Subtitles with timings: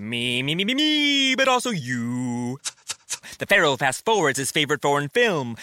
[0.00, 2.58] Me, me, me, me, me, but also you.
[3.38, 5.58] The Pharaoh fast forwards his favorite foreign film,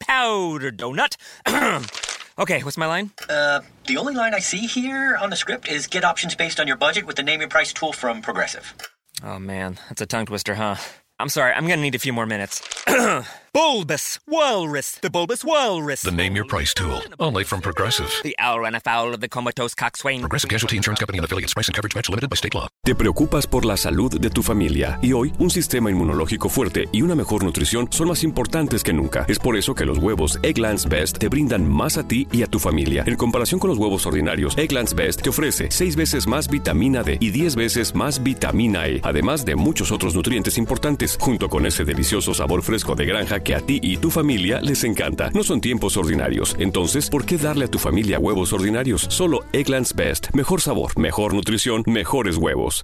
[0.00, 1.16] Powder Donut.
[2.38, 3.10] okay, what's my line?
[3.28, 6.66] Uh, the only line I see here on the script is get options based on
[6.66, 8.74] your budget with the name your price tool from Progressive.
[9.22, 10.76] Oh man, that's a tongue twister, huh?
[11.20, 12.62] I'm sorry, I'm gonna need a few more minutes.
[13.56, 16.02] bulbous Walrus, the Bulbous Walrus.
[16.02, 17.00] The name your price tool.
[17.18, 18.10] Only from Progressive.
[18.22, 20.20] The owl ran afoul of the comatose coxswain.
[20.20, 21.54] Progressive Casualty Insurance Company and affiliates.
[21.54, 22.68] Price and coverage match limited by state law.
[22.84, 27.00] Te preocupas por la salud de tu familia y hoy un sistema inmunológico fuerte y
[27.00, 29.24] una mejor nutrición son más importantes que nunca.
[29.26, 32.48] Es por eso que los huevos Egglands Best te brindan más a ti y a
[32.48, 33.04] tu familia.
[33.06, 37.16] En comparación con los huevos ordinarios, Egglands Best te ofrece 6 veces más vitamina D
[37.18, 41.86] y 10 veces más vitamina E, además de muchos otros nutrientes importantes, junto con ese
[41.86, 45.30] delicioso sabor fresco de granja que a ti y tu familia les encanta.
[45.30, 49.06] No son tiempos ordinarios, entonces, ¿por qué darle a tu familia huevos ordinarios?
[49.08, 50.30] Solo Egglands Best.
[50.34, 52.82] Mejor sabor, mejor nutrición, mejores huevos.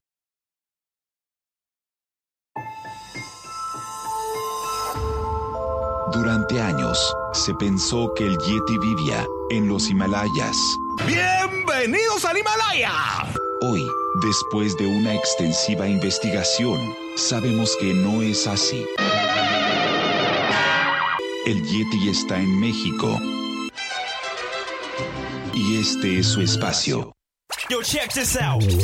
[6.13, 10.57] Durante años, se pensó que el Yeti vivía en los Himalayas.
[11.07, 12.93] ¡Bienvenidos al Himalaya!
[13.63, 13.85] Hoy,
[14.23, 16.79] después de una extensiva investigación,
[17.16, 18.87] sabemos que no es así.
[21.45, 23.18] El Yeti está en México.
[25.52, 27.12] Y este es su espacio.
[27.68, 28.62] Yo, check this out.
[28.62, 28.76] Good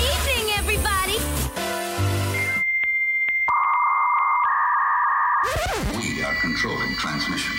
[0.00, 1.18] evening, everybody.
[5.94, 7.52] We are controlling transmission.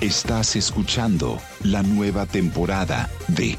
[0.00, 3.58] Estás escuchando la nueva temporada de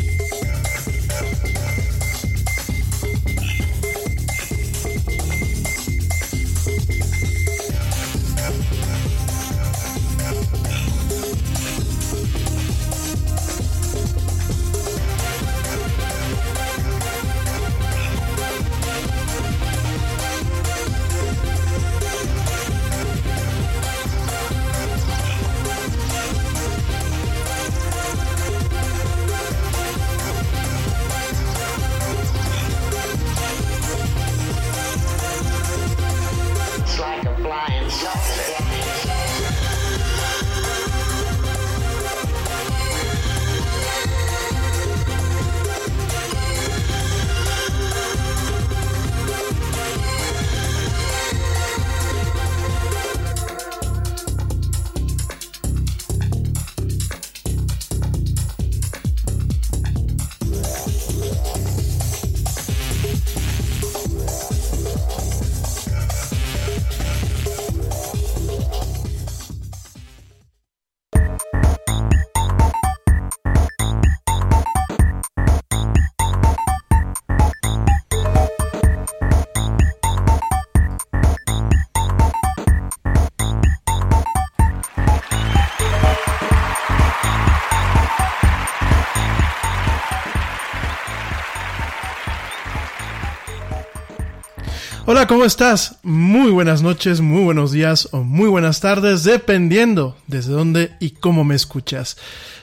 [95.31, 95.95] ¿Cómo estás?
[96.03, 101.45] Muy buenas noches, muy buenos días o muy buenas tardes, dependiendo desde dónde y cómo
[101.45, 102.17] me escuchas.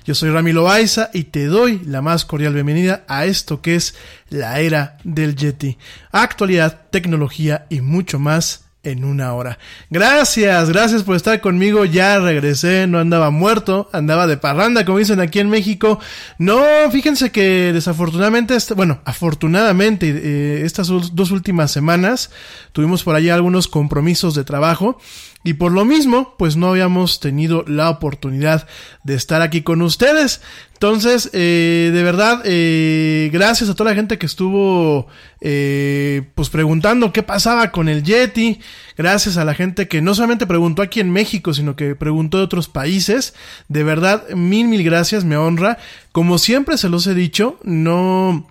[0.04, 3.94] Yo soy Rami Loaiza y te doy la más cordial bienvenida a esto que es
[4.28, 5.78] la era del Yeti.
[6.12, 9.58] Actualidad, tecnología y mucho más en una hora.
[9.90, 11.84] Gracias, gracias por estar conmigo.
[11.84, 15.98] Ya regresé, no andaba muerto, andaba de parranda, como dicen aquí en México.
[16.38, 16.60] No,
[16.90, 22.30] fíjense que desafortunadamente, bueno, afortunadamente, eh, estas dos últimas semanas
[22.72, 24.98] tuvimos por allá algunos compromisos de trabajo.
[25.44, 28.66] Y por lo mismo, pues no habíamos tenido la oportunidad
[29.04, 30.42] de estar aquí con ustedes.
[30.78, 35.08] Entonces, eh, de verdad, eh, gracias a toda la gente que estuvo,
[35.40, 38.60] eh, pues preguntando qué pasaba con el Yeti.
[38.96, 42.44] Gracias a la gente que no solamente preguntó aquí en México, sino que preguntó de
[42.44, 43.34] otros países.
[43.66, 45.78] De verdad, mil, mil gracias, me honra.
[46.12, 48.48] Como siempre se los he dicho, no,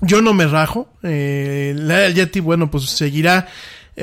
[0.00, 0.88] yo no me rajo.
[1.02, 3.48] Eh, la del Yeti, bueno, pues seguirá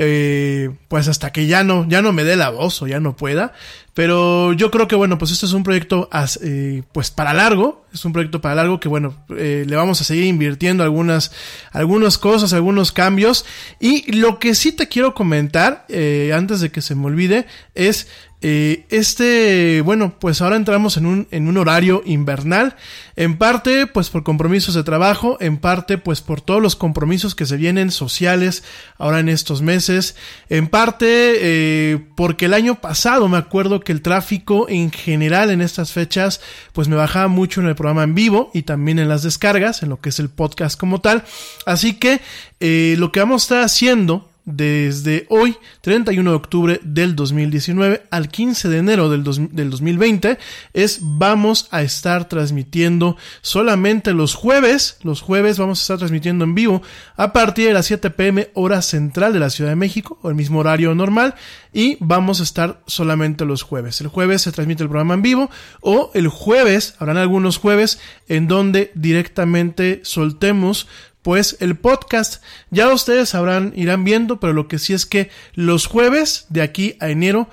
[0.00, 3.16] eh, pues hasta que ya no, ya no me dé la voz o ya no
[3.16, 3.52] pueda.
[3.98, 6.08] Pero yo creo que bueno, pues esto es un proyecto
[6.40, 10.04] eh, pues para largo, es un proyecto para largo que bueno, eh, le vamos a
[10.04, 11.32] seguir invirtiendo algunas,
[11.72, 13.44] algunas cosas, algunos cambios.
[13.80, 18.06] Y lo que sí te quiero comentar, eh, antes de que se me olvide, es
[18.40, 22.76] Eh, este, bueno, pues ahora entramos en un, en un horario invernal,
[23.16, 27.46] en parte pues por compromisos de trabajo, en parte pues por todos los compromisos que
[27.46, 28.62] se vienen sociales
[28.96, 30.14] ahora en estos meses,
[30.50, 35.60] en parte eh, porque el año pasado me acuerdo que el tráfico en general en
[35.60, 36.40] estas fechas
[36.72, 39.88] pues me bajaba mucho en el programa en vivo y también en las descargas, en
[39.88, 41.24] lo que es el podcast como tal,
[41.66, 42.20] así que
[42.60, 48.28] eh, lo que vamos a estar haciendo desde hoy, 31 de octubre del 2019 al
[48.28, 50.38] 15 de enero del, del, 2020,
[50.72, 56.54] es vamos a estar transmitiendo solamente los jueves, los jueves vamos a estar transmitiendo en
[56.54, 56.82] vivo
[57.16, 60.34] a partir de las 7 pm hora central de la Ciudad de México, o el
[60.34, 61.34] mismo horario normal,
[61.72, 64.00] y vamos a estar solamente los jueves.
[64.00, 65.50] El jueves se transmite el programa en vivo,
[65.82, 70.88] o el jueves, habrán algunos jueves en donde directamente soltemos
[71.28, 72.42] pues el podcast.
[72.70, 76.96] Ya ustedes sabrán, irán viendo, pero lo que sí es que los jueves de aquí
[77.00, 77.50] a enero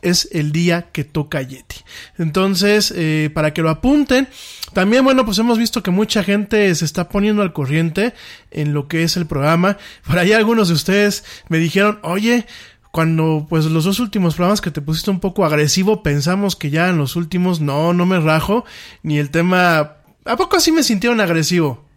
[0.00, 1.76] es el día que toca Yeti.
[2.16, 4.28] Entonces, eh, para que lo apunten.
[4.72, 8.14] También, bueno, pues hemos visto que mucha gente se está poniendo al corriente
[8.50, 9.76] en lo que es el programa.
[10.06, 12.46] Por ahí algunos de ustedes me dijeron, oye,
[12.92, 16.88] cuando pues los dos últimos programas que te pusiste un poco agresivo, pensamos que ya
[16.88, 18.64] en los últimos no, no me rajo,
[19.02, 19.96] ni el tema...
[20.24, 21.91] ¿A poco así me sintieron agresivo?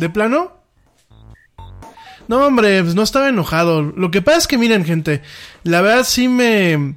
[0.00, 0.52] ¿De plano?
[2.26, 3.82] No, hombre, pues no estaba enojado.
[3.82, 5.20] Lo que pasa es que, miren, gente,
[5.62, 6.94] la verdad sí me...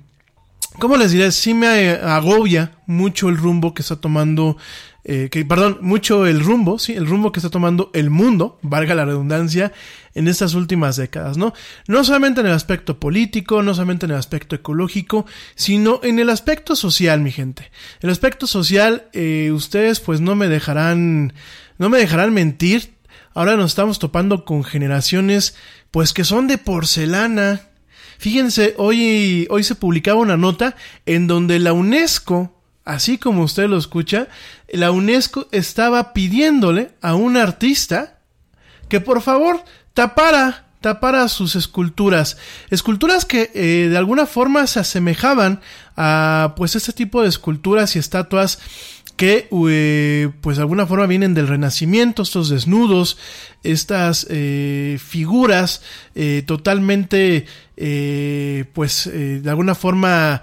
[0.80, 1.32] ¿Cómo les diré?
[1.34, 4.56] Sí me agobia mucho el rumbo que está tomando...
[5.04, 8.96] Eh, que, perdón, mucho el rumbo, sí, el rumbo que está tomando el mundo, valga
[8.96, 9.74] la redundancia,
[10.16, 11.54] en estas últimas décadas, ¿no?
[11.88, 16.30] No solamente en el aspecto político, no solamente en el aspecto ecológico, sino en el
[16.30, 17.70] aspecto social, mi gente.
[18.00, 21.34] El aspecto social, eh, ustedes pues no me dejarán,
[21.78, 22.93] no me dejarán mentir,
[23.34, 25.56] ahora nos estamos topando con generaciones
[25.92, 27.62] pues que son de porcelana.
[28.18, 30.76] Fíjense, hoy, hoy se publicaba una nota
[31.06, 34.28] en donde la UNESCO, así como usted lo escucha,
[34.70, 38.20] la UNESCO estaba pidiéndole a un artista
[38.90, 39.64] que por favor
[39.94, 42.38] tapara, tapara sus esculturas.
[42.70, 45.62] Esculturas que eh, de alguna forma se asemejaban
[45.96, 48.60] a pues este tipo de esculturas y estatuas
[49.24, 53.18] que eh, pues de alguna forma vienen del renacimiento, estos desnudos,
[53.64, 55.82] estas eh, figuras
[56.14, 57.46] eh, totalmente
[58.74, 60.42] pues de alguna forma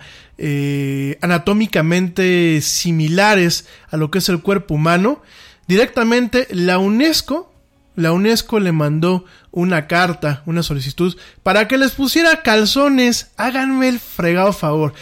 [1.21, 5.21] anatómicamente similares a lo que es el cuerpo humano,
[5.69, 7.53] directamente la UNESCO,
[7.97, 13.31] la UNESCO le mandó una carta, una solicitud, para que les pusiera calzones.
[13.37, 14.95] Háganme el fregado favor.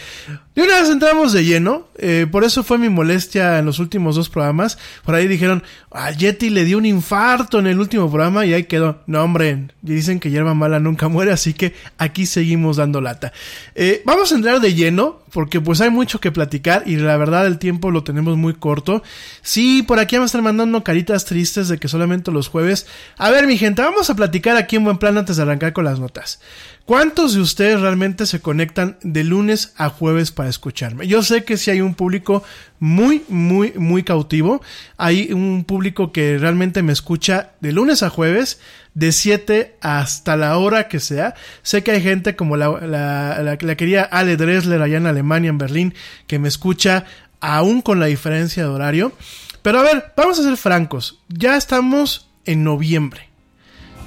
[0.55, 4.15] De una vez entramos de lleno, eh, por eso fue mi molestia en los últimos
[4.15, 4.77] dos programas.
[5.05, 8.65] Por ahí dijeron, a Yeti le dio un infarto en el último programa y ahí
[8.65, 9.01] quedó.
[9.07, 13.31] No, hombre, dicen que hierba mala nunca muere, así que aquí seguimos dando lata.
[13.75, 17.47] Eh, vamos a entrar de lleno, porque pues hay mucho que platicar y la verdad
[17.47, 19.03] el tiempo lo tenemos muy corto.
[19.41, 22.87] Sí, por aquí me están mandando caritas tristes de que solamente los jueves.
[23.17, 25.85] A ver, mi gente, vamos a platicar aquí en buen plan antes de arrancar con
[25.85, 26.39] las notas.
[26.85, 31.07] ¿Cuántos de ustedes realmente se conectan de lunes a jueves para escucharme?
[31.07, 32.41] Yo sé que si hay un público
[32.79, 34.61] muy, muy, muy cautivo.
[34.97, 38.59] Hay un público que realmente me escucha de lunes a jueves,
[38.95, 41.35] de 7 hasta la hora que sea.
[41.61, 45.49] Sé que hay gente como la, la, la, la querida Ale Dressler allá en Alemania,
[45.49, 45.93] en Berlín,
[46.25, 47.05] que me escucha
[47.39, 49.13] aún con la diferencia de horario.
[49.61, 51.21] Pero a ver, vamos a ser francos.
[51.27, 53.28] Ya estamos en noviembre.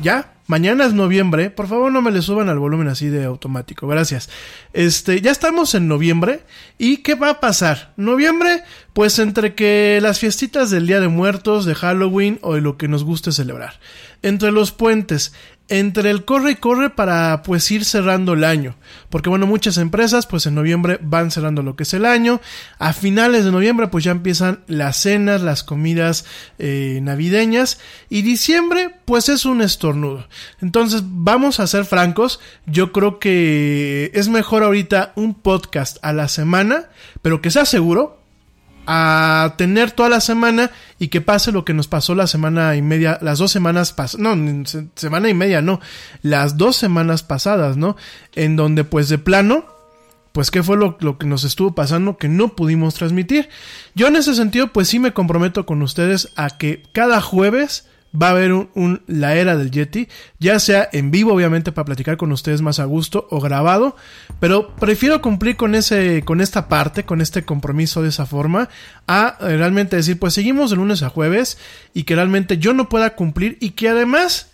[0.01, 0.33] ¿Ya?
[0.47, 1.51] Mañana es noviembre.
[1.51, 3.87] Por favor, no me le suban al volumen así de automático.
[3.87, 4.29] Gracias.
[4.73, 6.43] Este, ya estamos en noviembre.
[6.79, 7.95] ¿Y qué va a pasar?
[7.97, 12.77] Noviembre, pues entre que las fiestitas del Día de Muertos, de Halloween o de lo
[12.77, 13.81] que nos guste celebrar.
[14.21, 15.33] Entre los puentes,
[15.69, 18.77] entre el corre y corre para pues ir cerrando el año.
[19.09, 22.41] Porque bueno, muchas empresas pues en noviembre van cerrando lo que es el año.
[22.79, 26.25] A finales de noviembre pues ya empiezan las cenas, las comidas
[26.59, 27.79] eh, navideñas.
[28.09, 30.29] Y diciembre pues es un estornudo.
[30.61, 32.41] Entonces vamos a ser francos.
[32.67, 36.91] Yo creo que es mejor ahorita un podcast a la semana,
[37.23, 38.22] pero que sea seguro
[38.87, 42.83] a tener toda la semana y que pase lo que nos pasó la semana y
[42.83, 45.81] media, las dos semanas pasadas, no, semana y media, no,
[46.23, 47.97] las dos semanas pasadas, ¿no?
[48.35, 49.65] En donde pues de plano,
[50.33, 53.49] pues qué fue lo, lo, que nos estuvo pasando que no pudimos transmitir.
[53.95, 57.87] Yo en ese sentido pues sí me comprometo con ustedes a que cada jueves
[58.21, 62.17] va a haber un, la era del Yeti, ya sea en vivo obviamente para platicar
[62.17, 63.97] con ustedes más a gusto o grabado,
[64.41, 68.69] pero prefiero cumplir con ese con esta parte, con este compromiso de esa forma
[69.07, 71.59] a eh, realmente decir, pues seguimos de lunes a jueves
[71.95, 74.51] y que realmente yo no pueda cumplir y que además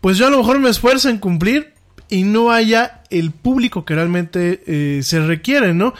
[0.00, 1.74] pues yo a lo mejor me esfuerzo en cumplir
[2.08, 5.94] y no haya el público que realmente eh, se requiere, ¿no?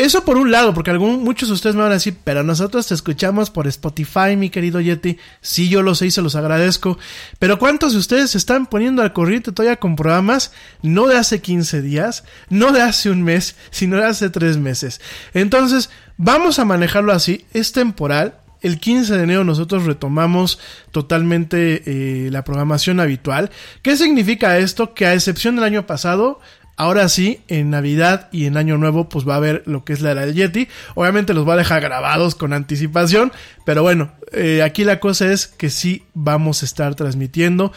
[0.00, 2.86] Eso por un lado, porque algún, muchos de ustedes me van a decir, pero nosotros
[2.86, 5.18] te escuchamos por Spotify, mi querido Yeti.
[5.42, 6.98] Sí, yo lo sé y se los agradezco.
[7.38, 10.52] Pero ¿cuántos de ustedes se están poniendo al corriente todavía con programas?
[10.80, 15.02] No de hace 15 días, no de hace un mes, sino de hace tres meses.
[15.34, 17.44] Entonces, vamos a manejarlo así.
[17.52, 18.36] Es temporal.
[18.62, 20.58] El 15 de enero nosotros retomamos
[20.92, 23.50] totalmente eh, la programación habitual.
[23.82, 24.94] ¿Qué significa esto?
[24.94, 26.40] Que a excepción del año pasado,
[26.76, 30.00] Ahora sí, en Navidad y en Año Nuevo, pues va a haber lo que es
[30.00, 30.68] la era del Yeti.
[30.94, 33.32] Obviamente los va a dejar grabados con anticipación,
[33.66, 37.72] pero bueno, eh, aquí la cosa es que sí vamos a estar transmitiendo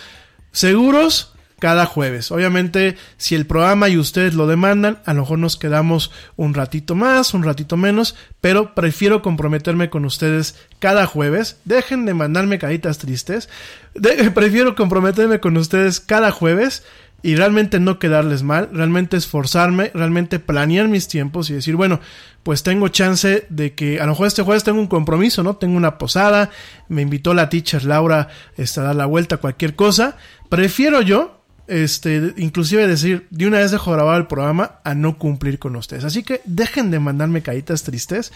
[0.52, 1.34] seguros
[1.64, 2.30] cada jueves.
[2.30, 6.94] Obviamente, si el programa y ustedes lo demandan, a lo mejor nos quedamos un ratito
[6.94, 11.62] más, un ratito menos, pero prefiero comprometerme con ustedes cada jueves.
[11.64, 13.48] Dejen de mandarme caritas tristes.
[14.34, 16.84] prefiero comprometerme con ustedes cada jueves
[17.24, 22.02] y realmente no quedarles mal, realmente esforzarme, realmente planear mis tiempos y decir, bueno,
[22.44, 25.56] pues tengo chance de que a lo mejor este jueves tengo un compromiso, ¿no?
[25.56, 26.50] Tengo una posada,
[26.90, 28.28] me invitó la teacher Laura
[28.58, 30.18] este, a dar la vuelta, cualquier cosa.
[30.50, 35.60] Prefiero yo, este, inclusive decir, de una vez dejo grabar el programa a no cumplir
[35.60, 36.04] con ustedes.
[36.04, 38.34] Así que dejen de mandarme caritas tristes.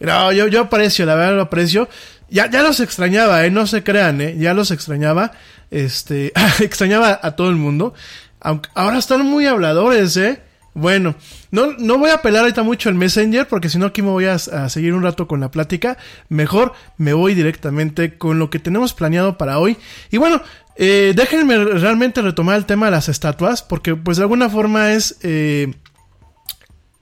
[0.00, 1.88] No, yo, yo aprecio, la verdad lo aprecio.
[2.28, 5.30] Ya, ya los extrañaba, eh, no se crean, eh, ya los extrañaba.
[5.70, 7.94] Este, extrañaba a todo el mundo.
[8.40, 10.42] Aunque ahora están muy habladores, eh.
[10.76, 11.14] Bueno,
[11.50, 14.26] no, no voy a apelar ahorita mucho el Messenger porque si no aquí me voy
[14.26, 15.96] a, seguir un rato con la plática.
[16.28, 19.78] Mejor me voy directamente con lo que tenemos planeado para hoy.
[20.10, 20.42] Y bueno,
[20.76, 25.16] eh, déjenme realmente retomar el tema de las estatuas porque pues de alguna forma es...
[25.22, 25.72] Eh,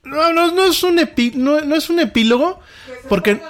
[0.05, 2.61] no, no, no, es un epi, no, no es un epílogo
[3.09, 3.41] porque...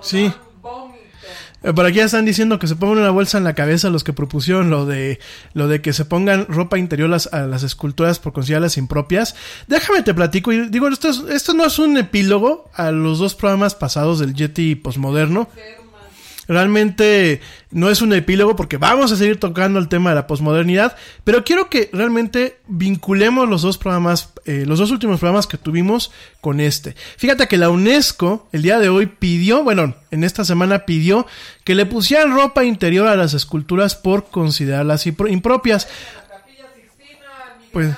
[0.00, 0.32] Sí.
[1.74, 4.12] Por aquí ya están diciendo que se pongan una bolsa en la cabeza los que
[4.12, 5.20] propusieron lo de
[5.54, 9.34] lo de que se pongan ropa interior a las esculturas por considerarlas impropias.
[9.68, 13.74] Déjame te platico y digo esto esto no es un epílogo a los dos programas
[13.74, 15.48] pasados del Yeti posmoderno.
[16.52, 17.40] Realmente
[17.70, 20.94] no es un epílogo porque vamos a seguir tocando el tema de la posmodernidad,
[21.24, 26.12] pero quiero que realmente vinculemos los dos programas, eh, los dos últimos programas que tuvimos
[26.42, 26.94] con este.
[27.16, 31.26] Fíjate que la UNESCO el día de hoy pidió, bueno, en esta semana pidió
[31.64, 35.88] que le pusieran ropa interior a las esculturas por considerarlas impropias.
[37.72, 37.94] Pues,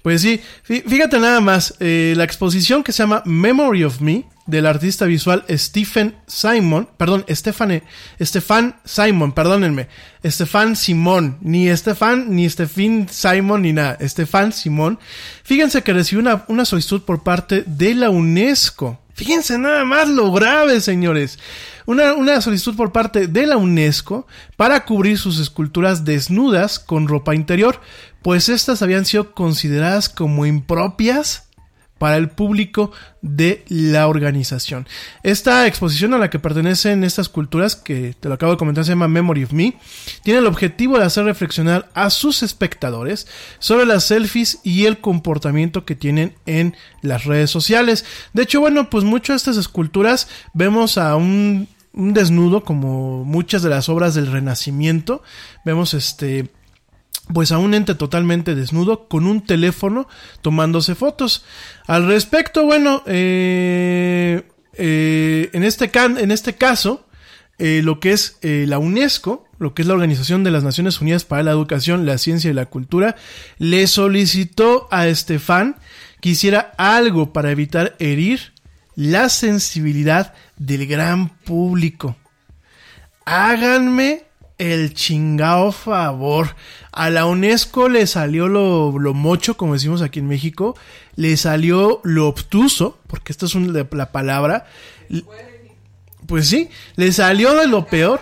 [0.00, 4.66] pues sí, fíjate nada más, eh, la exposición que se llama Memory of Me, del
[4.66, 7.82] artista visual Stephen Simon, perdón, Stefan,
[8.20, 9.88] Stefan Simon, perdónenme,
[10.24, 14.98] Stefan Simón, ni Stefan, ni Stephen Simon, ni nada, Stefan Simón.
[15.42, 19.00] Fíjense que recibió una, una solicitud por parte de la UNESCO.
[19.14, 21.38] Fíjense nada más lo grave, señores.
[21.86, 27.34] Una, una solicitud por parte de la UNESCO para cubrir sus esculturas desnudas con ropa
[27.34, 27.80] interior,
[28.22, 31.44] pues estas habían sido consideradas como impropias
[32.04, 32.92] para el público
[33.22, 34.86] de la organización.
[35.22, 38.90] Esta exposición a la que pertenecen estas culturas, que te lo acabo de comentar, se
[38.90, 39.78] llama Memory of Me,
[40.22, 43.26] tiene el objetivo de hacer reflexionar a sus espectadores
[43.58, 48.04] sobre las selfies y el comportamiento que tienen en las redes sociales.
[48.34, 53.62] De hecho, bueno, pues muchas de estas esculturas vemos a un, un desnudo como muchas
[53.62, 55.22] de las obras del Renacimiento.
[55.64, 56.50] Vemos este
[57.32, 60.08] pues a un ente totalmente desnudo con un teléfono
[60.42, 61.44] tomándose fotos.
[61.86, 64.42] Al respecto, bueno, eh,
[64.74, 67.06] eh, en, este can, en este caso,
[67.58, 71.24] eh, lo que es la UNESCO, lo que es la Organización de las Naciones Unidas
[71.24, 73.16] para la Educación, la Ciencia y la Cultura,
[73.58, 75.76] le solicitó a Estefan
[76.20, 78.52] que hiciera algo para evitar herir
[78.96, 82.16] la sensibilidad del gran público.
[83.24, 84.23] Háganme
[84.58, 86.56] el chingao favor.
[86.92, 90.76] A la UNESCO le salió lo, mocho, como decimos aquí en México.
[91.16, 94.66] Le salió lo obtuso, porque esta es la palabra.
[96.26, 98.20] Pues sí, le salió de lo peor.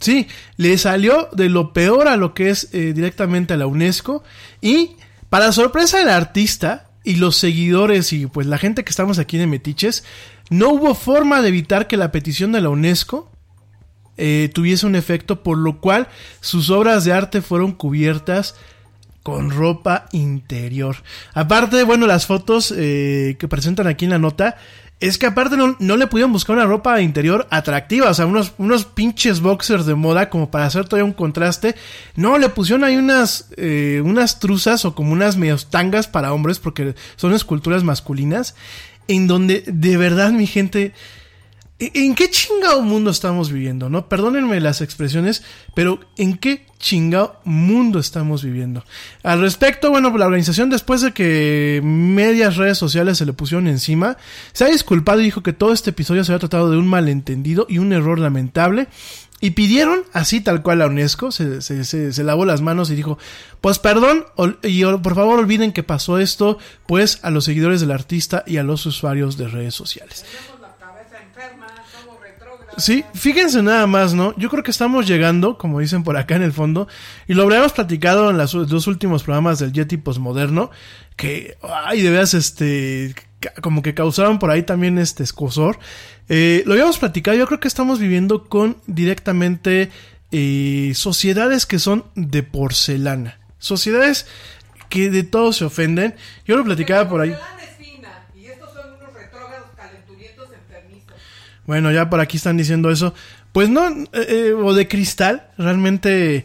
[0.00, 0.26] Sí,
[0.56, 4.24] le salió de lo peor a lo que es eh, directamente a la UNESCO.
[4.60, 4.96] Y
[5.30, 9.46] para sorpresa del artista y los seguidores y pues la gente que estamos aquí de
[9.46, 10.04] Metiches,
[10.50, 13.31] no hubo forma de evitar que la petición de la UNESCO
[14.24, 16.06] eh, tuviese un efecto, por lo cual
[16.40, 18.54] sus obras de arte fueron cubiertas
[19.24, 20.98] con ropa interior.
[21.34, 24.58] Aparte, bueno, las fotos eh, que presentan aquí en la nota,
[25.00, 28.84] es que aparte no, le pudieron buscar una ropa interior atractiva, o sea, unos, unos
[28.84, 31.74] pinches boxers de moda como para hacer todavía un contraste.
[32.14, 36.60] No, le pusieron ahí unas, eh, unas truzas o como unas medios tangas para hombres,
[36.60, 38.54] porque son esculturas masculinas,
[39.08, 40.92] en donde de verdad mi gente
[41.94, 44.08] ¿En qué chingado mundo estamos viviendo, no?
[44.08, 45.42] Perdónenme las expresiones,
[45.74, 48.84] pero ¿en qué chingado mundo estamos viviendo?
[49.24, 54.16] Al respecto, bueno, la organización después de que medias redes sociales se le pusieron encima,
[54.52, 57.66] se ha disculpado y dijo que todo este episodio se había tratado de un malentendido
[57.68, 58.86] y un error lamentable.
[59.40, 62.94] Y pidieron, así tal cual a UNESCO, se, se, se, se lavó las manos y
[62.94, 63.18] dijo,
[63.60, 64.24] pues perdón,
[64.62, 68.62] y por favor olviden que pasó esto, pues a los seguidores del artista y a
[68.62, 70.24] los usuarios de redes sociales.
[72.78, 74.34] Sí, fíjense nada más, ¿no?
[74.36, 76.88] Yo creo que estamos llegando, como dicen por acá en el fondo,
[77.28, 80.70] y lo habríamos platicado en los dos últimos programas del Yeti Postmoderno,
[81.16, 83.14] que, ay, de veras, este,
[83.60, 85.78] como que causaron por ahí también este escosor.
[86.28, 89.90] Eh, lo habíamos platicado, yo creo que estamos viviendo con directamente
[90.30, 93.38] eh, sociedades que son de porcelana.
[93.58, 94.26] Sociedades
[94.88, 96.14] que de todo se ofenden.
[96.46, 97.34] Yo lo platicaba por ahí.
[101.66, 103.14] Bueno, ya por aquí están diciendo eso.
[103.52, 106.44] Pues no, eh, eh, o de cristal, realmente...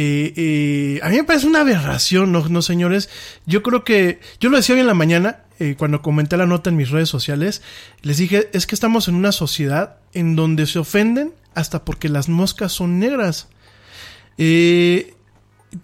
[0.00, 3.08] Eh, a mí me parece una aberración, ¿no, ¿no, señores?
[3.46, 4.20] Yo creo que...
[4.38, 5.40] Yo lo decía hoy en la mañana,
[5.76, 7.62] cuando comenté la nota en mis redes sociales,
[8.02, 12.28] les dije, es que estamos en una sociedad en donde se ofenden hasta porque las
[12.28, 13.48] moscas son negras.
[14.38, 15.14] Eh,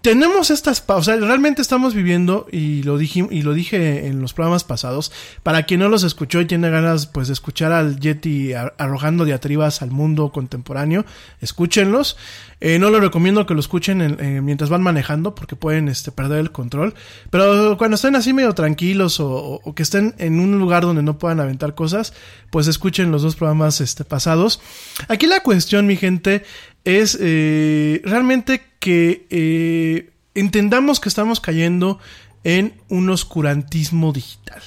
[0.01, 4.63] tenemos estas sea, realmente estamos viviendo y lo dije y lo dije en los programas
[4.63, 5.11] pasados.
[5.43, 9.83] Para quien no los escuchó y tiene ganas pues de escuchar al Yeti arrojando diatribas
[9.83, 11.05] al mundo contemporáneo,
[11.39, 12.17] escúchenlos.
[12.61, 16.39] Eh, no lo recomiendo que lo escuchen eh, mientras van manejando porque pueden este, perder
[16.39, 16.95] el control.
[17.29, 21.39] Pero cuando estén así medio tranquilos o, que estén en un lugar donde no puedan
[21.39, 22.13] aventar cosas,
[22.49, 24.61] pues escuchen los dos programas este, pasados.
[25.09, 26.43] Aquí la cuestión, mi gente,
[26.85, 31.99] es eh, realmente que eh, entendamos que estamos cayendo
[32.43, 34.61] en un oscurantismo digital.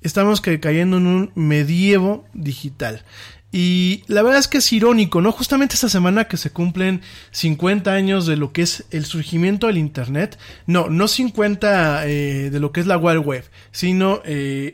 [0.00, 3.04] Estamos cayendo en un medievo digital.
[3.52, 5.32] Y la verdad es que es irónico, ¿no?
[5.32, 7.00] Justamente esta semana que se cumplen
[7.32, 10.38] 50 años de lo que es el surgimiento del Internet.
[10.66, 14.22] No, no 50 eh, de lo que es la Wild Web, sino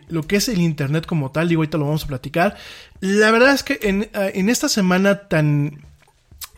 [0.09, 1.51] lo que es el Internet como tal.
[1.51, 2.57] Y ahorita lo vamos a platicar.
[3.01, 5.92] La verdad es que en esta semana tan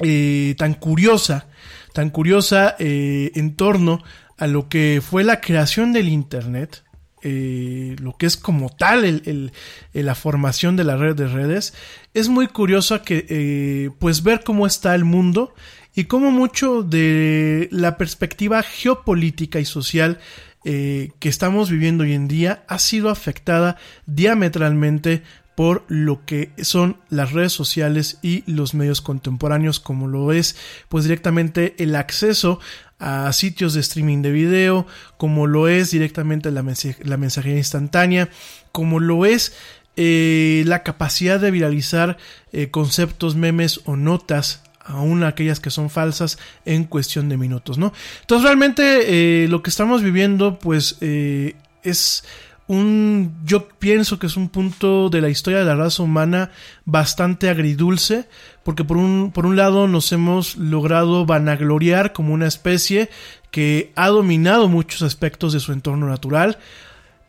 [0.00, 1.46] eh, tan curiosa,
[1.92, 4.02] tan curiosa eh, en torno
[4.36, 6.82] a lo que fue la creación del Internet,
[7.22, 9.52] eh, lo que es como tal el,
[9.92, 11.74] la formación de la red de redes,
[12.12, 15.54] es muy curioso que pues ver cómo está el mundo
[15.94, 20.18] y cómo mucho de la perspectiva geopolítica y social
[20.64, 25.22] que estamos viviendo hoy en día ha sido afectada diametralmente
[25.54, 30.56] por lo que son las redes sociales y los medios contemporáneos como lo es
[30.88, 32.60] pues directamente el acceso
[32.98, 34.86] a sitios de streaming de video
[35.16, 38.30] como lo es directamente la, mensajería instantánea
[38.72, 39.54] como lo es
[39.96, 42.16] eh, la capacidad de viralizar
[42.52, 47.94] eh, conceptos memes o notas aún aquellas que son falsas en cuestión de minutos, ¿no?
[48.20, 52.24] Entonces realmente eh, lo que estamos viviendo pues es
[52.66, 56.50] un yo pienso que es un punto de la historia de la raza humana
[56.86, 58.26] bastante agridulce
[58.62, 63.10] porque por un por un lado nos hemos logrado vanagloriar como una especie
[63.50, 66.58] que ha dominado muchos aspectos de su entorno natural.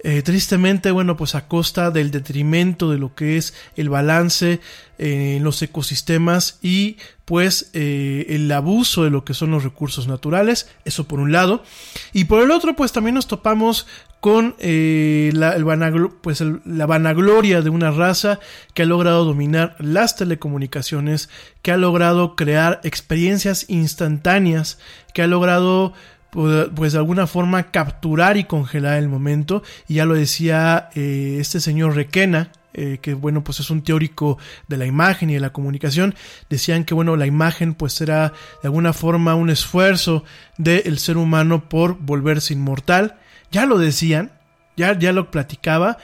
[0.08, 4.60] Eh, tristemente, bueno, pues a costa del detrimento de lo que es el balance
[5.00, 10.08] eh, en los ecosistemas y pues eh, el abuso de lo que son los recursos
[10.08, 11.64] naturales, eso por un lado,
[12.14, 13.88] y por el otro pues también nos topamos
[14.26, 18.40] con la, el pues la vanagloria de una raza
[18.74, 21.30] que ha logrado dominar las telecomunicaciones,
[21.62, 24.80] que ha logrado crear experiencias instantáneas,
[25.14, 25.94] que ha logrado
[26.32, 29.62] pues de alguna forma capturar y congelar el momento.
[29.88, 34.40] Y ya lo decía eh, este señor Requena, eh, que bueno, pues es un teórico
[34.68, 36.16] de la imagen y de la comunicación,
[36.50, 38.30] decían que bueno, la imagen pues era
[38.64, 40.24] de alguna forma un esfuerzo
[40.58, 43.20] del ser humano por volverse inmortal.
[43.52, 44.32] Ya lo decían,
[44.76, 45.98] ya, ya lo platicaba.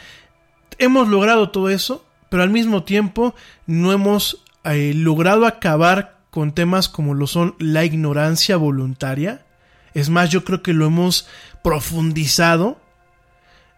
[0.78, 6.88] Hemos logrado todo eso, pero al mismo tiempo no hemos eh, logrado acabar con temas
[6.88, 9.46] como lo son la ignorancia voluntaria,
[9.94, 11.28] es más, yo creo que lo hemos
[11.62, 12.80] profundizado.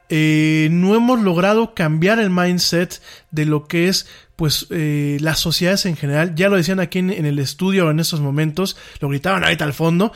[0.10, 5.88] Eh, no hemos logrado cambiar el mindset de lo que es pues eh, las sociedades
[5.88, 6.36] en general.
[6.36, 10.12] Ya lo decían aquí en, el estudio en estos momentos, lo gritaban ahorita al fondo.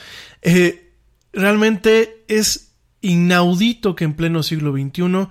[1.33, 2.66] Realmente es
[3.10, 5.28] inaudito que en pleno siglo XXI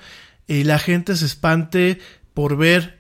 [0.64, 1.98] la gente se espante
[2.34, 2.98] por ver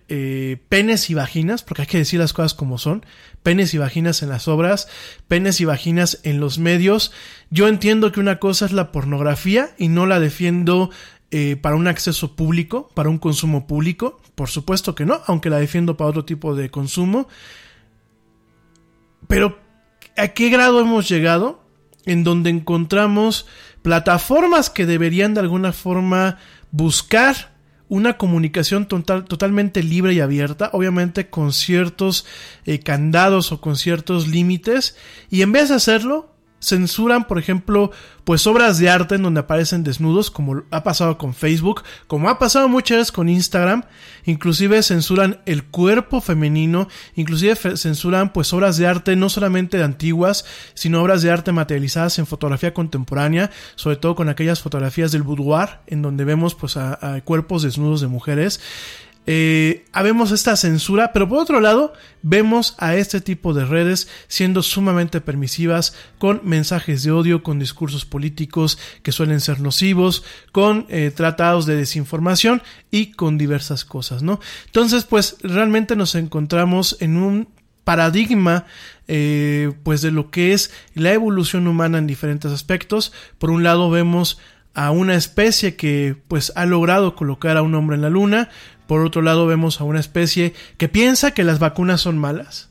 [0.68, 3.04] penes y vaginas, porque hay que decir las cosas como son,
[3.42, 4.88] penes y vaginas en las obras,
[5.28, 7.12] penes y vaginas en los medios.
[7.50, 10.90] Yo entiendo que una cosa es la pornografía y no la defiendo
[11.30, 14.20] eh, para un acceso público, para un consumo público.
[14.34, 17.28] Por supuesto que no, aunque la defiendo para otro tipo de consumo.
[19.28, 19.58] Pero,
[20.16, 21.64] ¿a qué grado hemos llegado?
[22.04, 23.46] En donde encontramos
[23.86, 26.38] plataformas que deberían de alguna forma
[26.72, 27.52] buscar
[27.88, 32.26] una comunicación total, totalmente libre y abierta, obviamente con ciertos
[32.64, 34.96] eh, candados o con ciertos límites,
[35.30, 37.90] y en vez de hacerlo, censuran, por ejemplo,
[38.24, 42.38] pues obras de arte en donde aparecen desnudos, como ha pasado con Facebook, como ha
[42.38, 43.84] pasado muchas veces con Instagram,
[44.24, 50.44] inclusive censuran el cuerpo femenino, inclusive censuran pues obras de arte no solamente de antiguas,
[50.74, 55.78] sino obras de arte materializadas en fotografía contemporánea, sobre todo con aquellas fotografías del boudoir,
[55.86, 58.60] en donde vemos pues a, cuerpos desnudos de mujeres
[59.26, 64.62] eh, habemos esta censura, pero por otro lado vemos a este tipo de redes siendo
[64.62, 71.12] sumamente permisivas con mensajes de odio, con discursos políticos que suelen ser nocivos, con eh,
[71.14, 74.38] tratados de desinformación y con diversas cosas, ¿no?
[74.66, 77.48] Entonces, pues realmente nos encontramos en un
[77.82, 78.64] paradigma
[79.08, 83.12] eh, pues de lo que es la evolución humana en diferentes aspectos.
[83.38, 84.38] Por un lado vemos
[84.74, 88.50] a una especie que pues ha logrado colocar a un hombre en la luna,
[88.86, 92.70] por otro lado, vemos a una especie que piensa que las vacunas son malas,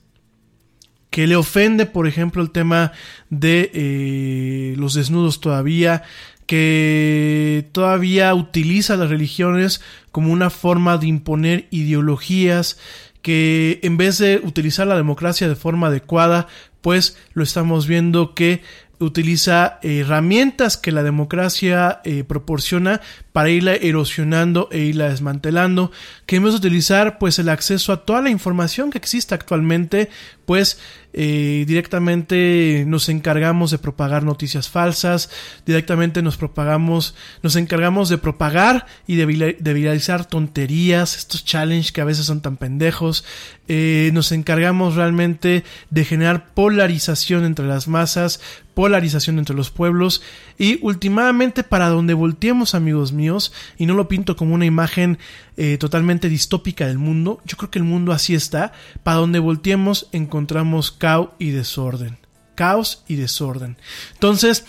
[1.10, 2.92] que le ofende, por ejemplo, el tema
[3.30, 6.04] de eh, los desnudos todavía,
[6.46, 12.78] que todavía utiliza las religiones como una forma de imponer ideologías,
[13.22, 16.48] que en vez de utilizar la democracia de forma adecuada,
[16.82, 18.62] pues lo estamos viendo que
[19.00, 23.02] utiliza herramientas que la democracia eh, proporciona
[23.36, 25.92] para irla erosionando e irla desmantelando,
[26.26, 30.10] que hemos de utilizar pues el acceso a toda la información que existe actualmente,
[30.46, 30.80] pues
[31.12, 35.30] eh, directamente nos encargamos de propagar noticias falsas,
[35.66, 42.06] directamente nos propagamos, nos encargamos de propagar y de, viralizar tonterías, estos challenges que a
[42.06, 43.26] veces son tan pendejos,
[43.68, 48.40] eh, nos encargamos realmente de generar polarización entre las masas,
[48.74, 50.22] polarización entre los pueblos
[50.58, 55.18] y últimamente para donde volteemos amigos míos y no lo pinto como una imagen
[55.58, 60.08] eh, totalmente distópica del mundo yo creo que el mundo así está para donde volteemos
[60.12, 62.18] encontramos caos y desorden
[62.56, 63.78] caos y desorden
[64.14, 64.66] entonces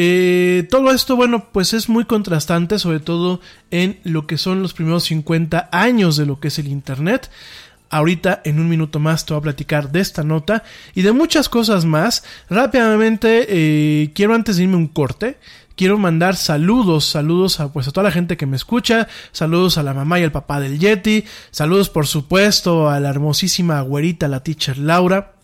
[0.00, 3.40] eh, todo esto, bueno, pues es muy contrastante, sobre todo
[3.72, 7.32] en lo que son los primeros 50 años de lo que es el Internet.
[7.90, 10.62] Ahorita en un minuto más te voy a platicar de esta nota
[10.94, 12.24] y de muchas cosas más.
[12.50, 15.38] Rápidamente eh, quiero antes de irme un corte.
[15.76, 19.84] Quiero mandar saludos, saludos a, pues, a toda la gente que me escucha, saludos a
[19.84, 24.42] la mamá y al papá del Yeti, saludos por supuesto a la hermosísima güerita, la
[24.42, 25.34] teacher Laura,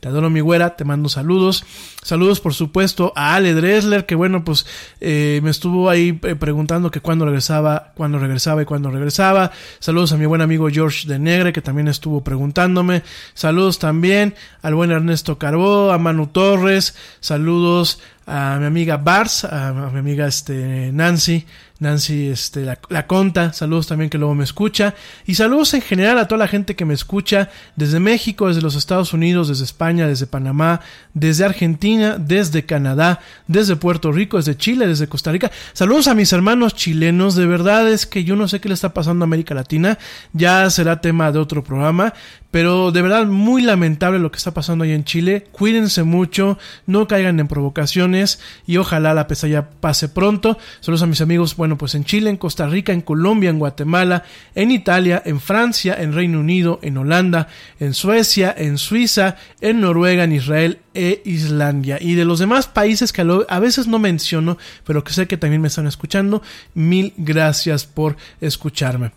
[0.00, 1.64] te adoro mi güera, te mando saludos.
[2.02, 4.66] Saludos por supuesto a Ale Dressler, que bueno, pues
[5.00, 9.52] eh, me estuvo ahí eh, preguntando que cuándo regresaba, cuándo regresaba y cuándo regresaba.
[9.78, 13.02] Saludos a mi buen amigo George de Negre, que también estuvo preguntándome.
[13.34, 16.94] Saludos también al buen Ernesto Carbó, a Manu Torres.
[17.20, 21.44] Saludos a mi amiga Bars, a, mi amiga este, Nancy.
[21.80, 24.94] Nancy este, la, la, Conta, saludos también que luego me escucha,
[25.26, 28.74] y saludos en general a toda la gente que me escucha desde México, desde los
[28.74, 30.80] Estados Unidos, desde España, desde Panamá,
[31.14, 35.50] desde Argentina, desde Canadá, desde Puerto Rico, desde Chile, desde Costa Rica.
[35.72, 38.94] Saludos a mis hermanos chilenos, de verdad es que yo no sé qué le está
[38.94, 39.98] pasando a América Latina,
[40.32, 42.14] ya será tema de otro programa,
[42.50, 45.46] pero de verdad muy lamentable lo que está pasando ahí en Chile.
[45.52, 50.58] Cuídense mucho, no caigan en provocaciones y ojalá la pesadilla pase pronto.
[50.80, 54.24] Saludos a mis amigos, bueno, pues en Chile, en Costa Rica, en Colombia, en Guatemala,
[54.54, 60.24] en Italia, en Francia, en Reino Unido, en Holanda, en Suecia, en Suiza, en Noruega,
[60.24, 61.98] en Israel e Islandia.
[62.00, 65.62] Y de los demás países que a veces no menciono, pero que sé que también
[65.62, 66.42] me están escuchando,
[66.74, 69.12] mil gracias por escucharme.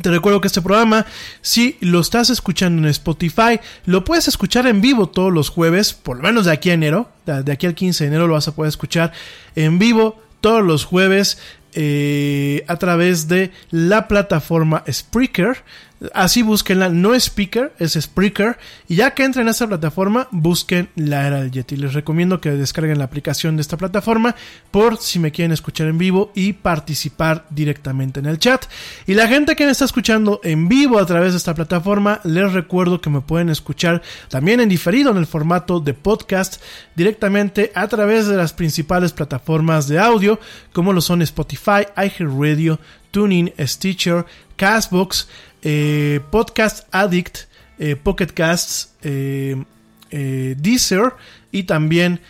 [0.00, 1.04] Te recuerdo que este programa,
[1.42, 6.16] si lo estás escuchando en Spotify, lo puedes escuchar en vivo todos los jueves, por
[6.16, 8.54] lo menos de aquí a enero, de aquí al 15 de enero lo vas a
[8.54, 9.12] poder escuchar
[9.54, 11.38] en vivo todos los jueves
[11.74, 15.62] eh, a través de la plataforma Spreaker.
[16.14, 18.58] Así búsquenla, no Speaker, es Spreaker.
[18.88, 21.76] Y ya que entren a esta plataforma, busquen la era del Yeti.
[21.76, 24.34] Les recomiendo que descarguen la aplicación de esta plataforma
[24.70, 28.64] por si me quieren escuchar en vivo y participar directamente en el chat.
[29.06, 32.52] Y la gente que me está escuchando en vivo a través de esta plataforma, les
[32.52, 36.60] recuerdo que me pueden escuchar también en diferido en el formato de podcast
[36.96, 40.40] directamente a través de las principales plataformas de audio,
[40.72, 42.78] como lo son Spotify, iHeartRadio,
[43.12, 45.28] TuneIn, Stitcher, Castbox,
[45.62, 47.46] eh, Podcast Addict,
[47.78, 49.56] eh, Pocket Casts, eh,
[50.10, 51.14] Deezer
[51.50, 52.20] y también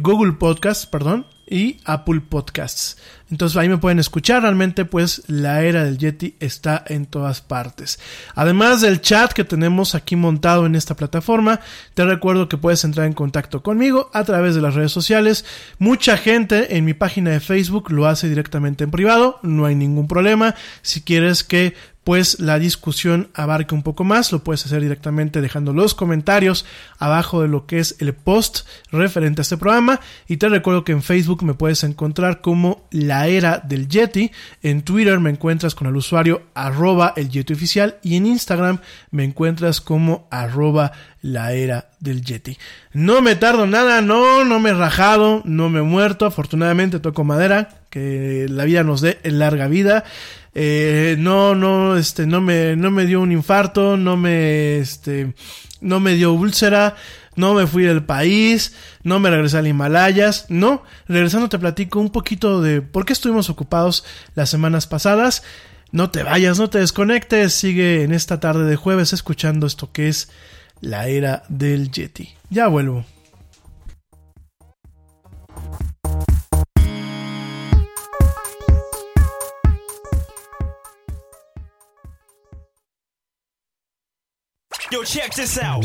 [0.00, 2.96] Google Podcasts, perdón, y Apple Podcasts.
[3.30, 4.42] Entonces ahí me pueden escuchar.
[4.42, 7.98] Realmente pues la era del Yeti está en todas partes.
[8.34, 11.60] Además del chat que tenemos aquí montado en esta plataforma,
[11.94, 15.44] te recuerdo que puedes entrar en contacto conmigo a través de las redes sociales.
[15.78, 19.38] Mucha gente en mi página de Facebook lo hace directamente en privado.
[19.42, 20.54] No hay ningún problema.
[20.82, 21.74] Si quieres que
[22.08, 26.64] pues la discusión abarque un poco más, lo puedes hacer directamente dejando los comentarios
[26.98, 28.60] abajo de lo que es el post
[28.90, 33.17] referente a este programa y te recuerdo que en Facebook me puedes encontrar como la
[33.26, 34.30] era del Yeti,
[34.62, 38.78] en Twitter me encuentras con el usuario arroba el Yeti oficial y en Instagram
[39.10, 42.58] me encuentras como arroba la era del Yeti.
[42.92, 47.24] No me tardo nada, no, no me he rajado, no me he muerto, afortunadamente toco
[47.24, 50.04] madera, que la vida nos dé en larga vida.
[50.54, 55.34] Eh, no, no, este, no me, no me dio un infarto, no me, este,
[55.80, 56.96] no me dio úlcera,
[57.38, 58.74] no me fui del país,
[59.04, 60.82] no me regresé al Himalayas, no.
[61.06, 65.44] Regresando te platico un poquito de por qué estuvimos ocupados las semanas pasadas.
[65.92, 70.08] No te vayas, no te desconectes, sigue en esta tarde de jueves escuchando esto que
[70.08, 70.30] es
[70.80, 72.34] la era del Yeti.
[72.50, 73.06] Ya vuelvo.
[84.90, 85.84] Yo, check this out.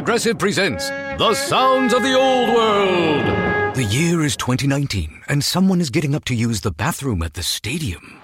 [0.00, 3.74] Progressive presents The Sounds of the Old World.
[3.76, 7.42] The year is 2019, and someone is getting up to use the bathroom at the
[7.42, 8.18] stadium.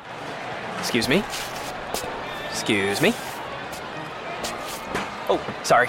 [0.79, 1.23] Excuse me?
[2.49, 3.13] Excuse me?
[5.29, 5.89] Oh, sorry.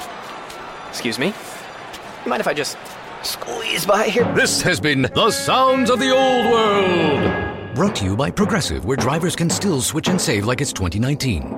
[0.89, 1.28] Excuse me?
[1.28, 2.78] You mind if I just
[3.23, 4.30] squeeze by here?
[4.34, 7.76] This has been The Sounds of the Old World.
[7.76, 11.56] Brought to you by Progressive, where drivers can still switch and save like it's 2019.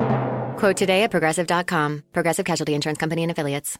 [0.58, 2.04] Quote today at progressive.com.
[2.14, 3.80] Progressive Casualty Insurance Company and Affiliates.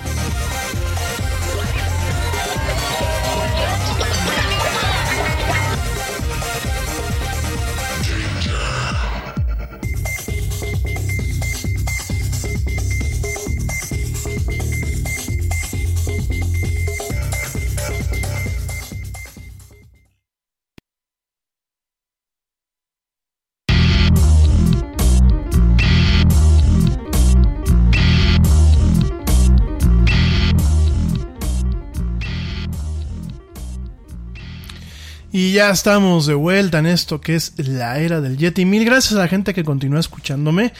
[35.61, 38.65] Ya estamos de vuelta en esto que es la era del Yeti.
[38.65, 40.73] Mil gracias a la gente que continúa escuchándome.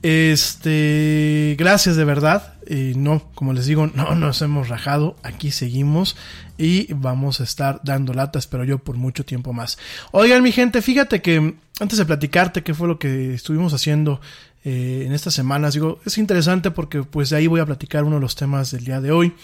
[0.00, 2.54] Este, gracias de verdad.
[2.64, 5.16] Y no, como les digo, no nos hemos rajado.
[5.24, 6.14] Aquí seguimos
[6.56, 9.76] y vamos a estar dando latas, pero yo por mucho tiempo más.
[10.12, 14.20] Oigan, mi gente, fíjate que antes de platicarte qué fue lo que estuvimos haciendo
[14.64, 18.16] eh, en estas semanas, digo, es interesante porque pues de ahí voy a platicar uno
[18.16, 19.34] de los temas del día de hoy.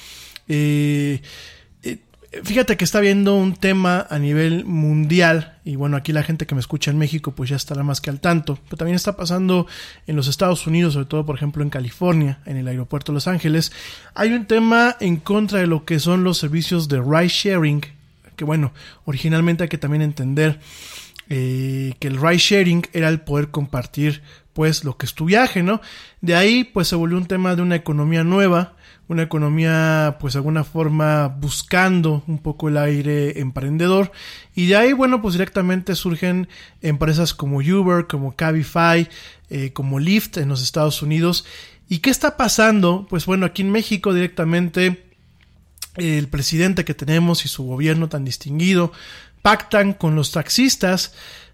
[0.46, 1.20] Eh,
[2.42, 6.54] fíjate que está habiendo un tema a nivel mundial y bueno, aquí la gente que
[6.54, 9.66] me escucha en México pues ya estará más que al tanto, pero también está pasando
[10.06, 13.28] en los Estados Unidos, sobre todo por ejemplo en California, en el aeropuerto de Los
[13.28, 13.72] Ángeles,
[14.14, 17.82] hay un tema en contra de lo que son los servicios de ride sharing,
[18.36, 18.72] que bueno,
[19.04, 20.58] originalmente hay que también entender
[21.28, 25.62] eh, que el ride sharing era el poder compartir pues lo que es tu viaje,
[25.62, 25.80] ¿no?
[26.20, 28.74] De ahí pues se volvió un tema de una economía nueva,
[29.08, 34.12] una economía pues de alguna forma buscando un poco el aire emprendedor.
[34.54, 36.48] Y de ahí bueno pues directamente surgen
[36.80, 39.08] empresas como Uber, como Cabify,
[39.50, 41.44] eh, como Lyft en los Estados Unidos.
[41.88, 45.04] Y qué está pasando pues bueno aquí en México directamente
[45.96, 48.92] el presidente que tenemos y su gobierno tan distinguido
[49.42, 51.12] pactan con los taxistas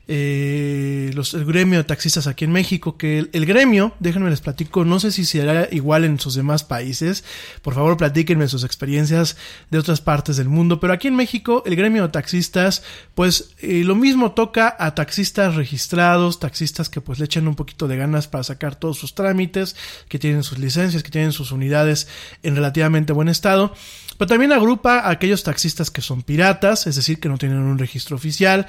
[0.08, 4.84] eh, los, el gremio de taxistas aquí en México, que el, gremio, déjenme les platico,
[4.84, 7.22] no sé si será igual en sus demás países,
[7.62, 9.36] por favor platíquenme sus experiencias
[9.70, 12.82] de otras partes del mundo, pero aquí en México el gremio de taxistas,
[13.14, 17.86] pues eh, lo mismo toca a taxistas registrados, taxistas que pues le echan un poquito
[17.86, 19.76] de ganas para sacar todos sus trámites,
[20.08, 22.08] que tienen sus licencias, que tienen sus unidades
[22.42, 23.74] en relativamente buen estado,
[24.18, 27.78] pero también agrupa a aquellos taxistas que son piratas, es decir, que no tienen un
[27.78, 28.66] registro oficial,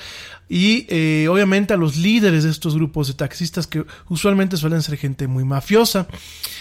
[0.47, 4.97] y eh, obviamente a los líderes de estos grupos de taxistas que usualmente suelen ser
[4.97, 6.07] gente muy mafiosa.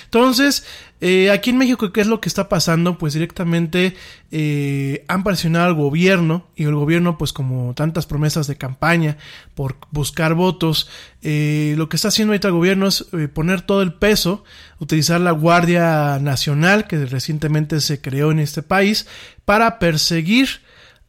[0.05, 0.65] Entonces,
[1.01, 2.99] eh, aquí en México, ¿qué es lo que está pasando?
[2.99, 3.95] Pues directamente
[4.31, 9.17] eh, han presionado al gobierno y el gobierno, pues como tantas promesas de campaña
[9.55, 10.89] por buscar votos,
[11.23, 14.45] eh, lo que está haciendo ahorita el gobierno es poner todo el peso,
[14.79, 19.07] utilizar la Guardia Nacional que recientemente se creó en este país
[19.45, 20.61] para perseguir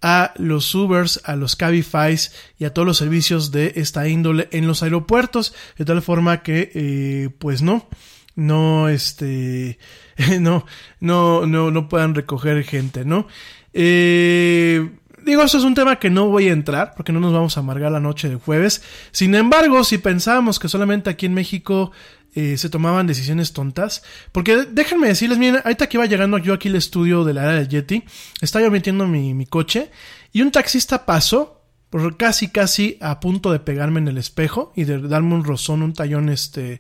[0.02, 4.68] a los Ubers, a los Cabifys y a todos los servicios de esta índole en
[4.68, 7.88] los aeropuertos, de tal forma que, eh, pues no,
[8.36, 9.78] no, este,
[10.40, 10.66] no,
[11.00, 13.28] no, no, no puedan recoger gente, ¿no?
[13.74, 14.90] Eh,
[15.24, 17.60] digo, eso es un tema que no voy a entrar porque no nos vamos a
[17.62, 18.84] amargar la noche de jueves.
[19.12, 21.92] Sin embargo, si pensábamos que solamente aquí en México
[22.34, 24.04] eh, se tomaban decisiones tontas.
[24.32, 27.56] Porque déjenme decirles, miren, ahorita que iba llegando yo aquí al estudio de la área
[27.56, 28.04] del Yeti,
[28.42, 29.92] estaba yo metiendo mi, mi coche
[30.32, 34.86] y un taxista pasó por casi casi a punto de pegarme en el espejo y
[34.86, 36.80] de darme un rozón, un tallón este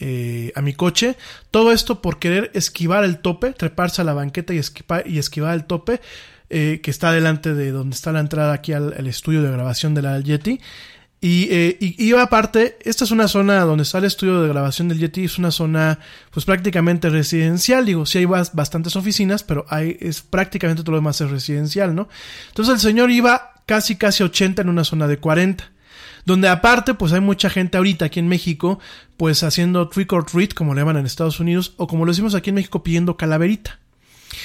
[0.00, 1.16] eh, a mi coche.
[1.50, 5.54] Todo esto por querer esquivar el tope, treparse a la banqueta y, esquivar, y esquivar
[5.54, 6.00] el tope
[6.50, 9.94] eh, que está delante de donde está la entrada aquí al, al estudio de grabación
[9.94, 10.60] de la Yeti.
[11.22, 14.88] Y, eh, y, y, aparte, esta es una zona donde está el estudio de grabación
[14.88, 15.98] del Yeti, es una zona
[16.30, 21.20] pues prácticamente residencial, digo, sí hay bastantes oficinas, pero hay, es prácticamente todo lo demás
[21.20, 22.08] es residencial, ¿no?
[22.48, 25.70] Entonces el señor iba casi casi 80 en una zona de 40.
[26.24, 28.78] Donde aparte, pues hay mucha gente ahorita aquí en México,
[29.16, 32.34] pues haciendo trick or treat, como le llaman en Estados Unidos, o como lo decimos
[32.34, 33.78] aquí en México, pidiendo calaverita.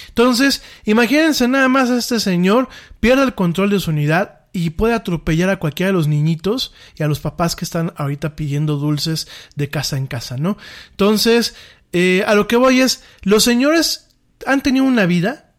[0.09, 2.69] Entonces, imagínense nada más a este señor,
[2.99, 7.03] pierde el control de su unidad, y puede atropellar a cualquiera de los niñitos y
[7.03, 10.58] a los papás que están ahorita pidiendo dulces de casa en casa, ¿no?
[10.91, 11.56] Entonces,
[11.91, 15.53] eh, a lo que voy es, los señores han tenido una vida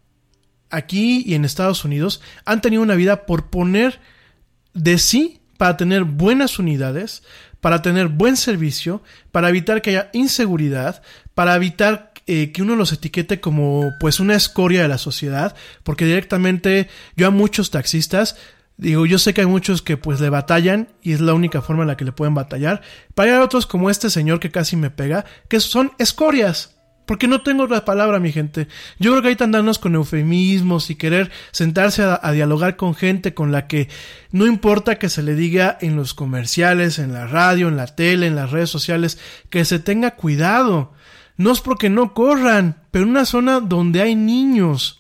[0.70, 4.01] aquí y en Estados Unidos, han tenido una vida por poner
[4.72, 7.22] de sí para tener buenas unidades,
[7.61, 11.03] para tener buen servicio, para evitar que haya inseguridad,
[11.34, 16.07] para evitar eh, que uno los etiquete como pues una escoria de la sociedad, porque
[16.07, 18.36] directamente yo a muchos taxistas
[18.79, 21.83] Digo, yo sé que hay muchos que pues le batallan y es la única forma
[21.83, 22.83] en la que le pueden batallar.
[23.14, 26.77] Pero hay otros como este señor que casi me pega, que son escorias.
[27.07, 28.66] Porque no tengo la palabra, mi gente.
[28.99, 32.97] Yo creo que hay que andarnos con eufemismos y querer sentarse a, a, dialogar con
[32.97, 33.89] gente con la que
[34.33, 38.27] no importa que se le diga en los comerciales, en la radio, en la tele,
[38.27, 39.18] en las redes sociales,
[39.51, 40.95] que se tenga cuidado.
[41.37, 44.95] No es porque no corran, pero en una zona donde hay niños.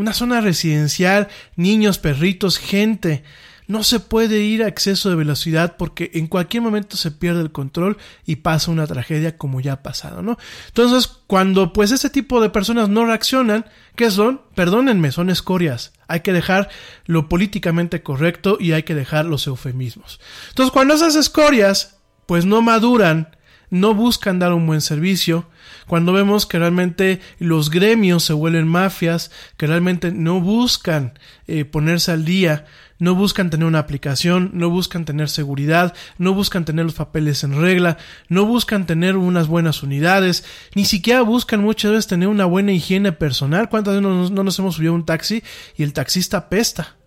[0.00, 3.22] Una zona residencial, niños, perritos, gente.
[3.66, 7.52] No se puede ir a exceso de velocidad porque en cualquier momento se pierde el
[7.52, 10.38] control y pasa una tragedia como ya ha pasado, ¿no?
[10.68, 14.40] Entonces, cuando pues ese tipo de personas no reaccionan, ¿qué son?
[14.54, 15.92] Perdónenme, son escorias.
[16.08, 16.70] Hay que dejar
[17.04, 20.18] lo políticamente correcto y hay que dejar los eufemismos.
[20.48, 23.36] Entonces, cuando esas escorias pues no maduran,
[23.68, 25.46] no buscan dar un buen servicio,
[25.90, 31.18] cuando vemos que realmente los gremios se vuelven mafias, que realmente no buscan
[31.48, 32.64] eh, ponerse al día,
[33.00, 37.60] no buscan tener una aplicación, no buscan tener seguridad, no buscan tener los papeles en
[37.60, 40.44] regla, no buscan tener unas buenas unidades,
[40.76, 43.68] ni siquiera buscan muchas veces tener una buena higiene personal.
[43.68, 45.42] ¿Cuántas veces no, no nos hemos subido a un taxi
[45.76, 46.98] y el taxista pesta?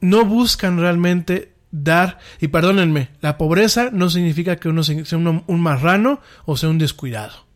[0.00, 5.60] No buscan realmente dar, y perdónenme, la pobreza no significa que uno sea un, un
[5.60, 7.49] marrano o sea un descuidado.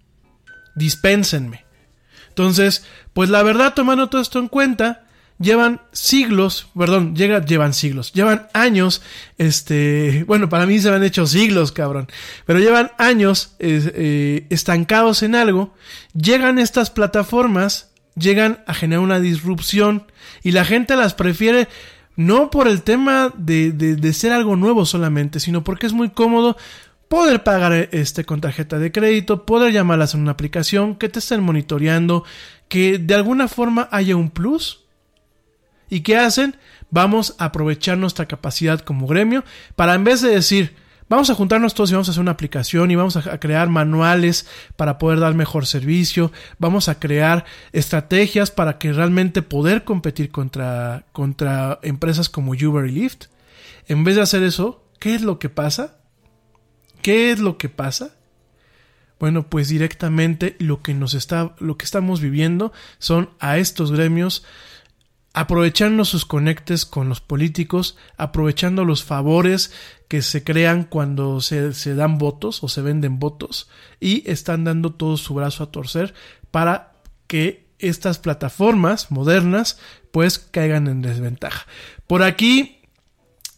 [0.74, 1.64] Dispénsenme.
[2.28, 5.04] Entonces, pues la verdad, tomando todo esto en cuenta,
[5.38, 9.02] llevan siglos, perdón, llega, llevan siglos, llevan años,
[9.38, 12.08] este, bueno, para mí se han hecho siglos, cabrón,
[12.46, 15.74] pero llevan años eh, estancados en algo,
[16.14, 20.06] llegan estas plataformas, llegan a generar una disrupción
[20.42, 21.68] y la gente las prefiere
[22.16, 26.56] no por el tema de, de ser algo nuevo solamente, sino porque es muy cómodo
[27.14, 31.44] poder pagar este con tarjeta de crédito, poder llamarlas en una aplicación, que te estén
[31.44, 32.24] monitoreando,
[32.66, 34.80] que de alguna forma haya un plus.
[35.88, 36.56] ¿Y qué hacen?
[36.90, 39.44] Vamos a aprovechar nuestra capacidad como gremio
[39.76, 40.74] para en vez de decir,
[41.08, 44.48] vamos a juntarnos todos y vamos a hacer una aplicación y vamos a crear manuales
[44.74, 51.06] para poder dar mejor servicio, vamos a crear estrategias para que realmente poder competir contra,
[51.12, 53.26] contra empresas como Uber y Lyft.
[53.86, 55.98] En vez de hacer eso, ¿qué es lo que pasa?
[57.04, 58.14] ¿Qué es lo que pasa?
[59.20, 64.42] Bueno, pues directamente lo que nos está, lo que estamos viviendo son a estos gremios
[65.34, 69.70] aprovechando sus conectes con los políticos, aprovechando los favores
[70.08, 73.68] que se crean cuando se, se, dan votos o se venden votos
[74.00, 76.14] y están dando todo su brazo a torcer
[76.50, 76.94] para
[77.26, 79.78] que estas plataformas modernas
[80.10, 81.66] pues caigan en desventaja.
[82.06, 82.73] Por aquí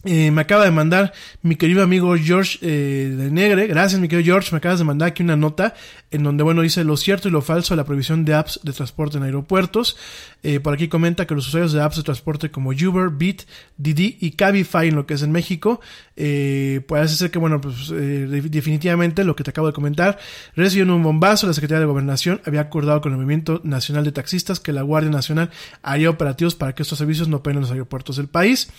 [0.03, 3.67] eh, me acaba de mandar mi querido amigo George eh, de Negre.
[3.67, 4.51] Gracias, mi querido George.
[4.51, 5.73] Me acabas de mandar aquí una nota
[6.11, 8.73] en donde, bueno, dice lo cierto y lo falso de la prohibición de apps de
[8.73, 9.97] transporte en aeropuertos.
[10.43, 13.43] Eh, por aquí comenta que los usuarios de apps de transporte como Uber, Bit,
[13.77, 15.81] Didi y Cabify en lo que es en México,
[16.15, 20.17] eh, puede ser que, bueno, pues eh, definitivamente lo que te acabo de comentar,
[20.55, 21.47] recibió un bombazo.
[21.47, 25.11] La Secretaría de Gobernación había acordado con el Movimiento Nacional de Taxistas que la Guardia
[25.11, 25.49] Nacional
[25.81, 28.69] haría operativos para que estos servicios no operen en los aeropuertos del país.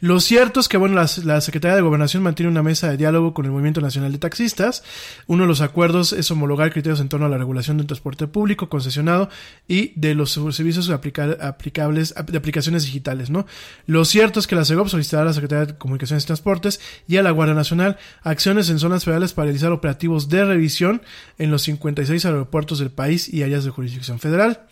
[0.00, 3.34] Lo cierto es que, bueno, la, la Secretaría de Gobernación mantiene una mesa de diálogo
[3.34, 4.82] con el Movimiento Nacional de Taxistas.
[5.26, 8.68] Uno de los acuerdos es homologar criterios en torno a la regulación del transporte público
[8.68, 9.28] concesionado
[9.68, 13.46] y de los servicios aplicables de aplicaciones digitales, ¿no?
[13.86, 17.16] Lo cierto es que la SEGOP solicitará a la Secretaría de Comunicaciones y Transportes y
[17.16, 21.02] a la Guardia Nacional acciones en zonas federales para realizar operativos de revisión
[21.38, 24.66] en los 56 aeropuertos del país y áreas de jurisdicción federal.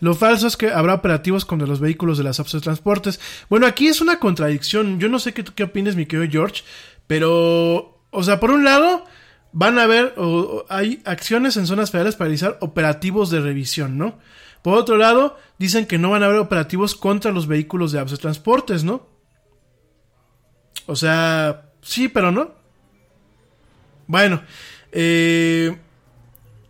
[0.00, 3.20] Lo falso es que habrá operativos contra los vehículos de las apps de transportes.
[3.48, 4.98] Bueno, aquí es una contradicción.
[4.98, 6.64] Yo no sé qué, qué opinas, mi querido George,
[7.06, 9.04] pero, o sea, por un lado,
[9.52, 14.18] van a haber, o, hay acciones en zonas federales para realizar operativos de revisión, ¿no?
[14.62, 18.12] Por otro lado, dicen que no van a haber operativos contra los vehículos de apps
[18.12, 19.06] de transportes, ¿no?
[20.86, 22.52] O sea, sí, pero no.
[24.06, 24.42] Bueno,
[24.92, 25.76] eh,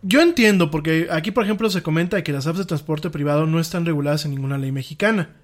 [0.01, 3.59] yo entiendo, porque aquí, por ejemplo, se comenta que las apps de transporte privado no
[3.59, 5.35] están reguladas en ninguna ley mexicana.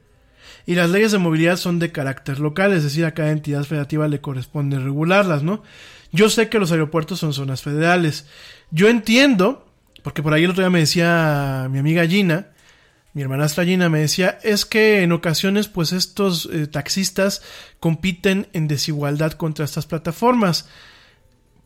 [0.66, 4.08] Y las leyes de movilidad son de carácter local, es decir, a cada entidad federativa
[4.08, 5.64] le corresponde regularlas, ¿no?
[6.12, 8.28] Yo sé que los aeropuertos son zonas federales.
[8.72, 9.69] Yo entiendo,
[10.04, 12.48] porque por ahí el otro día me decía mi amiga Gina,
[13.14, 17.42] mi hermanastra Gina me decía, es que en ocasiones pues estos eh, taxistas
[17.80, 20.68] compiten en desigualdad contra estas plataformas.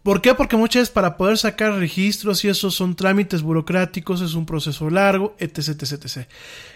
[0.04, 0.34] ¿Por qué?
[0.34, 4.90] Porque muchas veces para poder sacar registros y eso son trámites burocráticos, es un proceso
[4.90, 6.28] largo, etc, etc, etc.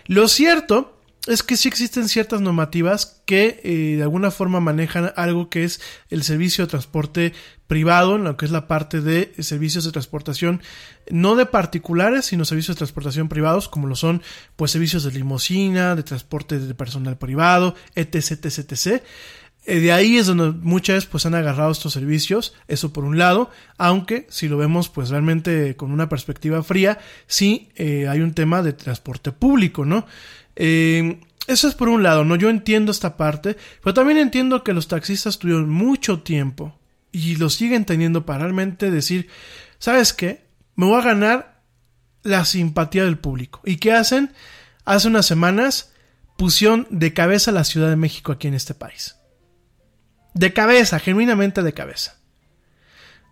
[0.06, 0.97] Lo cierto
[1.28, 5.82] es que sí existen ciertas normativas que eh, de alguna forma manejan algo que es
[6.10, 7.34] el servicio de transporte
[7.68, 10.62] privado, en lo que es la parte de servicios de transportación,
[11.12, 14.22] no de particulares, sino servicios de transportación privados, como lo son
[14.56, 19.04] pues servicios de limosina, de transporte de personal privado, etc, etc.
[19.66, 23.52] Eh, de ahí es donde muchas pues han agarrado estos servicios, eso por un lado,
[23.78, 28.64] aunque si lo vemos pues realmente con una perspectiva fría, sí eh, hay un tema
[28.64, 30.06] de transporte público, ¿no?
[30.58, 32.36] Eh, eso es por un lado, ¿no?
[32.36, 36.78] Yo entiendo esta parte, pero también entiendo que los taxistas tuvieron mucho tiempo
[37.14, 39.30] y lo siguen teniendo para realmente decir,
[39.80, 40.46] ¿sabes qué?
[40.76, 41.62] Me voy a ganar
[42.24, 43.62] la simpatía del público.
[43.64, 44.34] ¿Y qué hacen?
[44.84, 45.94] Hace unas semanas
[46.38, 49.16] pusieron de cabeza la Ciudad de México aquí en este país.
[50.34, 52.18] De cabeza, genuinamente de cabeza.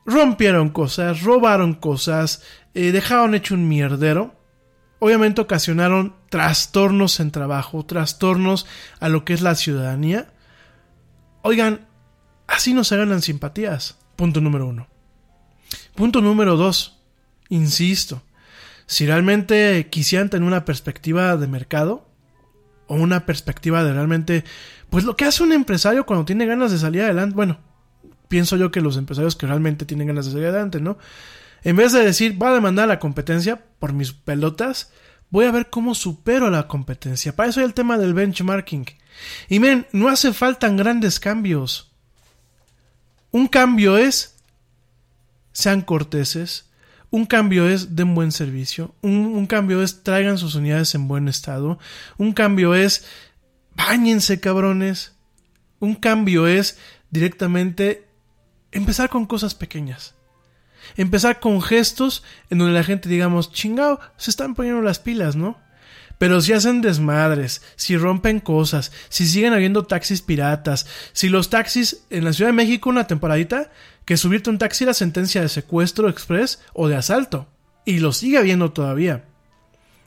[0.06, 4.40] Rompieron cosas, robaron cosas, eh, dejaron hecho un mierdero.
[5.06, 8.66] Obviamente ocasionaron trastornos en trabajo, trastornos
[9.00, 10.34] a lo que es la ciudadanía.
[11.44, 11.86] Oigan,
[12.48, 14.00] así no se ganan simpatías.
[14.16, 14.88] Punto número uno.
[15.94, 17.04] Punto número dos.
[17.50, 18.24] Insisto,
[18.88, 22.10] si realmente quisieran tener una perspectiva de mercado,
[22.88, 24.44] o una perspectiva de realmente,
[24.90, 27.60] pues lo que hace un empresario cuando tiene ganas de salir adelante, bueno,
[28.28, 30.98] pienso yo que los empresarios que realmente tienen ganas de salir adelante, ¿no?
[31.66, 34.92] En vez de decir, voy a demandar a la competencia por mis pelotas,
[35.30, 37.36] voy a ver cómo supero la competencia.
[37.36, 38.86] Para eso hay el tema del benchmarking.
[39.50, 41.92] Y miren, no hace falta grandes cambios.
[43.32, 44.36] Un cambio es,
[45.52, 46.70] sean corteses,
[47.10, 48.94] un cambio es den buen servicio.
[49.02, 51.80] Un, cambio es traigan sus unidades en buen estado.
[52.18, 53.06] Un cambio es
[53.76, 55.14] bañense cabrones.
[55.80, 56.78] Un cambio es
[57.12, 58.08] directamente
[58.72, 60.15] empezar con cosas pequeñas.
[60.98, 65.58] Empezar con gestos en donde la gente digamos, chingao, se están poniendo las pilas, ¿no?
[66.18, 72.06] Pero si hacen desmadres, si rompen cosas, si siguen habiendo taxis piratas, si los taxis
[72.10, 73.72] en la Ciudad de México una temporadita,
[74.06, 77.48] que subirte un taxi era sentencia de secuestro express o de asalto.
[77.86, 79.26] Y lo sigue habiendo todavía.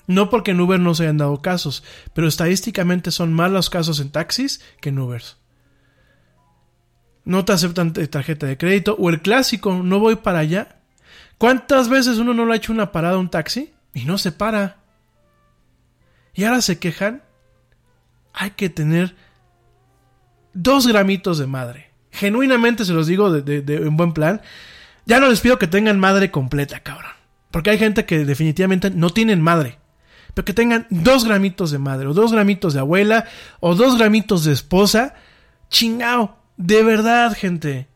[0.07, 4.01] No porque en Uber no se hayan dado casos, pero estadísticamente son más los casos
[4.01, 5.37] en taxis que en Ubers.
[7.29, 10.79] No te aceptan tarjeta de crédito o el clásico, no voy para allá.
[11.37, 14.33] ¿Cuántas veces uno no le ha hecho una parada a un taxi y no se
[14.33, 14.79] para?
[16.33, 17.23] Y ahora se quejan.
[18.33, 19.15] Hay que tener
[20.55, 21.91] dos gramitos de madre.
[22.13, 24.41] Genuinamente se los digo de, de, buen plan.
[25.05, 27.13] Ya no les pido que tengan madre completa, cabrón.
[27.51, 29.77] Porque hay gente que definitivamente no tienen madre.
[30.33, 33.27] Pero que tengan dos gramitos de madre, o dos gramitos de abuela,
[33.61, 35.13] o dos gramitos de esposa.
[35.69, 36.38] Chingao.
[36.59, 37.89] De verdad, gente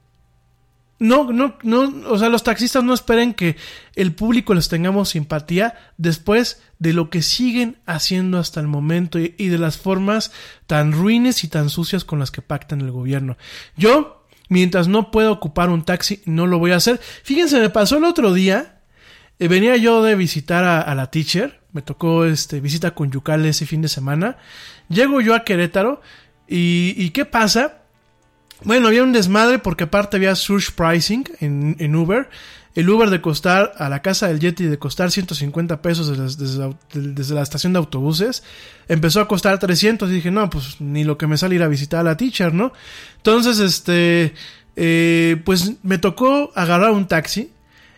[1.03, 3.57] no, no, no, o sea, los taxistas no esperen que
[3.97, 9.31] el público les tengamos simpatía después de lo que siguen haciendo hasta el momento y,
[9.31, 10.31] de las formas
[10.69, 13.37] tan ruines y tan sucias con las que pactan el gobierno.
[13.77, 17.01] Yo, mientras no pueda ocupar un taxi, no lo voy a hacer.
[17.25, 18.79] Fíjense, me pasó el otro día,
[19.41, 23.67] eh, venía yo de visitar a, la teacher, me tocó este visita con Yucal ese
[23.67, 24.37] fin de semana,
[24.89, 26.01] llego yo a Querétaro
[26.47, 27.82] y, y ¿qué pasa?
[28.65, 32.29] Bueno, había un desmadre porque aparte había surge pricing en, en, Uber.
[32.75, 37.43] El Uber de costar a la casa del Yeti de costar 150 pesos desde, la,
[37.43, 38.43] estación de autobuses
[38.89, 41.69] empezó a costar 300 y dije, no, pues ni lo que me sale ir a
[41.69, 42.73] visitar a la teacher, ¿no?
[43.17, 44.35] Entonces, este,
[44.77, 47.51] eh, pues me tocó agarrar un taxi.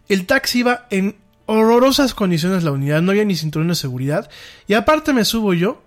[0.08, 4.28] El taxi iba en horrorosas condiciones la unidad, no había ni cinturón de seguridad.
[4.66, 5.82] Y aparte me subo yo.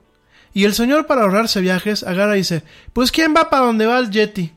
[0.54, 2.64] Y el señor para ahorrarse viajes agarra y dice,
[2.94, 4.54] pues ¿quién va para donde va el Yeti?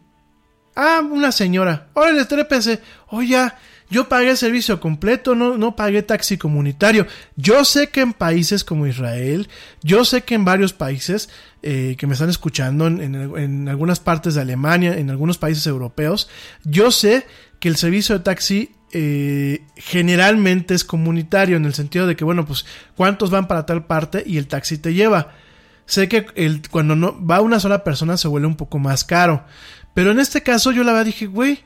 [0.74, 1.88] Ah, una señora.
[1.94, 2.80] Órale, trépese.
[3.08, 3.50] Oye,
[3.90, 7.06] yo pagué servicio completo, no, no pagué taxi comunitario.
[7.34, 9.48] Yo sé que en países como Israel,
[9.82, 11.28] yo sé que en varios países
[11.62, 16.28] eh, que me están escuchando, en, algunas partes de Alemania, en algunos países europeos,
[16.64, 17.26] yo sé
[17.58, 22.46] que el servicio de taxi eh, generalmente es comunitario, en el sentido de que, bueno,
[22.46, 22.64] pues,
[22.96, 25.32] ¿cuántos van para tal parte y el taxi te lleva?
[25.90, 29.44] Sé que el, cuando no va una sola persona se vuelve un poco más caro.
[29.94, 31.64] Pero en este caso yo la verdad dije, güey,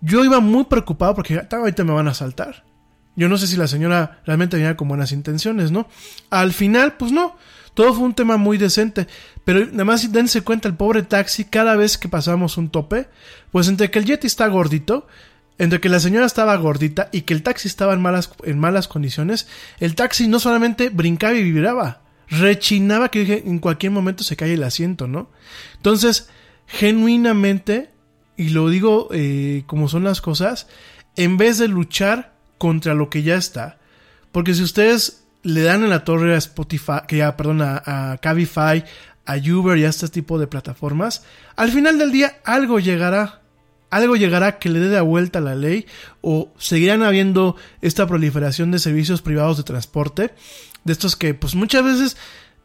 [0.00, 2.64] yo iba muy preocupado porque ahorita me van a saltar.
[3.16, 5.88] Yo no sé si la señora realmente venía con buenas intenciones, ¿no?
[6.30, 7.36] Al final, pues no.
[7.74, 9.08] Todo fue un tema muy decente.
[9.44, 13.08] Pero nada más dense cuenta, el pobre taxi, cada vez que pasamos un tope,
[13.50, 15.08] pues entre que el Yeti está gordito,
[15.58, 18.86] entre que la señora estaba gordita y que el taxi estaba en malas, en malas
[18.86, 19.48] condiciones,
[19.80, 24.62] el taxi no solamente brincaba y vibraba, rechinaba que en cualquier momento se cae el
[24.62, 25.30] asiento, ¿no?
[25.76, 26.28] Entonces,
[26.68, 27.90] genuinamente,
[28.36, 30.68] y lo digo eh, como son las cosas,
[31.16, 33.78] en vez de luchar contra lo que ya está,
[34.30, 38.18] porque si ustedes le dan en la torre a Spotify, que ya, perdón, a, a
[38.18, 38.84] Cabify,
[39.24, 41.24] a Uber y a este tipo de plataformas,
[41.56, 43.42] al final del día algo llegará.
[43.90, 45.86] Algo llegará que le dé de vuelta a la ley
[46.20, 50.34] o seguirán habiendo esta proliferación de servicios privados de transporte,
[50.84, 52.16] de estos que pues muchas veces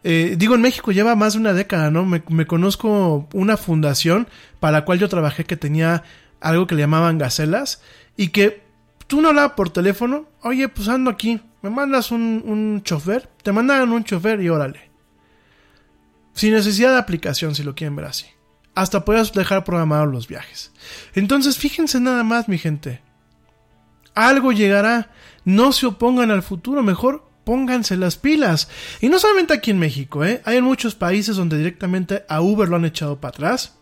[0.04, 2.06] eh, digo, en México lleva más de una década, ¿no?
[2.06, 4.28] Me, conozco una fundación
[4.60, 6.04] para la cual yo trabajé que tenía
[6.42, 7.82] algo que le llamaban gacelas
[8.18, 8.64] y que
[9.08, 13.54] tú no hablabas por teléfono, oye, pues ando aquí, me mandas un, un chofer, te
[13.54, 14.92] mandaron un chofer y órale.
[16.34, 18.26] Sin necesidad de aplicación, si lo quieren ver así.
[18.76, 20.74] Hasta puedes dejar programados los viajes.
[21.14, 23.02] Entonces, fíjense nada más, mi gente.
[24.16, 25.12] Algo llegará.
[25.46, 28.70] No se opongan al futuro, mejor pónganse las pilas.
[29.02, 30.42] Y no solamente aquí en México, ¿eh?
[30.46, 33.74] hay en muchos países donde directamente a Uber lo han echado para atrás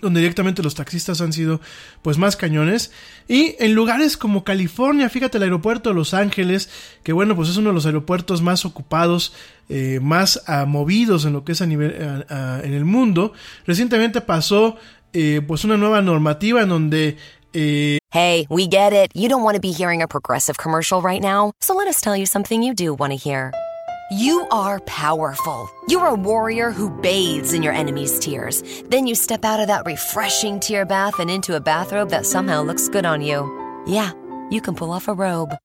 [0.00, 1.60] donde directamente los taxistas han sido
[2.02, 2.92] pues más cañones
[3.28, 6.68] y en lugares como California, fíjate el aeropuerto de Los Ángeles,
[7.02, 9.32] que bueno pues es uno de los aeropuertos más ocupados,
[9.68, 13.32] eh, más movidos en lo que es a nivel en el mundo,
[13.66, 14.76] recientemente pasó
[15.18, 17.16] eh, pues una nueva normativa en donde
[17.56, 19.12] Hey, we get it.
[19.14, 22.16] You don't want to be hearing a progressive commercial right now, so let us tell
[22.16, 23.52] you something you do want to hear.
[24.10, 25.68] You are powerful.
[25.88, 28.62] You're a warrior who bathes in your enemy's tears.
[28.90, 32.62] Then you step out of that refreshing tear bath and into a bathrobe that somehow
[32.62, 33.38] looks good on you.
[33.86, 34.12] Yeah,
[34.50, 35.56] you can pull off a robe.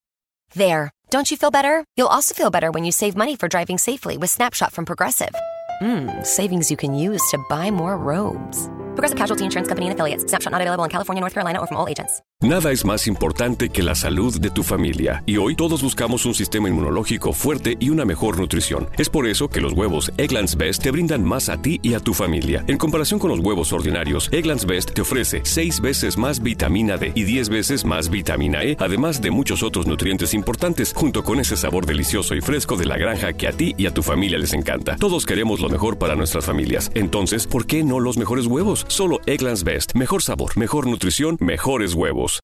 [0.55, 0.91] There.
[1.09, 1.83] Don't you feel better?
[1.97, 5.35] You'll also feel better when you save money for driving safely with Snapshot from Progressive.
[5.81, 8.69] Mmm, savings you can use to buy more robes.
[8.95, 10.25] Progressive Casualty Insurance Company and affiliates.
[10.27, 12.21] Snapshot not available in California, North Carolina, or from all agents.
[12.43, 16.33] Nada es más importante que la salud de tu familia, y hoy todos buscamos un
[16.33, 18.89] sistema inmunológico fuerte y una mejor nutrición.
[18.97, 21.99] Es por eso que los huevos Egglands Best te brindan más a ti y a
[21.99, 22.65] tu familia.
[22.67, 27.11] En comparación con los huevos ordinarios, Egglands Best te ofrece 6 veces más vitamina D
[27.13, 31.55] y 10 veces más vitamina E, además de muchos otros nutrientes importantes, junto con ese
[31.55, 34.53] sabor delicioso y fresco de la granja que a ti y a tu familia les
[34.53, 34.95] encanta.
[34.95, 36.89] Todos queremos lo mejor para nuestras familias.
[36.95, 38.47] Entonces, ¿por qué no los mejores
[38.87, 39.95] Solo Egglands Best.
[39.95, 42.39] Mejor sabor, mejor nutrición, mejores huevos.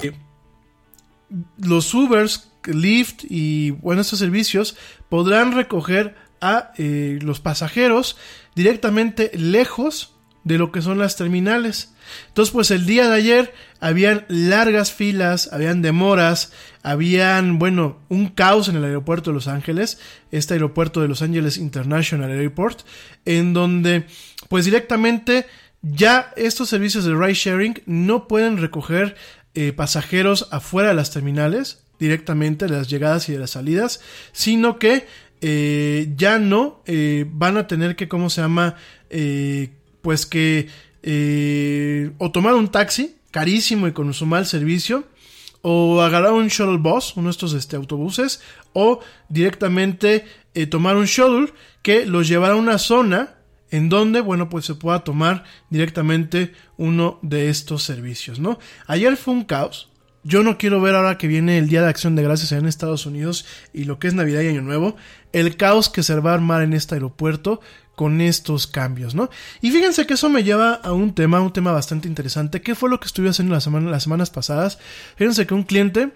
[1.58, 4.78] Los Ubers, Lyft y bueno, estos servicios
[5.10, 8.18] podrán recoger a eh, los pasajeros
[8.56, 10.14] directamente lejos
[10.44, 11.94] de lo que son las terminales.
[12.30, 18.70] Entonces, pues el día de ayer habían largas filas, habían demoras, habían, bueno, un caos
[18.70, 20.00] en el aeropuerto de Los Ángeles,
[20.32, 22.84] este aeropuerto de Los Ángeles International Airport,
[23.26, 24.06] en donde,
[24.48, 25.48] pues directamente
[25.92, 29.16] ya estos servicios de ride sharing no pueden recoger
[29.56, 34.78] eh, pasajeros afuera de las terminales, directamente de las llegadas y de las salidas, sino
[34.80, 35.08] que
[35.42, 38.76] eh, ya no eh, van a tener que, ¿cómo se llama?
[39.10, 39.70] Eh,
[40.02, 40.68] pues que
[41.04, 45.06] eh, o tomar un taxi carísimo y con su mal servicio,
[45.62, 48.42] o agarrar un shuttle bus, uno de estos este, autobuses,
[48.74, 53.37] o directamente eh, tomar un shuttle que los llevará a una zona
[53.72, 58.60] en donde, bueno, pues se pueda tomar directamente uno de estos servicios, ¿no?
[58.86, 59.90] Ayer fue un caos.
[60.24, 63.06] Yo no quiero ver ahora que viene el Día de Acción de Gracias en Estados
[63.06, 64.98] Unidos y lo que es Navidad y Año Nuevo,
[65.32, 67.62] el caos que se va a armar en este aeropuerto
[67.96, 69.30] con estos cambios, ¿no?
[69.62, 72.62] Y fíjense que eso me lleva a un tema, un tema bastante interesante.
[72.62, 74.80] ¿Qué fue lo que estuve haciendo las semanas pasadas?
[75.16, 76.12] Fíjense que un cliente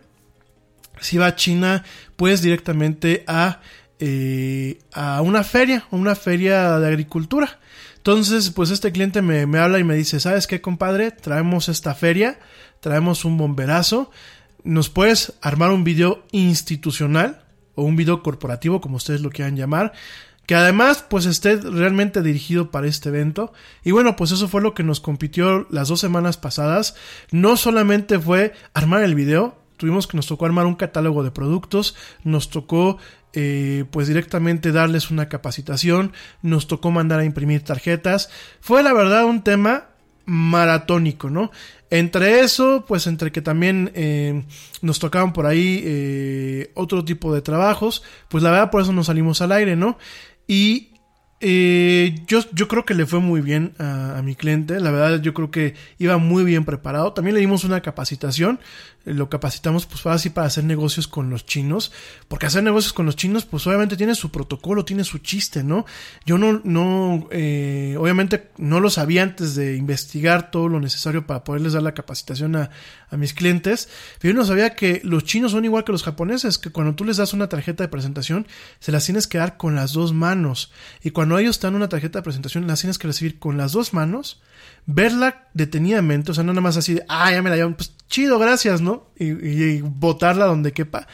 [0.99, 1.83] se iba a China,
[2.15, 3.61] pues directamente a
[4.03, 7.59] eh, a una feria, una feria de agricultura.
[7.97, 11.11] Entonces, pues este cliente me, me, habla y me dice, ¿sabes qué, compadre?
[11.11, 12.39] Traemos esta feria,
[12.79, 14.09] traemos un bomberazo,
[14.63, 17.43] ¿nos puedes armar un video institucional
[17.75, 19.93] o un video corporativo, como ustedes lo quieran llamar?
[20.47, 24.73] que además pues esté realmente dirigido para este evento y bueno pues eso fue lo
[24.73, 26.95] que nos compitió las dos semanas pasadas
[27.31, 31.95] no solamente fue armar el video tuvimos que nos tocó armar un catálogo de productos
[32.23, 32.97] nos tocó
[33.33, 38.29] eh, pues directamente darles una capacitación, nos tocó mandar a imprimir tarjetas,
[38.59, 39.87] fue la verdad un tema
[40.25, 41.51] maratónico, ¿no?
[41.89, 44.43] Entre eso, pues entre que también eh,
[44.81, 49.07] nos tocaban por ahí eh, otro tipo de trabajos, pues la verdad por eso nos
[49.07, 49.97] salimos al aire, ¿no?
[50.47, 50.90] Y
[51.41, 54.79] eh, yo, yo creo que le fue muy bien a, mi cliente.
[54.79, 57.13] La verdad, yo creo que iba muy bien preparado.
[57.13, 58.59] También le dimos una capacitación.
[59.05, 61.91] Eh, lo capacitamos, pues, para así para hacer negocios con los chinos.
[62.27, 65.85] Porque hacer negocios con los chinos, pues, obviamente tiene su protocolo, tiene su chiste, ¿no?
[66.25, 71.43] Yo no, no, eh, obviamente no lo sabía antes de investigar todo lo necesario para
[71.43, 72.69] poderles dar la capacitación a,
[73.09, 73.89] a mis clientes.
[74.19, 77.03] Pero yo no sabía que los chinos son igual que los japoneses, que cuando tú
[77.03, 78.47] les das una tarjeta de presentación,
[78.79, 80.71] se las tienes que dar con las dos manos.
[81.03, 83.93] Y cuando ellos te una tarjeta de presentación, las tienes que recibir con las dos
[83.93, 84.41] manos,
[84.85, 87.93] verla detenidamente, o sea, no nada más así de, ah, ya me la llevan, pues
[88.07, 89.07] chido, gracias, ¿no?
[89.17, 91.07] Y, y, y botarla donde quepa.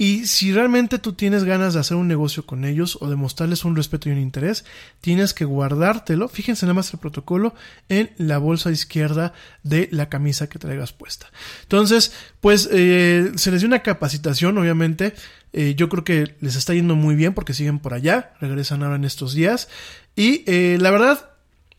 [0.00, 3.64] Y si realmente tú tienes ganas de hacer un negocio con ellos o de mostrarles
[3.64, 4.64] un respeto y un interés,
[5.00, 7.52] tienes que guardártelo, fíjense nada más el protocolo,
[7.88, 9.32] en la bolsa izquierda
[9.64, 11.26] de la camisa que traigas puesta.
[11.62, 15.14] Entonces, pues eh, se les dio una capacitación, obviamente.
[15.52, 18.96] Eh, yo creo que les está yendo muy bien porque siguen por allá, regresan ahora
[18.96, 19.68] en estos días.
[20.14, 21.30] Y eh, la verdad,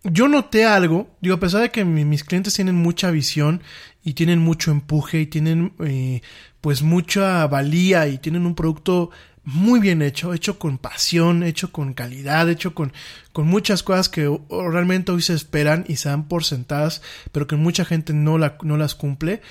[0.03, 3.61] yo noté algo, digo, a pesar de que mis clientes tienen mucha visión
[4.03, 6.21] y tienen mucho empuje y tienen eh,
[6.61, 9.11] pues mucha valía y tienen un producto
[9.43, 12.93] muy bien hecho, hecho con pasión, hecho con calidad, hecho con,
[13.33, 17.01] con muchas cosas que realmente hoy se esperan y se dan por sentadas,
[17.31, 19.41] pero que mucha gente no, la, no las cumple.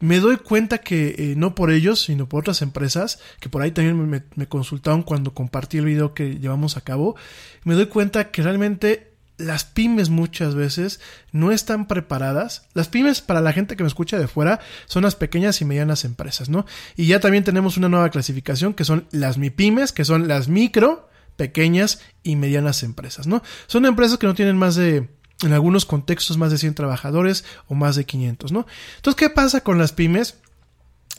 [0.00, 3.70] Me doy cuenta que eh, no por ellos, sino por otras empresas, que por ahí
[3.70, 7.16] también me, consultaron cuando compartí el video que llevamos a cabo,
[7.64, 11.00] me doy cuenta que realmente las pymes muchas veces
[11.32, 12.68] no están preparadas.
[12.74, 16.04] Las pymes, para la gente que me escucha de fuera, son las pequeñas y medianas
[16.04, 16.66] empresas, ¿no?
[16.96, 21.08] Y ya también tenemos una nueva clasificación que son las MIPYMES, que son las micro,
[21.36, 23.42] pequeñas y medianas empresas, ¿no?
[23.66, 25.08] Son empresas que no tienen más de,
[25.44, 28.66] en algunos contextos, más de 100 trabajadores o más de 500, ¿no?
[28.96, 30.36] Entonces, ¿qué pasa con las pymes?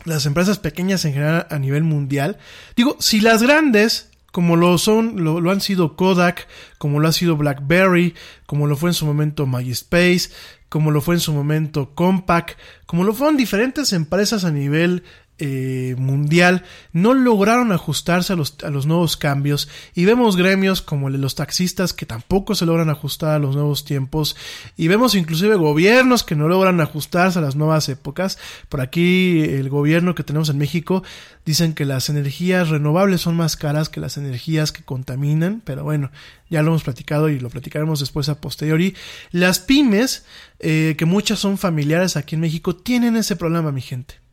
[0.03, 2.37] Las empresas pequeñas en general a nivel mundial.
[2.75, 7.37] Digo, si las grandes como lo son, lo, han sido Kodak, como lo ha sido
[7.37, 8.15] BlackBerry,
[8.45, 10.29] como lo fue en su momento MySpace,
[10.67, 15.03] como lo fue en su momento Compaq, como lo fueron diferentes empresas a nivel
[15.37, 16.63] eh, mundial
[16.93, 21.91] no lograron ajustarse a los, a los, nuevos cambios y vemos gremios como los taxistas
[21.91, 24.37] que tampoco se logran ajustar a los nuevos tiempos
[24.77, 28.37] y vemos inclusive gobiernos que no logran ajustarse a las nuevas épocas.
[28.69, 31.03] Por aquí el gobierno que tenemos en México
[31.45, 36.11] dicen que las energías renovables son más caras que las energías que contaminan, pero bueno,
[36.49, 38.95] ya lo hemos platicado y lo platicaremos después a posteriori.
[39.31, 40.25] Las pymes,
[40.59, 44.24] eh, que muchas son familiares aquí en México, tienen ese problema, mi gente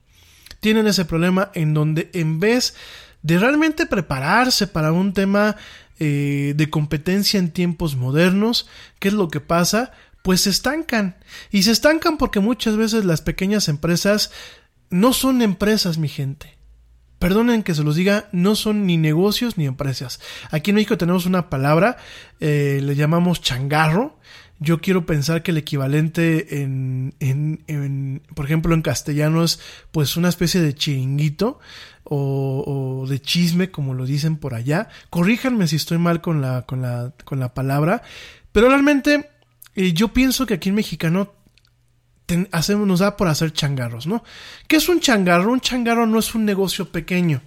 [0.62, 2.76] tienen ese problema en donde en vez
[3.22, 5.56] de realmente prepararse para un tema
[5.98, 8.68] eh, de competencia en tiempos modernos,
[9.00, 9.90] ¿qué es lo que pasa?
[10.22, 11.16] Pues se estancan.
[11.50, 14.30] Y se estancan porque muchas veces las pequeñas empresas
[14.88, 16.56] no son empresas, mi gente.
[17.18, 20.20] Perdonen que se los diga, no son ni negocios ni empresas.
[20.52, 21.96] Aquí en México tenemos una palabra,
[22.38, 24.16] eh, le llamamos changarro,
[24.62, 29.60] yo quiero pensar que el equivalente en, en, en, por ejemplo, en castellano es
[29.90, 31.58] pues una especie de chiringuito
[32.04, 34.88] o, o, de chisme, como lo dicen por allá.
[35.10, 38.02] Corríjanme si estoy mal con la, con la, con la palabra,
[38.52, 39.30] pero realmente
[39.74, 41.32] eh, yo pienso que aquí en mexicano
[42.52, 44.22] hacemos, nos da por hacer changarros, ¿no?
[44.68, 45.52] ¿Qué es un changarro?
[45.52, 47.42] Un changarro no es un negocio pequeño.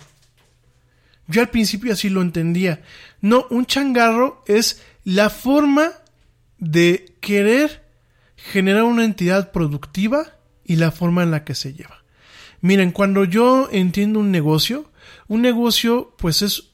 [1.28, 2.84] Yo al principio así lo entendía.
[3.22, 5.92] No, un changarro es la forma
[6.58, 7.86] de querer
[8.36, 12.04] generar una entidad productiva y la forma en la que se lleva.
[12.62, 14.92] Miren, cuando yo entiendo un negocio,
[15.28, 16.72] un negocio pues es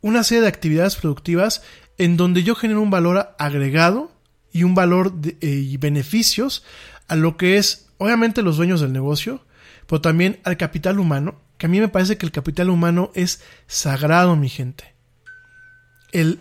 [0.00, 1.62] una serie de actividades productivas
[1.98, 4.12] en donde yo genero un valor agregado
[4.52, 6.64] y un valor de, eh, y beneficios
[7.08, 9.44] a lo que es obviamente los dueños del negocio,
[9.86, 13.42] pero también al capital humano, que a mí me parece que el capital humano es
[13.66, 14.93] sagrado, mi gente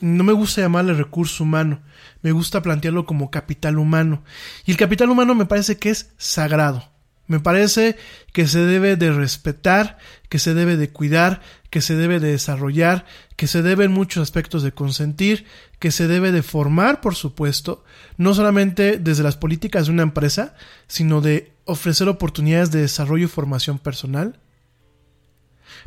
[0.01, 1.81] no me gusta llamarle recurso humano,
[2.21, 4.23] me gusta plantearlo como capital humano.
[4.65, 6.93] Y el capital humano me parece que es sagrado.
[7.25, 7.95] Me parece
[8.33, 9.97] que se debe de respetar,
[10.29, 13.05] que se debe de cuidar, que se debe de desarrollar,
[13.37, 15.45] que se debe en muchos aspectos de consentir,
[15.79, 17.83] que se debe de formar, por supuesto,
[18.17, 20.53] no solamente desde las políticas de una empresa,
[20.87, 24.39] sino de ofrecer oportunidades de desarrollo y formación personal.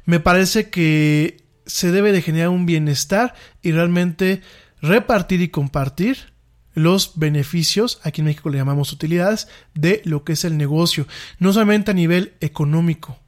[0.06, 4.40] Me parece que se debe de generar un bienestar y realmente
[4.80, 6.32] repartir y compartir
[6.76, 11.06] los beneficios, aquí en México le llamamos utilidades, de lo que es el negocio,
[11.38, 13.18] no solamente a nivel económico,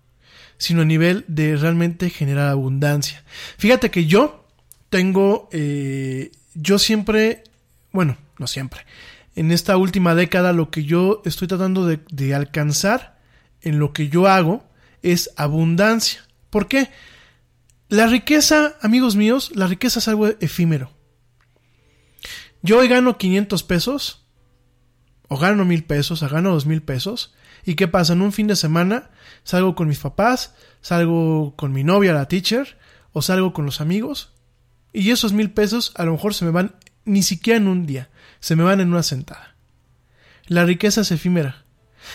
[0.59, 3.25] sino a nivel de realmente generar abundancia.
[3.57, 4.47] Fíjate que yo
[4.91, 7.43] tengo, eh, yo siempre,
[7.91, 8.83] bueno, no siempre,
[9.35, 13.19] en esta última década lo que yo estoy tratando de, de alcanzar
[13.63, 14.63] en lo que yo hago
[15.03, 16.21] es abundancia.
[16.51, 16.91] ¿Por qué?
[17.89, 20.93] La riqueza, amigos míos, la riqueza es algo efímero.
[22.61, 24.27] Yo hoy gano 500 pesos,
[25.29, 27.35] o gano mil pesos, o gano dos mil pesos,
[27.65, 28.13] y ¿qué pasa?
[28.13, 29.11] En un fin de semana
[29.43, 32.77] salgo con mis papás, salgo con mi novia, la teacher,
[33.13, 34.35] o salgo con los amigos,
[34.93, 36.75] y esos mil pesos a lo mejor se me van
[37.07, 38.11] ni siquiera en un día,
[38.41, 39.57] se me van en una sentada.
[40.47, 41.65] La riqueza es efímera.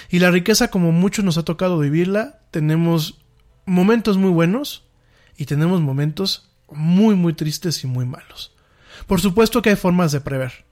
[0.09, 3.24] Y la riqueza, como muchos nos ha tocado vivirla, tenemos
[3.65, 4.83] momentos muy buenos,
[5.38, 8.54] y tenemos momentos muy muy tristes y muy malos.
[9.08, 10.66] Por supuesto que hay formas de prever,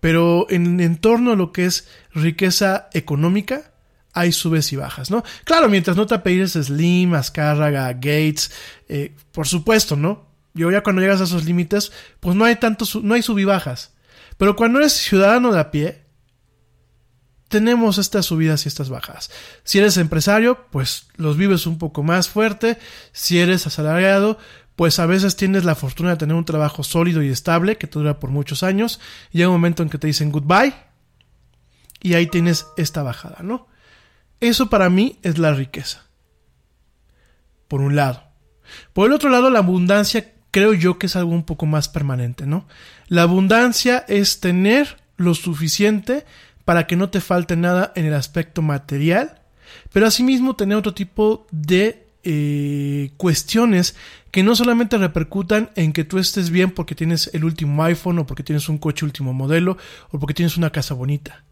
[0.00, 3.72] pero en, torno a lo que es riqueza económica
[4.12, 5.22] hay subes y bajas, ¿no?
[5.44, 8.50] Claro, mientras no te apellides Slim, Azcárraga, Gates,
[8.88, 10.26] eh, por supuesto, ¿no?
[10.54, 13.44] Yo ya cuando llegas a esos límites, pues no hay tanto, no hay sub y
[13.44, 13.92] bajas.
[14.38, 16.02] Pero cuando eres ciudadano de a pie,
[17.48, 19.30] tenemos estas subidas y estas bajas.
[19.64, 22.78] Si eres empresario, pues los vives un poco más fuerte.
[23.12, 24.38] Si eres asalariado,
[24.76, 27.98] pues a veces tienes la fortuna de tener un trabajo sólido y estable que te
[27.98, 29.00] dura por muchos años.
[29.32, 30.74] Y llega un momento en que te dicen goodbye
[32.00, 33.66] y ahí tienes esta bajada, ¿no?
[34.40, 36.04] Eso para mí es la riqueza.
[37.66, 38.22] Por un lado.
[38.92, 42.46] Por el otro lado, la abundancia creo yo que es algo un poco más permanente,
[42.46, 42.68] ¿no?
[43.08, 46.24] La abundancia es tener lo suficiente
[46.68, 49.40] para que no te falte nada en el aspecto material,
[49.90, 53.96] pero asimismo tener otro tipo de eh, cuestiones
[54.30, 58.26] que no solamente repercutan en que tú estés bien porque tienes el último iPhone o
[58.26, 59.78] porque tienes un coche último modelo
[60.10, 61.42] o porque tienes una casa bonita,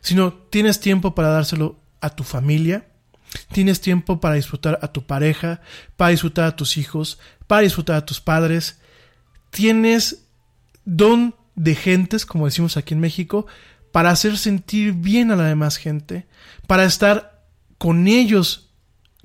[0.00, 2.86] sino tienes tiempo para dárselo a tu familia,
[3.52, 5.60] tienes tiempo para disfrutar a tu pareja,
[5.98, 8.80] para disfrutar a tus hijos, para disfrutar a tus padres,
[9.50, 10.24] tienes
[10.86, 13.46] don de gentes, como decimos aquí en México,
[13.94, 16.26] para hacer sentir bien a la demás gente,
[16.66, 17.46] para estar
[17.78, 18.72] con ellos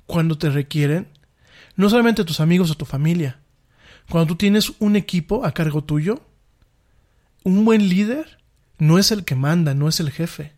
[0.06, 1.08] cuando te requieren,
[1.74, 3.40] no solamente tus amigos o tu familia.
[4.08, 6.22] Cuando tú tienes un equipo a cargo tuyo,
[7.42, 8.38] un buen líder
[8.78, 10.52] no es el que manda, no es el jefe.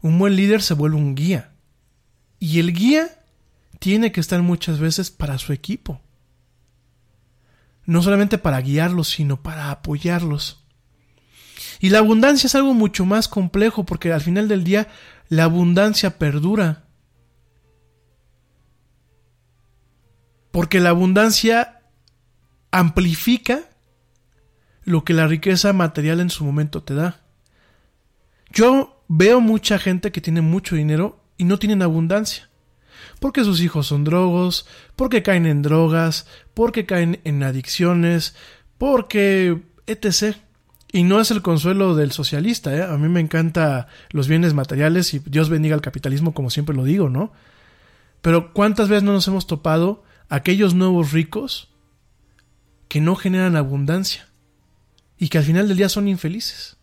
[0.00, 1.52] Un buen líder se vuelve un guía.
[2.38, 3.22] Y el guía
[3.78, 6.00] tiene que estar muchas veces para su equipo.
[7.84, 10.61] No solamente para guiarlos, sino para apoyarlos.
[11.82, 14.86] Y la abundancia es algo mucho más complejo porque al final del día
[15.28, 16.84] la abundancia perdura.
[20.52, 21.80] Porque la abundancia
[22.70, 23.68] amplifica
[24.84, 27.24] lo que la riqueza material en su momento te da.
[28.52, 32.48] Yo veo mucha gente que tiene mucho dinero y no tienen abundancia.
[33.18, 38.36] Porque sus hijos son drogos, porque caen en drogas, porque caen en adicciones,
[38.78, 40.36] porque etc.
[40.92, 42.82] Y no es el consuelo del socialista, ¿eh?
[42.82, 46.84] A mí me encanta los bienes materiales y Dios bendiga el capitalismo como siempre lo
[46.84, 47.32] digo, ¿no?
[48.20, 51.70] Pero ¿cuántas veces no nos hemos topado aquellos nuevos ricos
[52.88, 54.28] que no generan abundancia
[55.18, 56.76] y que al final del día son infelices?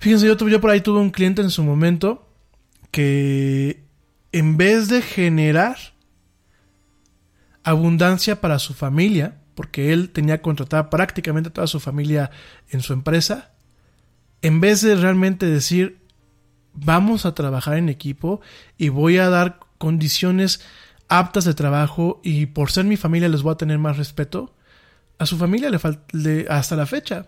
[0.00, 2.30] Fíjense, yo, yo por ahí tuve un cliente en su momento
[2.90, 3.82] que
[4.32, 5.78] en vez de generar
[7.64, 12.30] abundancia para su familia, porque él tenía contratada prácticamente toda su familia
[12.68, 13.50] en su empresa,
[14.40, 15.98] en vez de realmente decir,
[16.74, 18.40] vamos a trabajar en equipo
[18.76, 20.60] y voy a dar condiciones
[21.08, 24.54] aptas de trabajo y por ser mi familia les voy a tener más respeto,
[25.18, 26.06] a su familia le falta
[26.48, 27.26] hasta la fecha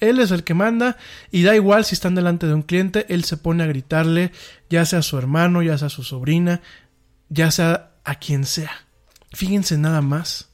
[0.00, 0.96] él es el que manda
[1.30, 4.32] y da igual si están delante de un cliente, él se pone a gritarle,
[4.70, 6.62] ya sea a su hermano, ya sea a su sobrina,
[7.28, 8.70] ya sea a quien sea.
[9.32, 10.47] Fíjense nada más.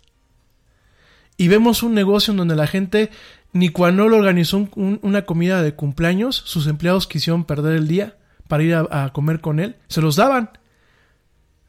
[1.37, 3.11] Y vemos un negocio en donde la gente,
[3.53, 8.17] ni cuando lo organizó una comida de cumpleaños, sus empleados quisieron perder el día
[8.49, 10.51] para ir a, a comer con él, se los daban.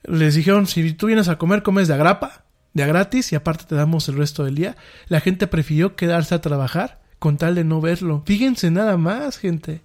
[0.03, 3.65] Les dijeron, si tú vienes a comer, comes de agrapa, de a gratis, y aparte
[3.65, 4.75] te damos el resto del día.
[5.07, 8.21] La gente prefirió quedarse a trabajar con tal de no verlo.
[8.25, 9.81] Fíjense nada más, gente.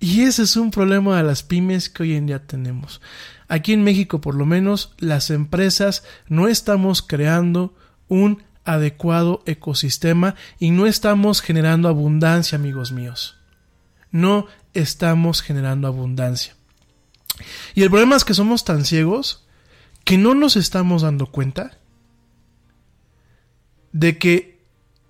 [0.00, 3.00] Y ese es un problema de las pymes que hoy en día tenemos.
[3.48, 7.74] Aquí en México, por lo menos, las empresas no estamos creando
[8.08, 13.38] un adecuado ecosistema y no estamos generando abundancia, amigos míos.
[14.10, 16.56] No estamos generando abundancia.
[17.74, 19.46] Y el problema es que somos tan ciegos
[20.04, 21.78] que no nos estamos dando cuenta
[23.92, 24.54] de que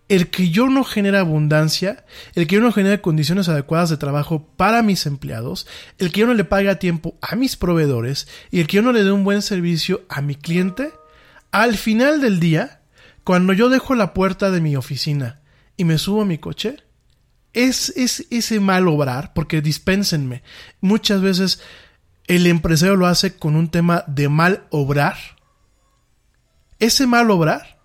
[0.08, 4.46] el que yo no genere abundancia, el que yo no genere condiciones adecuadas de trabajo
[4.56, 5.66] para mis empleados,
[5.98, 8.82] el que yo no le pague a tiempo a mis proveedores y el que yo
[8.82, 10.92] no le dé un buen servicio a mi cliente,
[11.50, 12.82] al final del día,
[13.24, 15.40] cuando yo dejo la puerta de mi oficina
[15.76, 16.76] y me subo a mi coche,
[17.54, 20.42] es, es ese mal obrar, porque dispénsenme,
[20.80, 21.60] muchas veces
[22.26, 25.16] el empresario lo hace con un tema de mal obrar.
[26.78, 27.78] Ese mal obrar,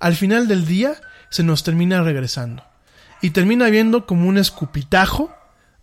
[0.00, 0.94] al final del día,
[1.30, 2.64] se nos termina regresando.
[3.20, 5.32] Y termina viendo como un escupitajo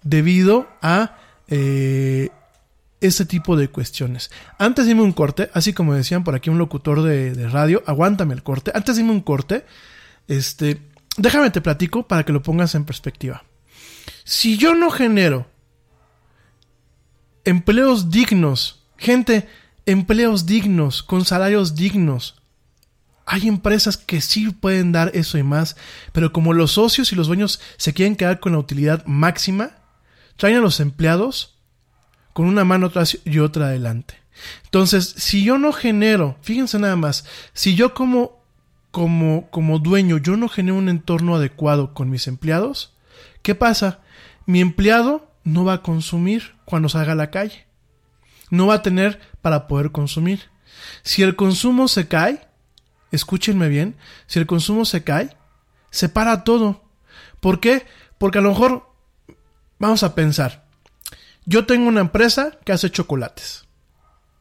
[0.04, 2.30] debido a eh,
[3.02, 4.30] ese tipo de cuestiones.
[4.58, 8.44] Antes dime un corte, así como decían por aquí un locutor de, radio, aguántame el
[8.44, 8.72] corte.
[8.74, 9.66] Antes dime un corte,
[10.28, 10.82] este,
[11.18, 13.44] déjame te platico para que lo pongas en perspectiva.
[14.24, 15.48] Si yo no genero
[17.46, 19.48] empleos dignos, gente,
[19.86, 22.36] empleos dignos, con salarios dignos,
[23.26, 25.76] hay empresas que sí pueden dar eso y más,
[26.14, 29.78] pero como los socios y los dueños se quieren quedar con la utilidad máxima,
[30.36, 31.59] traen a los empleados
[32.40, 32.90] con una mano
[33.26, 34.14] y otra adelante.
[34.64, 38.42] Entonces, si yo no genero, fíjense nada más, si yo como,
[38.92, 42.94] como, como dueño, yo no genero un entorno adecuado con mis empleados,
[43.42, 44.00] ¿qué pasa?
[44.46, 47.66] Mi empleado no va a consumir cuando salga a la calle.
[48.50, 50.44] No va a tener para poder consumir.
[51.04, 52.48] Si el consumo se cae,
[53.12, 55.36] escúchenme bien, si el consumo se cae,
[55.92, 56.86] se para todo.
[57.42, 57.86] ¿Por qué?
[58.18, 58.94] Porque a lo mejor,
[59.78, 60.69] vamos a pensar,
[61.46, 63.66] yo tengo una empresa que hace chocolates.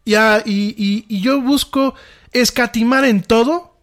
[0.05, 1.95] y, y, yo busco
[2.33, 3.77] escatimar en todo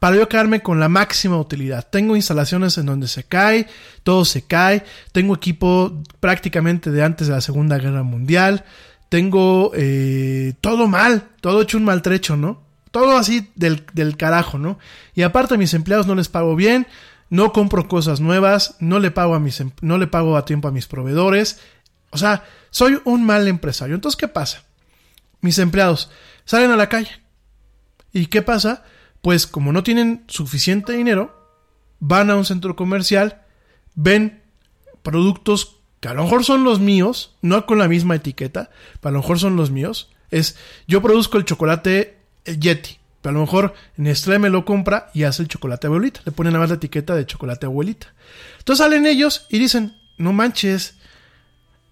[0.00, 1.86] para yo quedarme con la máxima utilidad.
[1.88, 3.68] Tengo instalaciones en donde se cae,
[4.02, 4.82] todo se cae,
[5.12, 8.64] tengo equipo prácticamente de antes de la Segunda Guerra Mundial,
[9.10, 12.62] tengo eh, todo mal, todo hecho un maltrecho, ¿no?
[12.90, 14.78] Todo así del, del carajo, ¿no?
[15.14, 16.86] Y aparte a mis empleados no les pago bien,
[17.28, 20.68] no compro cosas nuevas, no le pago a mis, em, no le pago a tiempo
[20.68, 21.60] a mis proveedores.
[22.10, 23.94] O sea, soy un mal empresario.
[23.94, 24.64] Entonces, ¿qué pasa?
[25.40, 26.10] Mis empleados
[26.44, 27.20] salen a la calle.
[28.12, 28.84] ¿Y qué pasa?
[29.22, 31.40] Pues como no tienen suficiente dinero,
[32.00, 33.42] van a un centro comercial,
[33.94, 34.42] ven
[35.02, 39.12] productos que a lo mejor son los míos, no con la misma etiqueta, pero a
[39.12, 40.10] lo mejor son los míos.
[40.30, 40.56] Es,
[40.86, 45.24] yo produzco el chocolate el Yeti, pero a lo mejor Nestlé me lo compra y
[45.24, 46.22] hace el chocolate abuelita.
[46.24, 48.14] Le ponen nada más la etiqueta de chocolate abuelita.
[48.58, 50.94] Entonces salen ellos y dicen, no manches,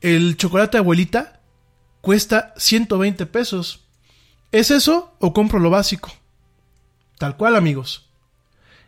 [0.01, 1.41] el chocolate abuelita
[2.01, 3.85] cuesta 120 pesos.
[4.53, 6.11] ¿Es eso o compro lo básico?
[7.19, 8.09] Tal cual, amigos.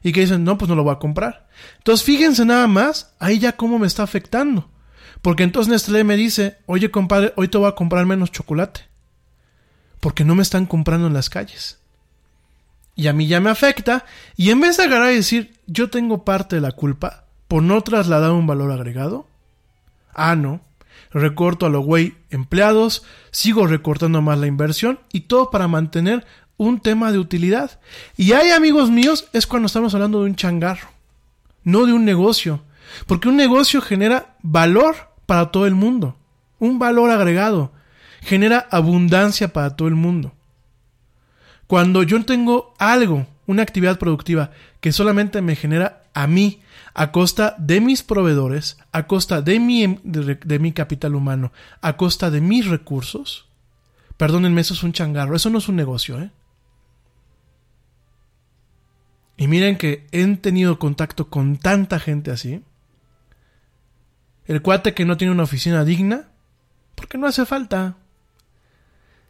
[0.03, 1.49] Y que dicen, no, pues no lo voy a comprar.
[1.79, 4.71] Entonces fíjense nada más, ahí ya cómo me está afectando.
[5.21, 8.81] Porque entonces Nestlé me dice, oye compadre, hoy te voy a comprar menos chocolate.
[10.01, 11.81] Porque no me están comprando en las calles
[13.01, 14.05] y a mí ya me afecta,
[14.37, 17.81] y en vez de agarrar y decir, yo tengo parte de la culpa por no
[17.81, 19.27] trasladar un valor agregado,
[20.13, 20.61] ah, no,
[21.13, 26.81] recorto a lo güey empleados, sigo recortando más la inversión y todo para mantener un
[26.81, 27.81] tema de utilidad.
[28.17, 30.89] Y hay amigos míos, es cuando estamos hablando de un changarro,
[31.65, 32.63] no de un negocio,
[33.07, 34.97] porque un negocio genera valor
[35.27, 36.17] para todo el mundo,
[36.59, 37.73] un valor agregado,
[38.21, 40.33] genera abundancia para todo el mundo.
[41.67, 46.63] Cuando yo tengo algo, una actividad productiva que solamente me genera a mí,
[46.95, 52.31] a costa de mis proveedores, a costa de mi, de, mi capital humano, a costa
[52.31, 53.49] de mis recursos,
[54.17, 56.31] perdónenme, eso es un changarro, eso no es un negocio, ¿eh?
[59.37, 62.63] Y miren que he tenido contacto con tanta gente así.
[64.45, 66.29] El cuate que no tiene una oficina digna,
[66.95, 67.97] porque no hace falta.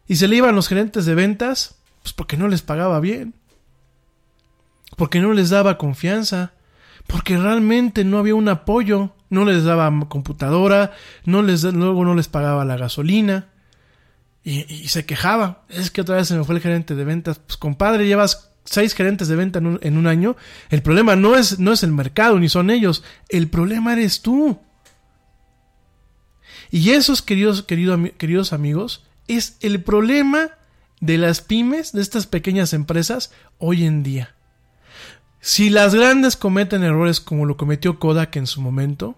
[0.05, 3.33] Y se le iban los gerentes de ventas pues porque no les pagaba bien.
[4.95, 6.53] Porque no les daba confianza.
[7.07, 9.13] Porque realmente no había un apoyo.
[9.29, 10.93] No les daba computadora.
[11.25, 13.49] No les, luego no les pagaba la gasolina.
[14.43, 15.63] Y, se quejaba.
[15.69, 17.39] Es que otra vez se me fue el gerente de ventas.
[17.39, 20.35] Pues compadre, llevas seis gerentes de venta en un, año.
[20.69, 23.03] El problema no es, no es el mercado ni son ellos.
[23.29, 24.59] El problema eres tú.
[26.71, 30.51] Y esos queridos, queridos, queridos amigos, es el problema
[31.01, 34.35] de las pymes, de estas pequeñas empresas, hoy en día.
[35.41, 39.17] Si las grandes cometen errores como lo cometió Kodak en su momento,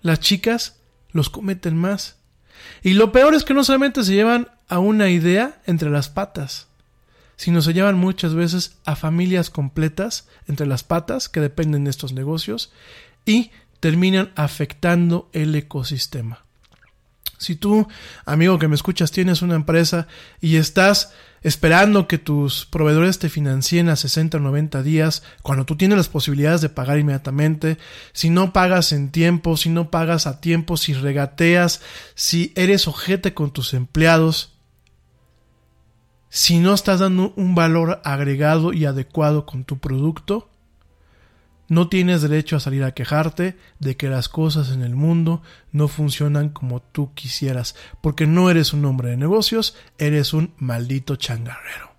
[0.00, 0.80] las chicas
[1.10, 2.16] los cometen más.
[2.82, 6.68] Y lo peor es que no solamente se llevan a una idea entre las patas,
[7.36, 12.14] sino se llevan muchas veces a familias completas entre las patas que dependen de estos
[12.14, 12.72] negocios
[13.26, 16.43] y terminan afectando el ecosistema.
[17.44, 17.86] Si tú,
[18.24, 20.06] amigo que me escuchas, tienes una empresa
[20.40, 25.76] y estás esperando que tus proveedores te financien a 60 o 90 días, cuando tú
[25.76, 27.76] tienes las posibilidades de pagar inmediatamente,
[28.14, 31.82] si no pagas en tiempo, si no pagas a tiempo, si regateas,
[32.14, 34.54] si eres ojete con tus empleados,
[36.30, 40.50] si no estás dando un valor agregado y adecuado con tu producto,
[41.68, 45.42] no tienes derecho a salir a quejarte de que las cosas en el mundo
[45.72, 51.16] no funcionan como tú quisieras, porque no eres un hombre de negocios, eres un maldito
[51.16, 51.92] changarrero.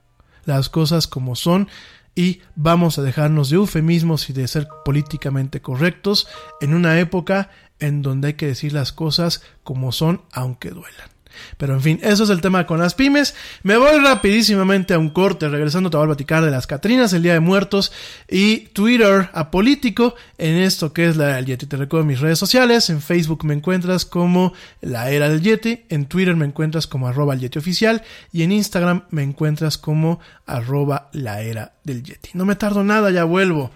[0.45, 1.67] Las cosas como son
[2.13, 6.27] y vamos a dejarnos de eufemismos y de ser políticamente correctos
[6.61, 7.49] en una época
[7.79, 11.14] en donde hay que decir las cosas como son aunque duelan.
[11.57, 13.35] Pero en fin, eso es el tema con las pymes.
[13.63, 17.23] Me voy rapidísimamente a un corte, regresando te voy a platicar de las Catrinas, el
[17.23, 17.91] Día de Muertos
[18.29, 21.65] y Twitter apolítico en esto que es la era del Yeti.
[21.65, 26.05] Te recuerdo mis redes sociales, en Facebook me encuentras como la era del Yeti, en
[26.05, 31.09] Twitter me encuentras como arroba el Yeti oficial y en Instagram me encuentras como arroba
[31.13, 32.31] la era del Yeti.
[32.33, 33.71] No me tardo nada, ya vuelvo.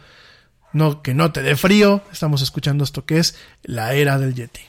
[0.72, 4.69] No, que no te dé frío, estamos escuchando esto que es la era del Yeti.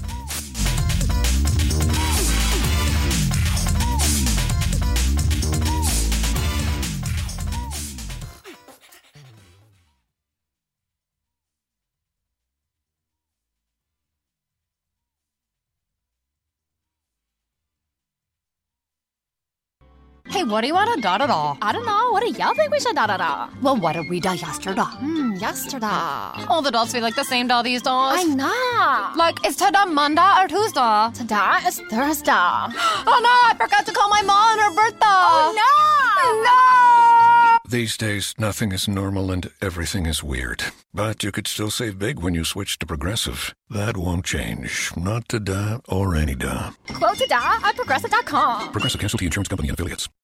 [20.41, 21.55] Hey, what do you want to da da da?
[21.61, 22.09] I don't know.
[22.09, 23.47] What do y'all think we should da da da?
[23.61, 24.81] Well, what did we da yesterday?
[24.81, 25.85] Hmm, yesterday.
[26.49, 27.91] All the dolls feel like the same doll these days.
[27.91, 29.11] I know.
[29.15, 31.09] Like, is today Monday or Tuesday?
[31.13, 32.31] Today is Thursday.
[32.33, 35.05] oh no, I forgot to call my mom on her birthday.
[35.05, 36.41] Oh no!
[36.43, 37.57] No!
[37.69, 40.63] These days, nothing is normal and everything is weird.
[40.91, 43.53] But you could still save big when you switch to Progressive.
[43.69, 44.91] That won't change.
[44.97, 46.69] Not today or any day.
[46.87, 48.71] Quote to today at progressive.com.
[48.71, 50.09] Progressive Casualty Insurance Company and affiliates.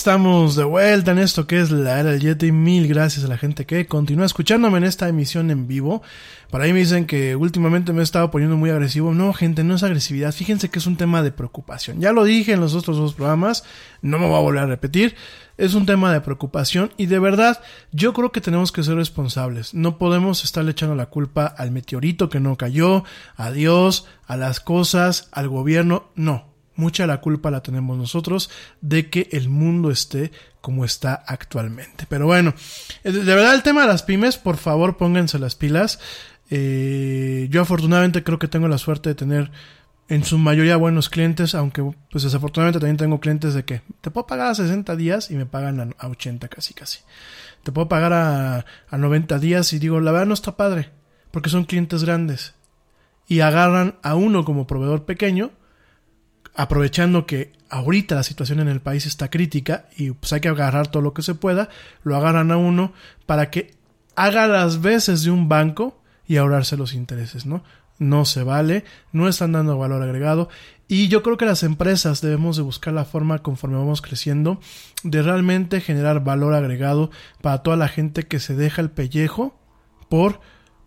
[0.00, 2.52] Estamos de vuelta en esto que es la era del Yeti.
[2.52, 6.00] Mil gracias a la gente que continúa escuchándome en esta emisión en vivo.
[6.50, 9.12] Para ahí me dicen que últimamente me he estado poniendo muy agresivo.
[9.12, 10.32] No, gente, no es agresividad.
[10.32, 12.00] Fíjense que es un tema de preocupación.
[12.00, 13.62] Ya lo dije en los otros dos programas.
[14.00, 15.16] No me voy a volver a repetir.
[15.58, 17.60] Es un tema de preocupación y de verdad
[17.92, 19.74] yo creo que tenemos que ser responsables.
[19.74, 23.04] No podemos estarle echando la culpa al meteorito que no cayó,
[23.36, 26.04] a Dios, a las cosas, al gobierno.
[26.14, 26.49] No,
[26.80, 28.50] mucha la culpa la tenemos nosotros
[28.80, 32.06] de que el mundo esté como está actualmente.
[32.08, 32.54] Pero bueno,
[33.04, 36.00] de verdad el tema de las pymes, por favor pónganse las pilas.
[36.50, 39.50] Eh, yo afortunadamente creo que tengo la suerte de tener
[40.08, 44.26] en su mayoría buenos clientes, aunque pues desafortunadamente también tengo clientes de que te puedo
[44.26, 47.00] pagar a 60 días y me pagan a, 80 casi casi.
[47.62, 50.90] Te puedo pagar a, a 90 días y digo, la verdad no está padre,
[51.30, 52.54] porque son clientes grandes.
[53.28, 55.52] Y agarran a uno como proveedor pequeño,
[56.60, 60.88] aprovechando que ahorita la situación en el país está crítica y pues hay que agarrar
[60.88, 61.68] todo lo que se pueda,
[62.02, 62.92] lo agarran a uno
[63.26, 63.74] para que
[64.14, 67.62] haga las veces de un banco y ahorrarse los intereses, ¿no?
[68.00, 70.48] no se vale, no están dando valor agregado
[70.88, 74.58] y yo creo que las empresas debemos de buscar la forma conforme vamos creciendo
[75.04, 77.10] de realmente generar valor agregado
[77.42, 79.54] para toda la gente que se deja el pellejo
[80.08, 80.40] por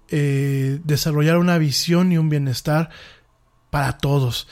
[0.10, 2.90] eh, desarrollar una visión y un bienestar
[3.70, 4.48] para todos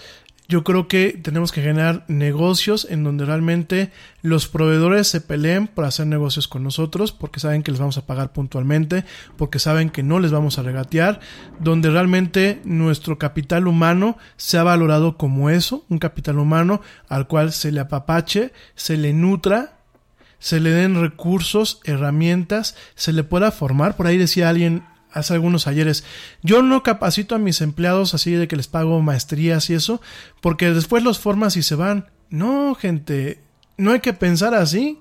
[0.52, 3.90] yo creo que tenemos que generar negocios en donde realmente
[4.22, 8.06] los proveedores se peleen por hacer negocios con nosotros, porque saben que les vamos a
[8.06, 9.06] pagar puntualmente,
[9.38, 11.22] porque saben que no les vamos a regatear,
[11.62, 17.54] donde realmente nuestro capital humano se ha valorado como eso, un capital humano al cual
[17.54, 19.80] se le apapache, se le nutra,
[20.38, 23.96] se le den recursos, herramientas, se le pueda formar.
[23.96, 26.04] Por ahí decía alguien hace algunos ayeres.
[26.42, 30.02] Yo no capacito a mis empleados así de que les pago maestrías y eso,
[30.42, 32.10] porque después los formas y se van.
[32.30, 33.44] No, gente,
[33.78, 35.00] no hay que pensar así.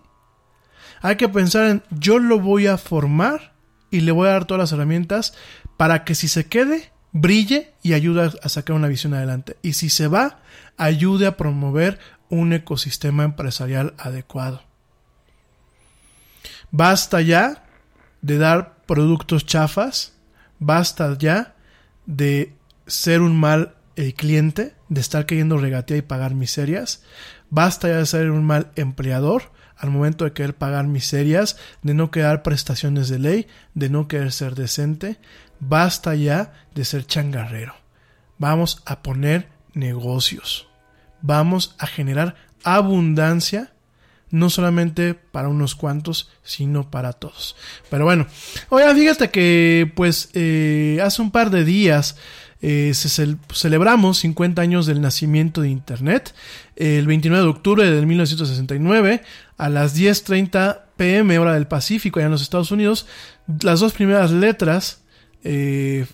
[1.03, 3.55] Hay que pensar en yo lo voy a formar
[3.91, 5.35] y le voy a dar todas las herramientas
[5.77, 9.57] para que si se quede, brille y ayude a sacar una visión adelante.
[9.63, 10.41] Y si se va,
[10.77, 14.63] ayude a promover un ecosistema empresarial adecuado.
[16.71, 17.65] Basta ya
[18.23, 20.15] de dar productos chafas,
[20.59, 21.55] basta ya
[22.07, 22.57] de
[22.89, 27.05] ser un mal eh, cliente, de estar queriendo regatear y pagar miserias,
[27.51, 32.11] basta ya de ser un mal empleador al momento de querer pagar miserias, de no
[32.11, 35.21] quedar prestaciones de ley, de no querer ser decente,
[35.61, 37.77] basta ya de ser changarrero.
[38.39, 40.67] Vamos a poner negocios.
[41.23, 42.35] Vamos a generar
[42.65, 43.73] abundancia
[44.31, 47.57] no solamente para unos cuantos, sino para todos.
[47.91, 48.27] Pero bueno,
[48.69, 52.17] oigan, fíjate que pues eh, hace un par de días
[52.63, 56.35] eh, celebramos 50 años del nacimiento de Internet,
[56.77, 59.23] el 29 de octubre de 1969,
[59.57, 63.07] a las 10.30 pm hora del Pacífico, allá en los Estados Unidos,
[63.63, 65.03] las dos primeras letras
[65.43, 66.07] eh,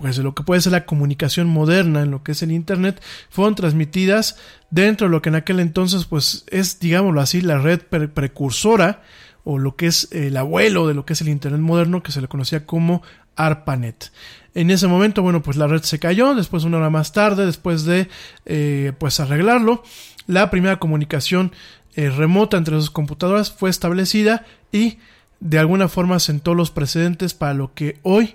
[0.00, 3.02] pues de lo que puede ser la comunicación moderna en lo que es el internet
[3.30, 4.36] fueron transmitidas
[4.70, 9.02] dentro de lo que en aquel entonces pues es digámoslo así la red precursora
[9.42, 12.20] o lo que es el abuelo de lo que es el internet moderno que se
[12.20, 13.02] le conocía como
[13.36, 14.10] ARPANET.
[14.54, 17.84] En ese momento, bueno, pues la red se cayó, después una hora más tarde, después
[17.84, 18.08] de
[18.44, 19.84] eh, pues arreglarlo,
[20.26, 21.52] la primera comunicación
[21.94, 24.98] eh, remota entre las computadoras fue establecida y
[25.38, 28.34] de alguna forma sentó los precedentes para lo que hoy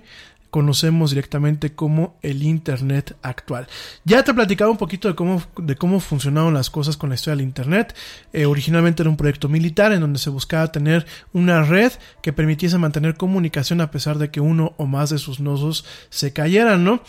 [0.52, 3.68] conocemos directamente como el Internet actual.
[4.04, 7.16] Ya te he platicado un poquito de cómo, de cómo funcionaron las cosas con la
[7.16, 7.96] historia del Internet.
[8.34, 12.78] Eh, originalmente era un proyecto militar en donde se buscaba tener una red que permitiese
[12.78, 17.02] mantener comunicación a pesar de que uno o más de sus nodos se cayeran, ¿no?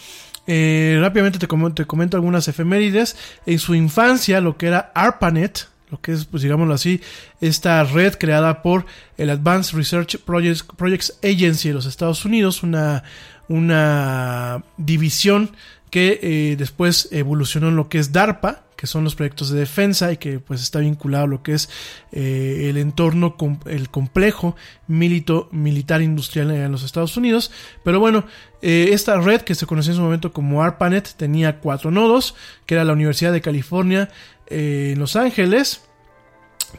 [0.47, 3.17] Eh, rápidamente te comento, algunas efemérides.
[3.45, 7.01] En su infancia, lo que era ARPANET, lo que es, pues digámoslo así,
[7.41, 8.87] esta red creada por
[9.19, 13.05] el Advanced Research Projects, Projects Agency de los Estados Unidos, una,
[13.53, 15.51] una división
[15.91, 20.11] que eh, después evolucionó en lo que es DARPA, que son los proyectos de defensa
[20.11, 21.69] y que pues está vinculado a lo que es
[22.13, 24.57] eh, el entorno, el complejo
[24.89, 27.53] milito, militar industrial en los Estados Unidos.
[27.85, 28.25] Pero bueno,
[28.63, 32.35] eh, esta red que se conoció en su momento como ARPANET tenía cuatro nodos,
[32.65, 34.09] que era la Universidad de California
[34.47, 35.83] en Los Ángeles,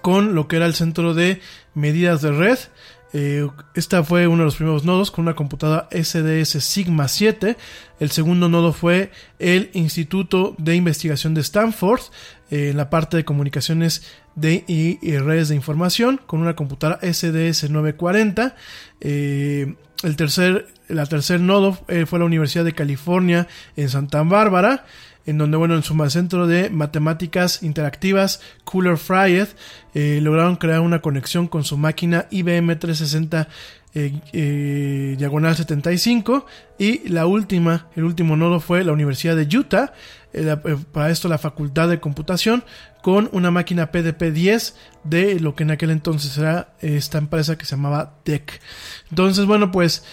[0.01, 1.39] con lo que era el centro de
[1.75, 2.57] medidas de red,
[3.13, 7.55] eh, esta fue uno de los primeros nodos con una computadora SDS Sigma 7.
[7.99, 12.01] El segundo nodo fue el Instituto de Investigación de Stanford
[12.49, 14.03] eh, en la parte de comunicaciones
[14.35, 18.55] de, y, redes de información con una computadora SDS 940.
[18.99, 21.77] Eh, el tercer, la tercer nodo
[22.07, 24.85] fue la Universidad de California en Santa Bárbara.
[25.25, 29.47] En donde, bueno, en su centro de matemáticas interactivas, Cooler Fryed,
[29.93, 33.47] eh, lograron crear una conexión con su máquina IBM 360
[33.95, 36.47] eh, eh, diagonal 75
[36.79, 39.93] y la última, el último nodo fue la Universidad de Utah,
[40.91, 42.63] para esto la Facultad de Computación
[43.03, 44.73] con una máquina PDP-10
[45.03, 48.59] de lo que en aquel entonces era esta empresa que se llamaba TEC.
[49.11, 50.03] Entonces, bueno, pues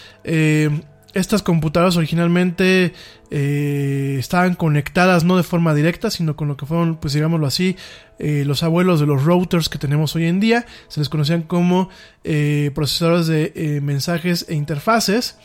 [1.13, 2.93] estas computadoras originalmente
[3.31, 7.75] eh, estaban conectadas no de forma directa, sino con lo que fueron, pues digámoslo así,
[8.19, 10.65] eh, los abuelos de los routers que tenemos hoy en día.
[10.87, 11.89] Se les conocían como
[12.23, 15.37] eh, procesadores de mensajes e interfaces.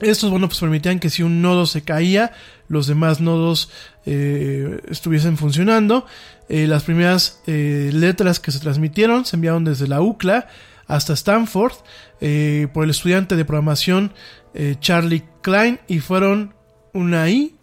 [0.00, 2.32] Estos, bueno, pues permitían que si un nodo se caía,
[2.68, 3.70] los demás nodos
[4.04, 6.06] estuviesen funcionando.
[6.48, 10.46] Las primeras letras que se transmitieron se enviaron desde la UCLA
[10.86, 11.72] hasta Stanford
[12.20, 14.12] eh, por el estudiante de programación
[14.54, 16.54] eh, Charlie Klein y fueron
[16.92, 17.54] una I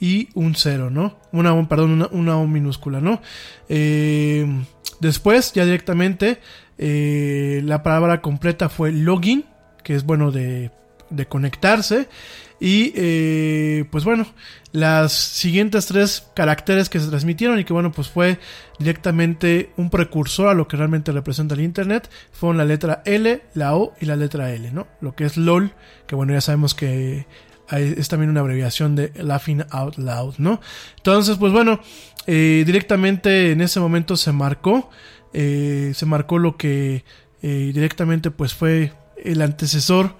[0.00, 1.18] y un cero, ¿no?
[1.32, 3.22] Una, perdón, una, O minúscula, ¿no?
[3.68, 4.46] Eh,
[5.00, 6.40] después, ya directamente,
[6.76, 9.44] la palabra completa fue login,
[9.82, 10.70] que es bueno de,
[11.10, 12.08] de conectarse.
[12.60, 14.26] Y eh, pues bueno,
[14.72, 18.38] las siguientes tres caracteres que se transmitieron y que bueno, pues fue
[18.78, 23.76] directamente un precursor a lo que realmente representa el Internet, fueron la letra L, la
[23.76, 24.86] O y la letra L, ¿no?
[25.00, 25.72] Lo que es LOL,
[26.06, 27.26] que bueno, ya sabemos que
[27.70, 30.60] es también una abreviación de Laughing Out Loud, ¿no?
[30.96, 31.80] Entonces, pues bueno,
[32.26, 34.90] eh, directamente en ese momento se marcó,
[35.32, 37.04] eh, se marcó lo que
[37.42, 40.16] eh, directamente pues fue el antecesor,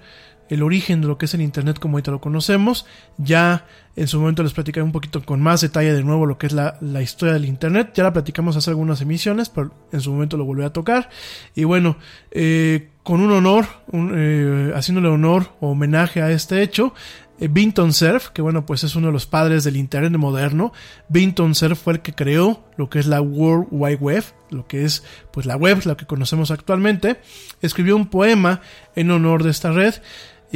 [0.49, 2.85] el origen de lo que es el Internet como ahorita lo conocemos.
[3.17, 3.65] Ya
[3.95, 6.53] en su momento les platicaré un poquito con más detalle de nuevo lo que es
[6.53, 7.91] la, la historia del Internet.
[7.93, 11.09] Ya la platicamos hace algunas emisiones, pero en su momento lo volví a tocar.
[11.55, 11.97] Y bueno,
[12.31, 16.93] eh, con un honor, eh, haciéndole honor o homenaje a este hecho,
[17.39, 20.71] eh, Binton Cerf, que bueno, pues es uno de los padres del Internet moderno.
[21.09, 24.85] Binton Cerf fue el que creó lo que es la World Wide Web, lo que
[24.85, 27.19] es pues la web, la que conocemos actualmente.
[27.61, 28.61] Escribió un poema
[28.95, 29.95] en honor de esta red.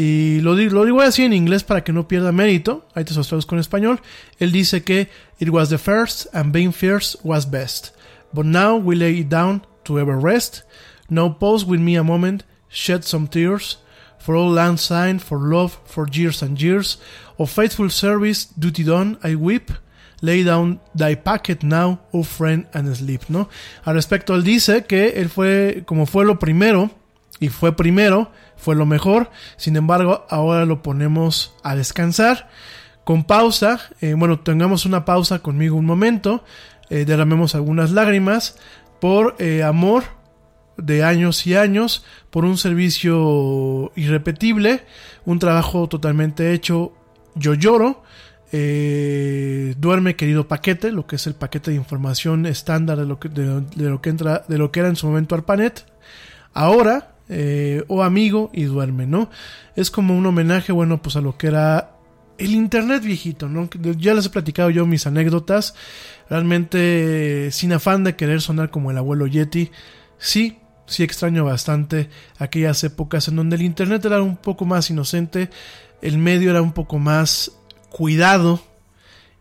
[0.01, 2.87] Y lo, lo digo así en inglés para que no pierda mérito.
[2.95, 3.99] Ahí te traduzco en español.
[4.39, 5.09] Él dice que
[5.39, 7.89] It was the first and being first was best.
[8.31, 10.63] But now we lay it down to ever rest.
[11.09, 13.79] Now pause with me a moment, shed some tears.
[14.19, 16.97] For all land sign, for love, for years and years.
[17.37, 19.69] Of faithful service, duty done, I weep.
[20.21, 23.49] Lay down thy packet now, oh friend, and sleep, ¿no?
[23.83, 26.89] Al respecto, él dice que él fue, como fue lo primero,
[27.39, 29.31] y fue primero, fue lo mejor.
[29.57, 32.49] Sin embargo, ahora lo ponemos a descansar.
[33.03, 36.43] Con pausa, eh, bueno, tengamos una pausa conmigo un momento.
[36.89, 38.57] Eh, derramemos algunas lágrimas
[38.99, 40.03] por eh, amor
[40.77, 44.83] de años y años, por un servicio irrepetible,
[45.25, 46.93] un trabajo totalmente hecho.
[47.35, 48.03] Yo lloro.
[48.51, 53.63] Duerme querido paquete, lo que es el paquete de información estándar de lo que, de
[53.75, 55.85] lo que entra, de lo que era en su momento ARPANET.
[56.53, 59.29] Ahora, eh, o amigo y duerme, ¿no?
[59.75, 61.91] Es como un homenaje, bueno, pues a lo que era
[62.39, 63.69] el internet viejito, ¿no?
[63.97, 65.75] Ya les he platicado yo mis anécdotas,
[66.29, 69.71] realmente sin afán de querer sonar como el abuelo Yeti,
[70.17, 75.49] sí, sí extraño bastante aquellas épocas en donde el internet era un poco más inocente,
[76.01, 77.51] el medio era un poco más
[77.89, 78.61] cuidado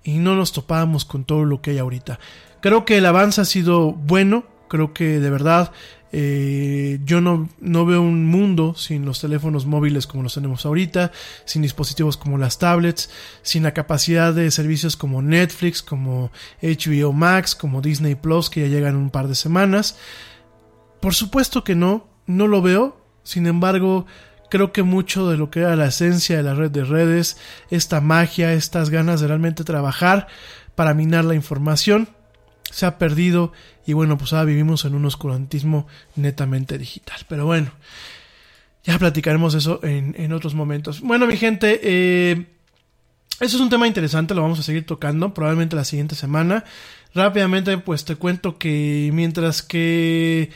[0.02, 2.18] y no nos topábamos con todo lo que hay ahorita.
[2.60, 5.70] Creo que el avance ha sido bueno, creo que de verdad
[6.10, 11.12] eh, yo no, no, veo un mundo sin los teléfonos móviles como los tenemos ahorita,
[11.44, 13.10] sin dispositivos como las tablets,
[13.42, 16.30] sin la capacidad de servicios como Netflix, como
[16.62, 19.98] HBO Max, como Disney Plus, que ya llegan un par de semanas.
[21.00, 22.98] Por supuesto que no, no lo veo.
[23.22, 24.06] Sin embargo,
[24.50, 27.36] creo que mucho de lo que era la esencia de la red de redes,
[27.70, 30.28] esta magia, estas ganas de realmente trabajar
[30.74, 32.08] para minar la información,
[32.70, 33.52] se ha perdido
[33.88, 37.20] y bueno, pues ahora vivimos en un oscurantismo netamente digital.
[37.26, 37.70] Pero bueno,
[38.84, 41.00] ya platicaremos eso en, en otros momentos.
[41.00, 42.44] Bueno, mi gente, eh,
[43.40, 46.66] eso es un tema interesante, lo vamos a seguir tocando probablemente la siguiente semana.
[47.14, 50.50] Rápidamente, pues te cuento que mientras que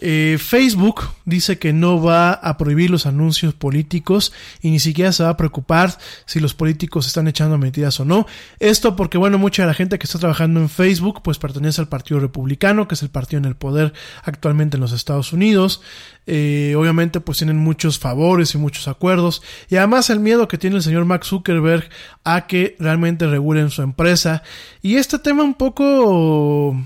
[0.00, 5.24] eh, Facebook dice que no va a prohibir los anuncios políticos y ni siquiera se
[5.24, 8.26] va a preocupar si los políticos están echando mentiras o no.
[8.60, 11.88] Esto porque, bueno, mucha de la gente que está trabajando en Facebook pues pertenece al
[11.88, 13.92] Partido Republicano, que es el partido en el poder
[14.22, 15.82] actualmente en los Estados Unidos.
[16.26, 20.76] Eh, obviamente pues tienen muchos favores y muchos acuerdos y además el miedo que tiene
[20.76, 21.88] el señor Mark Zuckerberg
[22.22, 24.42] a que realmente regulen su empresa
[24.82, 26.76] y este tema un poco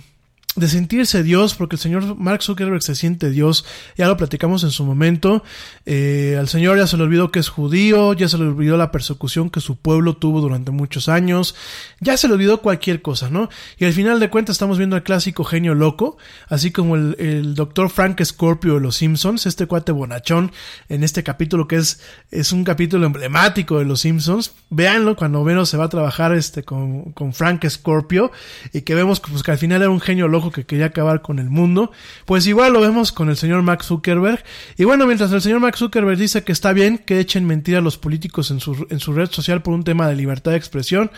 [0.55, 3.65] de sentirse Dios, porque el señor Mark Zuckerberg se siente Dios,
[3.97, 5.43] ya lo platicamos en su momento,
[5.87, 8.91] eh, al señor ya se le olvidó que es judío, ya se le olvidó la
[8.91, 11.55] persecución que su pueblo tuvo durante muchos años,
[12.01, 13.49] ya se le olvidó cualquier cosa, ¿no?
[13.79, 16.19] Y al final de cuentas estamos viendo al clásico genio loco,
[16.49, 20.53] así como el, el doctor Frank Scorpio de los Simpsons, este cuate bonachón
[20.91, 22.01] en este capítulo que es,
[22.31, 26.63] es un capítulo emblemático de los Simpsons, véanlo cuando Vero se va a trabajar este
[26.63, 28.33] con, con Frank Scorpio
[28.75, 31.39] y que vemos pues, que al final era un genio loco que quería acabar con
[31.39, 31.93] el mundo,
[32.25, 34.43] pues igual lo vemos con el señor Max Zuckerberg.
[34.77, 37.83] Y bueno, mientras el señor Max Zuckerberg dice que está bien que echen mentira a
[37.83, 41.11] los políticos en su, en su red social por un tema de libertad de expresión,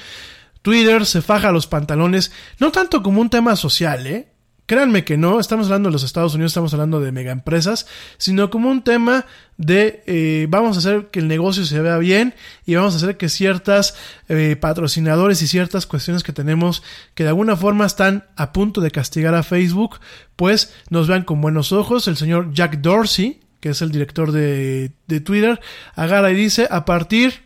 [0.63, 4.34] Twitter se faja los pantalones, no tanto como un tema social, ¿eh?
[4.66, 7.86] Créanme que no, estamos hablando de los Estados Unidos, estamos hablando de mega empresas,
[8.16, 9.27] sino como un tema
[9.59, 12.35] de eh, vamos a hacer que el negocio se vea bien
[12.65, 13.95] y vamos a hacer que ciertas
[14.31, 16.82] eh, patrocinadores y ciertas cuestiones que tenemos
[17.15, 20.01] que de alguna forma están a punto de castigar a Facebook,
[20.35, 22.09] pues nos vean con buenos ojos.
[22.09, 25.61] El señor Jack Dorsey, que es el director de, de Twitter,
[25.95, 27.43] agarra y dice a partir,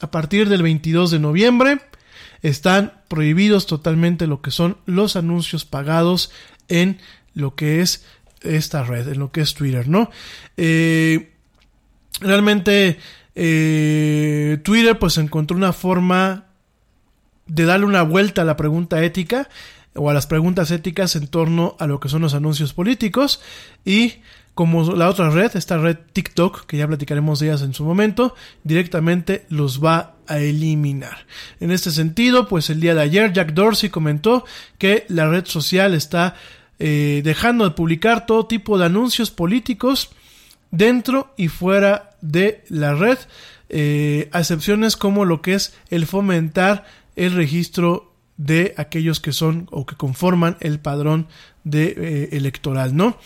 [0.00, 1.80] a partir del 22 de noviembre,
[2.42, 6.30] están prohibidos totalmente lo que son los anuncios pagados
[6.70, 6.98] en
[7.34, 8.04] lo que es
[8.40, 10.10] esta red, en lo que es Twitter, ¿no?
[10.56, 11.32] Eh,
[12.20, 12.98] realmente
[13.34, 16.46] eh, Twitter pues encontró una forma
[17.46, 19.48] de darle una vuelta a la pregunta ética
[19.94, 23.40] o a las preguntas éticas en torno a lo que son los anuncios políticos
[23.84, 24.14] y
[24.54, 28.34] como la otra red, esta red TikTok, que ya platicaremos de ellas en su momento,
[28.62, 31.26] directamente los va a eliminar.
[31.60, 34.44] En este sentido, pues el día de ayer Jack Dorsey comentó
[34.76, 36.34] que la red social está
[36.80, 40.10] eh, dejando de publicar todo tipo de anuncios políticos
[40.70, 43.18] dentro y fuera de la red,
[43.68, 46.84] eh, excepciones como lo que es el fomentar
[47.16, 51.28] el registro de aquellos que son o que conforman el padrón
[51.70, 53.18] eh, electoral, ¿no?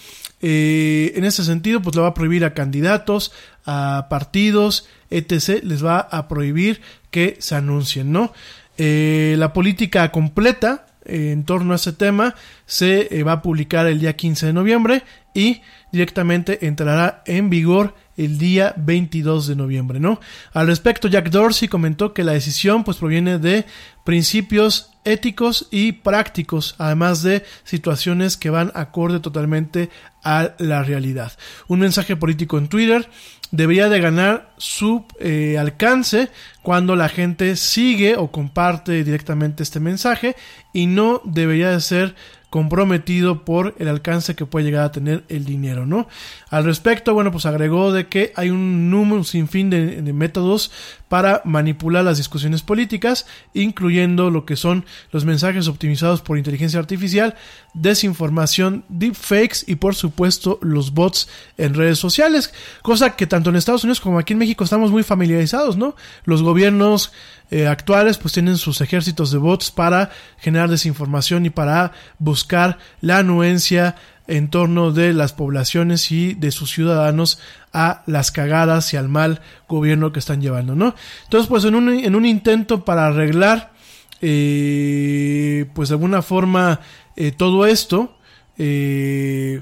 [0.43, 3.33] Eh, en ese sentido, pues le va a prohibir a candidatos,
[3.65, 5.63] a partidos, etc.
[5.63, 8.33] Les va a prohibir que se anuncien, ¿no?
[8.77, 12.35] La política completa eh, en torno a ese tema
[12.67, 15.03] se va a publicar el día 15 de noviembre
[15.35, 15.63] y
[15.93, 20.21] directamente entrará en vigor el día 22 de noviembre, ¿no?
[20.53, 23.65] Al respecto, Jack Dorsey comentó que la decisión pues proviene de
[24.05, 29.91] principios éticos y prácticos, además de situaciones que van acorde totalmente
[30.23, 31.33] a la realidad.
[31.69, 33.09] Un mensaje político en Twitter
[33.55, 36.29] debería de ganar su eh, alcance
[36.63, 40.35] cuando la gente sigue o comparte directamente este mensaje
[40.73, 42.15] y no debería de ser
[42.51, 46.09] comprometido por el alcance que puede llegar a tener el dinero, ¿no?
[46.51, 50.71] Al respecto, bueno, pues agregó de que hay un número sin fin de, de métodos
[51.15, 57.37] para manipular las discusiones políticas, incluyendo lo que son los mensajes optimizados por inteligencia artificial,
[57.73, 63.85] desinformación, deepfakes y por supuesto los bots en redes sociales, cosa que tanto en Estados
[63.85, 65.95] Unidos como aquí en México estamos muy familiarizados, ¿no?
[66.25, 67.13] Los gobiernos
[67.53, 73.19] eh, actuales pues tienen sus ejércitos de bots para generar desinformación y para buscar la
[73.19, 73.95] anuencia
[74.27, 77.39] en torno de las poblaciones y de sus ciudadanos
[77.73, 80.95] a las cagadas y al mal gobierno que están llevando, ¿no?
[81.25, 83.73] Entonces, pues en un, en un intento para arreglar,
[84.21, 86.81] eh, pues de alguna forma,
[87.17, 88.17] eh, todo esto,
[88.57, 89.61] eh,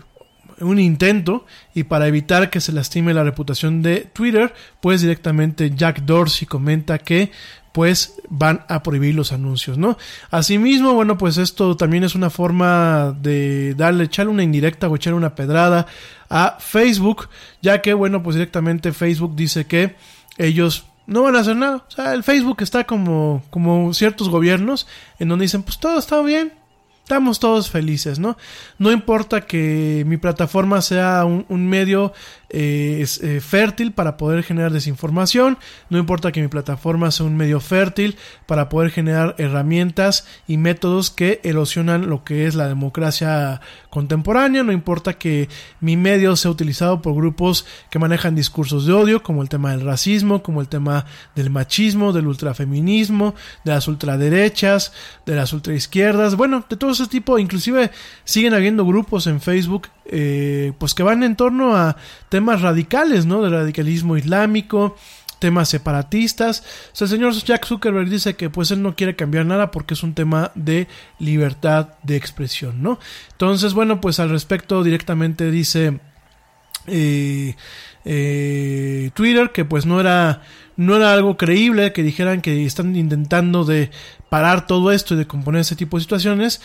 [0.60, 1.44] un intento
[1.74, 6.98] y para evitar que se lastime la reputación de Twitter, pues directamente Jack Dorsey comenta
[6.98, 7.32] que
[7.72, 9.96] pues van a prohibir los anuncios, ¿no?
[10.30, 15.16] Asimismo, bueno, pues esto también es una forma de darle, echarle una indirecta o echarle
[15.16, 15.86] una pedrada
[16.28, 17.28] a Facebook,
[17.62, 19.96] ya que, bueno, pues directamente Facebook dice que
[20.38, 21.84] ellos no van a hacer nada.
[21.88, 24.86] O sea, el Facebook está como, como ciertos gobiernos
[25.18, 26.52] en donde dicen, pues todo está bien,
[27.02, 28.36] estamos todos felices, ¿no?
[28.78, 32.12] No importa que mi plataforma sea un, un medio
[32.54, 35.56] eh, es, eh, fértil para poder generar desinformación,
[35.88, 38.16] no importa que mi plataforma sea un medio fértil
[38.46, 44.72] para poder generar herramientas y métodos que erosionan lo que es la democracia contemporánea, no
[44.72, 45.48] importa que
[45.80, 49.80] mi medio sea utilizado por grupos que manejan discursos de odio, como el tema del
[49.80, 53.34] racismo, como el tema del machismo, del ultrafeminismo,
[53.64, 54.92] de las ultraderechas,
[55.24, 57.90] de las ultraizquierdas, bueno, de todo ese tipo, inclusive
[58.24, 61.96] siguen habiendo grupos en Facebook eh, pues que van en torno a
[62.28, 63.42] temas radicales, ¿no?
[63.42, 64.96] De radicalismo islámico,
[65.38, 66.64] temas separatistas.
[66.92, 69.94] O sea, el señor Jack Zuckerberg dice que pues él no quiere cambiar nada porque
[69.94, 70.86] es un tema de
[71.18, 72.98] libertad de expresión, ¿no?
[73.32, 76.00] Entonces, bueno, pues al respecto directamente dice
[76.86, 77.56] eh,
[78.04, 80.42] eh, Twitter que pues no era
[80.76, 83.90] no era algo creíble que dijeran que están intentando de
[84.28, 86.60] parar todo esto y de componer ese tipo de situaciones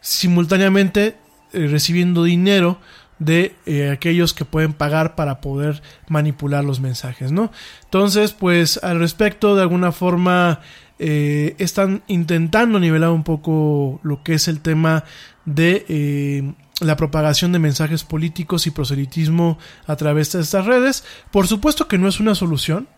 [0.00, 1.16] simultáneamente
[1.52, 2.78] eh, recibiendo dinero
[3.18, 7.52] de eh, aquellos que pueden pagar para poder manipular los mensajes, ¿no?
[7.84, 10.60] Entonces, pues al respecto, de alguna forma,
[10.98, 15.04] eh, están intentando nivelar un poco lo que es el tema
[15.44, 21.04] de eh, la propagación de mensajes políticos y proselitismo a través de estas redes.
[21.30, 22.88] Por supuesto que no es una solución.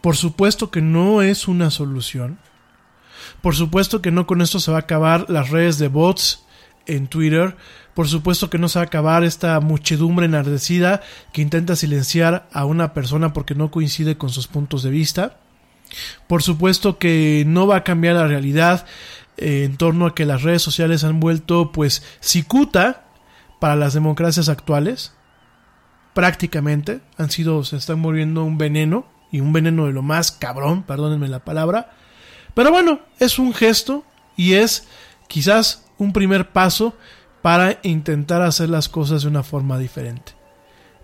[0.00, 2.38] Por supuesto que no es una solución.
[3.40, 6.44] Por supuesto que no con esto se va a acabar las redes de bots
[6.86, 7.56] en Twitter.
[7.96, 11.00] Por supuesto que no se va a acabar esta muchedumbre enardecida
[11.32, 15.38] que intenta silenciar a una persona porque no coincide con sus puntos de vista.
[16.26, 18.84] Por supuesto que no va a cambiar la realidad
[19.38, 23.06] eh, en torno a que las redes sociales han vuelto pues cicuta
[23.60, 25.14] para las democracias actuales.
[26.12, 30.82] Prácticamente han sido, se están volviendo un veneno y un veneno de lo más cabrón,
[30.82, 31.92] perdónenme la palabra.
[32.52, 34.04] Pero bueno, es un gesto
[34.36, 34.86] y es
[35.28, 36.94] quizás un primer paso
[37.46, 40.32] para intentar hacer las cosas de una forma diferente.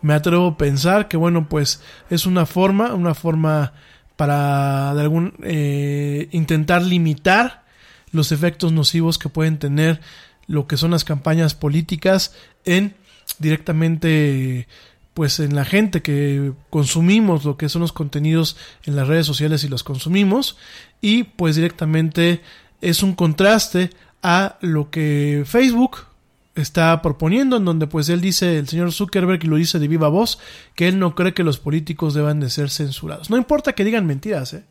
[0.01, 3.74] Me atrevo a pensar que bueno, pues es una forma, una forma
[4.16, 7.62] para de algún eh, intentar limitar
[8.10, 10.01] los efectos nocivos que pueden tener
[10.48, 12.97] lo que son las campañas políticas en
[13.39, 14.66] directamente
[15.14, 19.62] pues en la gente que consumimos lo que son los contenidos en las redes sociales
[19.62, 20.56] y los consumimos
[21.01, 22.40] y pues directamente
[22.81, 23.90] es un contraste
[24.24, 26.10] a lo que Facebook
[26.54, 30.38] está proponiendo, en donde pues él dice, el señor Zuckerberg, lo dice de viva voz,
[30.74, 33.30] que él no cree que los políticos deban de ser censurados.
[33.30, 34.64] No importa que digan mentiras, ¿eh?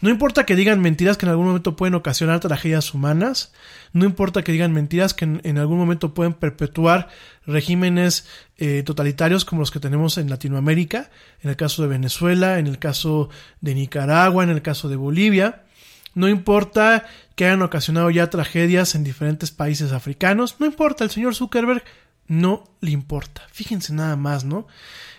[0.00, 3.52] No importa que digan mentiras que en algún momento pueden ocasionar tragedias humanas,
[3.92, 7.08] no importa que digan mentiras que en, en algún momento pueden perpetuar
[7.46, 8.26] regímenes
[8.58, 11.10] eh, totalitarios como los que tenemos en Latinoamérica,
[11.42, 13.28] en el caso de Venezuela, en el caso
[13.60, 15.64] de Nicaragua, en el caso de Bolivia.
[16.18, 21.36] No importa que hayan ocasionado ya tragedias en diferentes países africanos, no importa, el señor
[21.36, 21.84] Zuckerberg
[22.26, 23.42] no le importa.
[23.52, 24.66] Fíjense nada más, ¿no?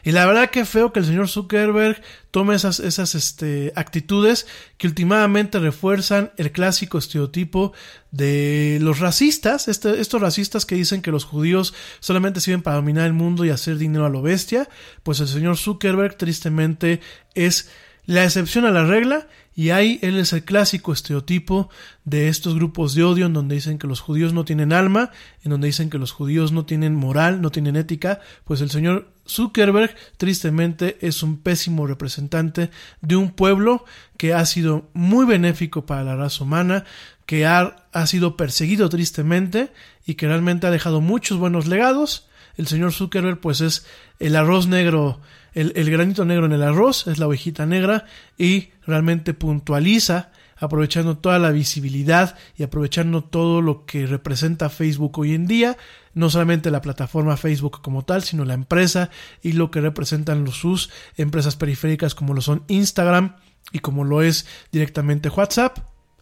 [0.03, 2.01] Y la verdad que feo que el señor Zuckerberg
[2.31, 4.45] tome esas, esas este, actitudes
[4.77, 7.71] que últimamente refuerzan el clásico estereotipo
[8.11, 13.07] de los racistas, este, estos racistas que dicen que los judíos solamente sirven para dominar
[13.07, 14.67] el mundo y hacer dinero a lo bestia,
[15.03, 16.99] pues el señor Zuckerberg tristemente
[17.35, 17.69] es
[18.05, 19.27] la excepción a la regla
[19.60, 21.69] y ahí él es el clásico estereotipo
[22.06, 25.11] de estos grupos de odio en donde dicen que los judíos no tienen alma,
[25.44, 29.11] en donde dicen que los judíos no tienen moral, no tienen ética, pues el señor
[29.27, 32.72] Zuckerberg tristemente es un pésimo representante
[33.02, 33.84] de un pueblo
[34.15, 36.86] que ha sido muy benéfico para la raza humana,
[37.26, 39.73] que ha, ha sido perseguido tristemente
[40.06, 42.30] y que realmente ha dejado muchos buenos legados.
[42.56, 43.86] El señor Zuckerberg pues es
[44.19, 45.19] el arroz negro
[45.53, 48.05] el, el, granito negro en el arroz, es la ovejita negra
[48.38, 55.34] y realmente puntualiza aprovechando toda la visibilidad y aprovechando todo lo que representa Facebook hoy
[55.34, 55.77] en día,
[56.13, 59.09] no solamente la plataforma Facebook como tal, sino la empresa
[59.41, 63.38] y lo que representan sus empresas periféricas como lo son Instagram
[63.71, 65.80] y como lo es directamente WhatsApp.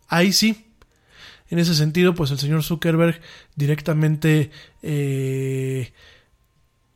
[0.08, 0.68] Ahí sí,
[1.50, 3.20] en ese sentido, pues el señor Zuckerberg
[3.56, 4.52] directamente
[4.84, 5.94] eh,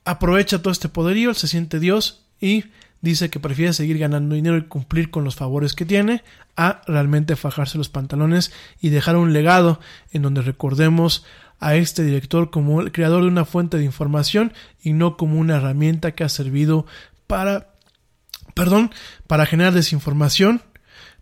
[0.05, 2.65] aprovecha todo este poderío, se siente Dios y
[3.01, 6.23] dice que prefiere seguir ganando dinero y cumplir con los favores que tiene
[6.55, 9.79] a realmente fajarse los pantalones y dejar un legado
[10.11, 11.25] en donde recordemos
[11.59, 15.57] a este director como el creador de una fuente de información y no como una
[15.57, 16.85] herramienta que ha servido
[17.27, 17.71] para
[18.53, 18.91] perdón,
[19.27, 20.61] para generar desinformación,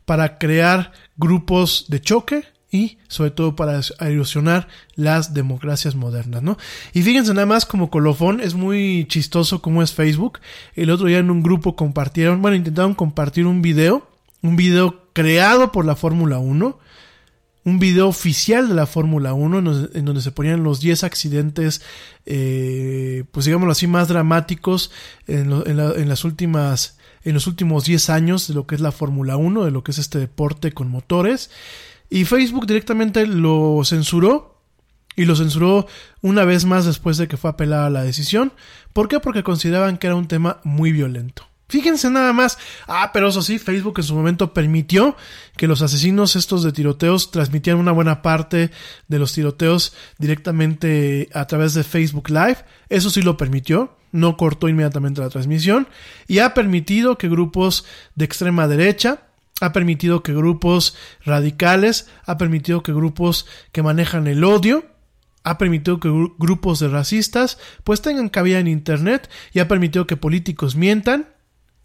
[0.05, 6.57] para crear grupos de choque y sobre todo para erosionar las democracias modernas, ¿no?
[6.93, 10.39] Y fíjense nada más como colofón, es muy chistoso como es Facebook.
[10.75, 14.07] El otro día en un grupo compartieron, bueno, intentaron compartir un video,
[14.41, 16.79] un video creado por la Fórmula 1,
[17.65, 21.81] un video oficial de la Fórmula 1 en donde se ponían los 10 accidentes,
[22.25, 24.91] eh, pues digámoslo así, más dramáticos
[25.27, 25.49] en,
[26.07, 29.71] las últimas en los últimos 10 años de lo que es la Fórmula 1, de
[29.71, 31.51] lo que es este deporte con motores.
[32.09, 34.57] Y Facebook directamente lo censuró.
[35.15, 35.85] Y lo censuró
[36.21, 38.53] una vez más después de que fue apelada la decisión.
[38.93, 39.19] ¿Por qué?
[39.19, 41.49] Porque consideraban que era un tema muy violento.
[41.69, 42.57] Fíjense nada más.
[42.87, 45.15] Ah, pero eso sí, Facebook en su momento permitió
[45.55, 48.71] que los asesinos estos de tiroteos transmitieran una buena parte
[49.07, 52.57] de los tiroteos directamente a través de Facebook Live.
[52.89, 53.95] Eso sí lo permitió.
[54.11, 55.87] No cortó inmediatamente la transmisión.
[56.27, 59.28] Y ha permitido que grupos de extrema derecha
[59.61, 64.85] ha permitido que grupos radicales, ha permitido que grupos que manejan el odio,
[65.43, 70.17] ha permitido que grupos de racistas pues tengan cabida en internet y ha permitido que
[70.17, 71.29] políticos mientan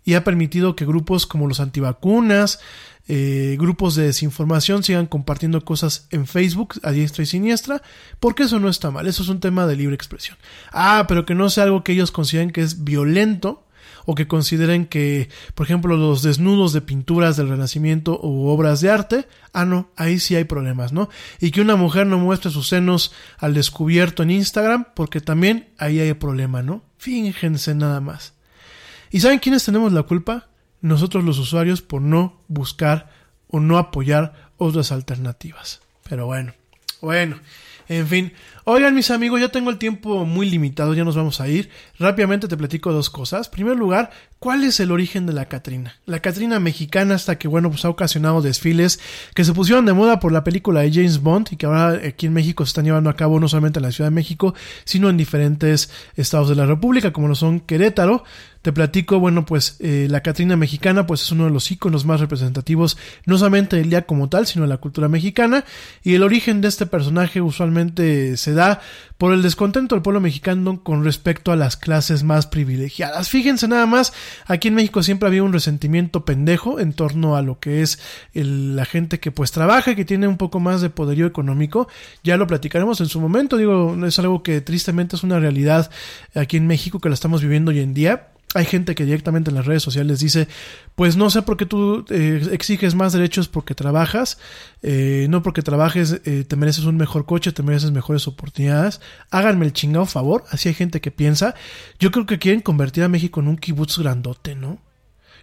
[0.05, 2.61] y ha permitido que grupos como los antivacunas,
[3.09, 7.83] eh, grupos de desinformación sigan compartiendo cosas en Facebook a diestra y siniestra,
[8.21, 10.37] porque eso no está mal, eso es un tema de libre expresión.
[10.73, 13.64] Ah, pero que no sea algo que ellos consideren que es violento
[14.07, 18.91] o que consideren que, por ejemplo, los desnudos de pinturas del Renacimiento u obras de
[18.91, 21.09] arte, ah, no, ahí sí hay problemas, ¿no?
[21.41, 26.01] Y que una mujer no muestre sus senos al descubierto en Instagram, porque también ahí
[26.01, 26.83] hay problema, ¿no?
[26.99, 28.35] Fíjense nada más.
[29.11, 30.49] ¿Y saben quiénes tenemos la culpa?
[30.81, 33.11] Nosotros los usuarios por no buscar
[33.49, 35.81] o no apoyar otras alternativas.
[36.09, 36.53] Pero bueno,
[37.01, 37.39] bueno,
[37.89, 38.33] en fin,
[38.67, 41.69] Oigan, mis amigos, ya tengo el tiempo muy limitado, ya nos vamos a ir.
[41.99, 43.49] Rápidamente te platico dos cosas.
[43.49, 45.97] En primer lugar, ¿cuál es el origen de la Catrina?
[46.07, 49.01] La Catrina mexicana, hasta que, bueno, pues ha ocasionado desfiles
[49.35, 52.25] que se pusieron de moda por la película de James Bond y que ahora aquí
[52.25, 54.55] en México se están llevando a cabo no solamente en la Ciudad de México,
[54.87, 58.25] sino en diferentes estados de la República, como lo son Querétaro,
[58.65, 62.19] te platico, bueno, pues eh, la Catrina mexicana, pues es uno de los íconos más
[62.21, 62.97] representativos,
[63.27, 65.67] no solamente del día como tal, sino de la cultura mexicana.
[66.03, 68.81] Y el origen de este personaje usualmente se da
[69.19, 73.29] por el descontento del pueblo mexicano con respecto a las clases más privilegiadas.
[73.29, 74.15] Fíjense nada más,
[74.47, 77.99] aquí en México siempre había un resentimiento pendejo en torno a lo que es
[78.33, 81.87] la gente que pues trabaja y que tiene un poco más de poderío económico.
[82.23, 85.91] Ya lo platicaremos en su momento, digo, es algo que tristemente es una realidad
[86.35, 89.57] aquí en México que la estamos viviendo hoy en día hay gente que directamente en
[89.57, 90.49] las redes sociales dice,
[90.95, 94.39] pues no sé por qué tú eh, exiges más derechos porque trabajas,
[94.83, 99.01] eh, no porque trabajes eh, te mereces un mejor coche, te mereces mejores oportunidades.
[99.31, 101.55] Háganme el chingado favor, así hay gente que piensa.
[101.99, 104.79] Yo creo que quieren convertir a México en un kibutz grandote, ¿no?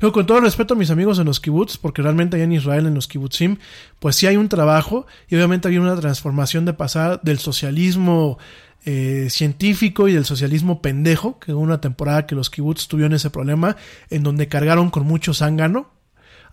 [0.01, 2.88] Yo con todo respeto a mis amigos en los kibbutz, porque realmente allá en Israel,
[2.88, 3.57] en los kibbutzim,
[3.99, 8.39] pues sí hay un trabajo y obviamente hay una transformación de pasar del socialismo
[8.85, 13.29] eh, científico y del socialismo pendejo, que hubo una temporada que los kibbutz tuvieron ese
[13.29, 13.77] problema,
[14.09, 15.91] en donde cargaron con mucho zángano,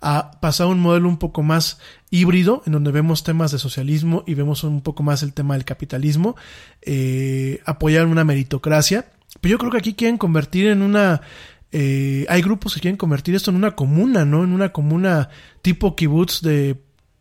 [0.00, 1.80] a pasar un modelo un poco más
[2.10, 5.64] híbrido, en donde vemos temas de socialismo y vemos un poco más el tema del
[5.64, 6.36] capitalismo,
[6.82, 9.10] eh, apoyar una meritocracia.
[9.40, 11.22] Pero yo creo que aquí quieren convertir en una
[11.70, 14.42] eh, hay grupos que quieren convertir esto en una comuna, ¿no?
[14.42, 15.28] En una comuna
[15.60, 16.80] tipo kibbutz de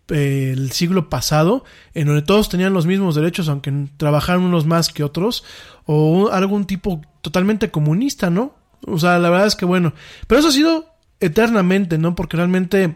[0.10, 1.64] el siglo pasado,
[1.94, 5.44] en donde todos tenían los mismos derechos, aunque trabajaran unos más que otros,
[5.86, 8.56] o algún tipo totalmente comunista, ¿no?
[8.86, 9.94] O sea, la verdad es que bueno,
[10.28, 10.86] pero eso ha sido
[11.20, 12.16] eternamente, ¿no?
[12.16, 12.96] Porque realmente,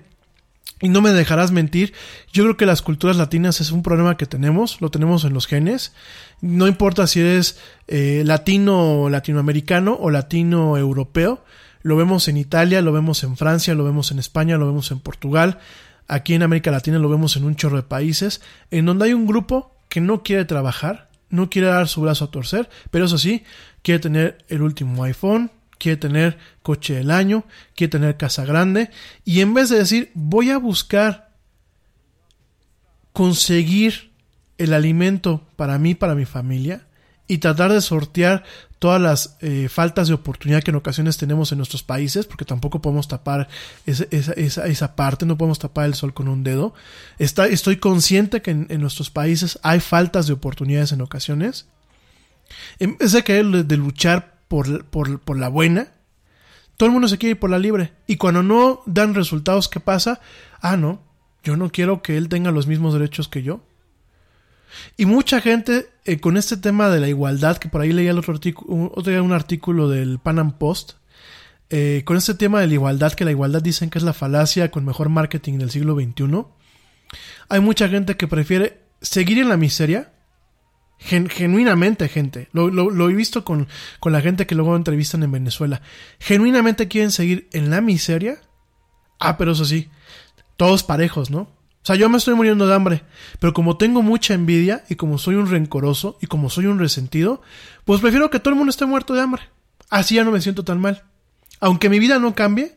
[0.79, 1.93] y no me dejarás mentir,
[2.31, 5.47] yo creo que las culturas latinas es un problema que tenemos, lo tenemos en los
[5.47, 5.93] genes,
[6.41, 11.43] no importa si eres eh, latino latinoamericano o latino europeo,
[11.83, 14.99] lo vemos en Italia, lo vemos en Francia, lo vemos en España, lo vemos en
[14.99, 15.59] Portugal,
[16.07, 19.27] Aquí en América Latina lo vemos en un chorro de países, en donde hay un
[19.27, 23.43] grupo que no quiere trabajar, no quiere dar su brazo a torcer, pero eso sí,
[23.81, 27.45] quiere tener el último iPhone, quiere tener coche del año,
[27.75, 28.91] quiere tener casa grande,
[29.25, 31.31] y en vez de decir voy a buscar
[33.13, 34.11] conseguir
[34.57, 36.87] el alimento para mí, para mi familia,
[37.27, 38.43] y tratar de sortear
[38.81, 42.81] todas las eh, faltas de oportunidad que en ocasiones tenemos en nuestros países, porque tampoco
[42.81, 43.47] podemos tapar
[43.85, 46.73] esa, esa, esa, parte, no podemos tapar el sol con un dedo.
[47.19, 51.67] Está, estoy consciente que en, nuestros países hay faltas de oportunidades en ocasiones.
[52.79, 55.89] En vez de querer de luchar por, por, por la buena,
[56.75, 57.93] todo el mundo se quiere ir por la libre.
[58.07, 60.21] Y cuando no dan resultados, ¿qué pasa?
[60.59, 61.03] Ah, no,
[61.43, 63.61] yo no quiero que él tenga los mismos derechos que yo.
[64.97, 68.17] Y mucha gente eh, con este tema de la igualdad, que por ahí leía el
[68.17, 70.93] otro artículo, otro día un artículo del Pan Post,
[71.69, 74.71] eh, con este tema de la igualdad, que la igualdad dicen que es la falacia
[74.71, 76.45] con mejor marketing del siglo XXI,
[77.49, 80.11] hay mucha gente que prefiere seguir en la miseria,
[80.99, 83.67] genuinamente gente, lo, lo, he visto con,
[83.99, 85.81] con la gente que luego entrevistan en Venezuela,
[86.19, 88.39] genuinamente quieren seguir en la miseria,
[89.19, 89.89] ah, pero eso sí,
[90.57, 91.49] todos parejos, ¿no?
[91.83, 93.03] O sea, yo me estoy muriendo de hambre,
[93.39, 97.41] pero como tengo mucha envidia y como soy un rencoroso y como soy un resentido,
[97.85, 99.41] pues prefiero que todo el mundo esté muerto de hambre.
[99.89, 101.03] Así ya no me siento tan mal.
[101.59, 102.75] Aunque mi vida no cambie,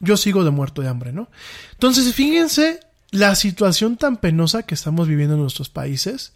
[0.00, 1.28] yo sigo de muerto de hambre, ¿no?
[1.72, 2.80] Entonces, fíjense
[3.10, 6.32] la situación tan penosa que estamos viviendo en nuestros países.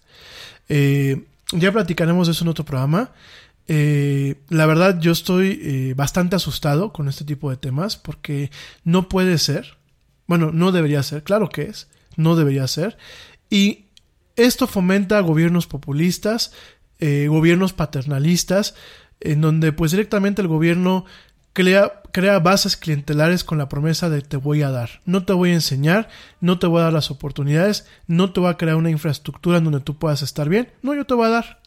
[0.68, 3.10] Eh, ya platicaremos de eso en otro programa.
[3.68, 8.50] Eh, la verdad, yo estoy eh, bastante asustado con este tipo de temas porque
[8.84, 9.76] no puede ser,
[10.26, 12.98] bueno, no debería ser, claro que es, no debería ser.
[13.50, 13.86] Y
[14.36, 16.52] esto fomenta gobiernos populistas,
[17.00, 18.74] eh, gobiernos paternalistas,
[19.20, 21.04] en donde pues directamente el gobierno
[21.52, 25.50] crea, crea bases clientelares con la promesa de te voy a dar, no te voy
[25.50, 26.08] a enseñar,
[26.40, 29.64] no te voy a dar las oportunidades, no te voy a crear una infraestructura en
[29.64, 31.61] donde tú puedas estar bien, no, yo te voy a dar.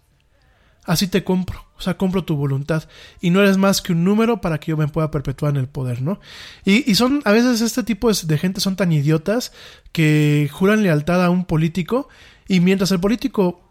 [0.86, 2.84] Así te compro, o sea, compro tu voluntad
[3.22, 5.68] y no eres más que un número para que yo me pueda perpetuar en el
[5.68, 6.20] poder, ¿no?
[6.64, 9.52] Y, y son, a veces este tipo de gente son tan idiotas
[9.92, 12.08] que juran lealtad a un político
[12.48, 13.62] y mientras el político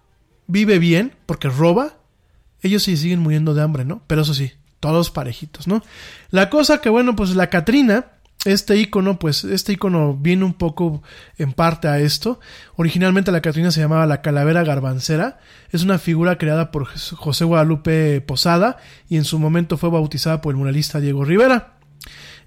[0.47, 1.99] vive bien, porque roba,
[2.61, 4.03] ellos sí siguen muriendo de hambre, ¿no?
[4.07, 5.83] Pero eso sí, todos parejitos, ¿no?
[6.31, 8.07] La cosa que, bueno, pues la Catrina,
[8.45, 11.03] este icono, pues este icono viene un poco
[11.39, 12.41] en parte a esto.
[12.77, 15.39] Originalmente la Catrina se llamaba la calavera garbancera.
[15.71, 18.77] Es una figura creada por José Guadalupe Posada
[19.09, 21.75] y en su momento fue bautizada por el muralista Diego Rivera.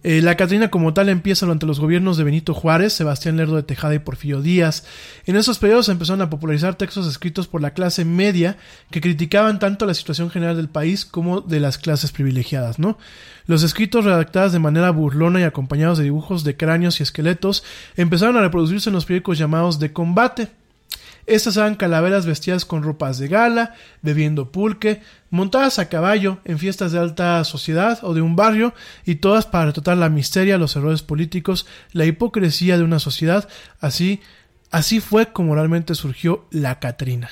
[0.03, 3.63] Eh, la Catrina como tal empieza durante los gobiernos de Benito Juárez, Sebastián Lerdo de
[3.63, 4.85] Tejada y Porfirio Díaz.
[5.25, 8.57] En esos periodos empezaron a popularizar textos escritos por la clase media
[8.91, 12.97] que criticaban tanto la situación general del país como de las clases privilegiadas, ¿no?
[13.45, 17.63] Los escritos redactados de manera burlona y acompañados de dibujos de cráneos y esqueletos
[17.95, 20.49] empezaron a reproducirse en los periódicos llamados de combate.
[21.27, 26.93] Estas eran calaveras vestidas con ropas de gala, bebiendo pulque, montadas a caballo en fiestas
[26.93, 28.73] de alta sociedad o de un barrio,
[29.05, 33.49] y todas para retratar la miseria, los errores políticos, la hipocresía de una sociedad.
[33.81, 34.21] Así,
[34.71, 37.29] así fue como realmente surgió la Catrina.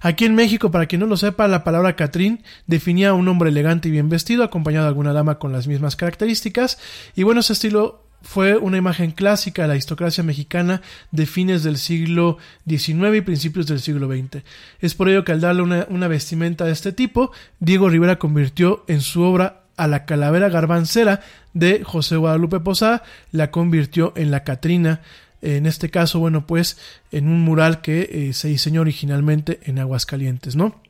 [0.00, 3.50] Aquí en México, para quien no lo sepa, la palabra Catrín definía a un hombre
[3.50, 6.78] elegante y bien vestido, acompañado de alguna dama con las mismas características,
[7.16, 11.76] y bueno, ese estilo fue una imagen clásica de la aristocracia mexicana de fines del
[11.76, 12.38] siglo
[12.68, 14.42] XIX y principios del siglo XX.
[14.80, 19.00] Es por ello que al darle una, vestimenta de este tipo, Diego Rivera convirtió en
[19.00, 21.20] su obra a la calavera garbancera
[21.54, 25.00] de José Guadalupe Posada, la convirtió en la Catrina,
[25.40, 26.78] en este caso, bueno, pues
[27.10, 30.81] en un mural que eh, se diseñó originalmente en Aguascalientes, ¿no?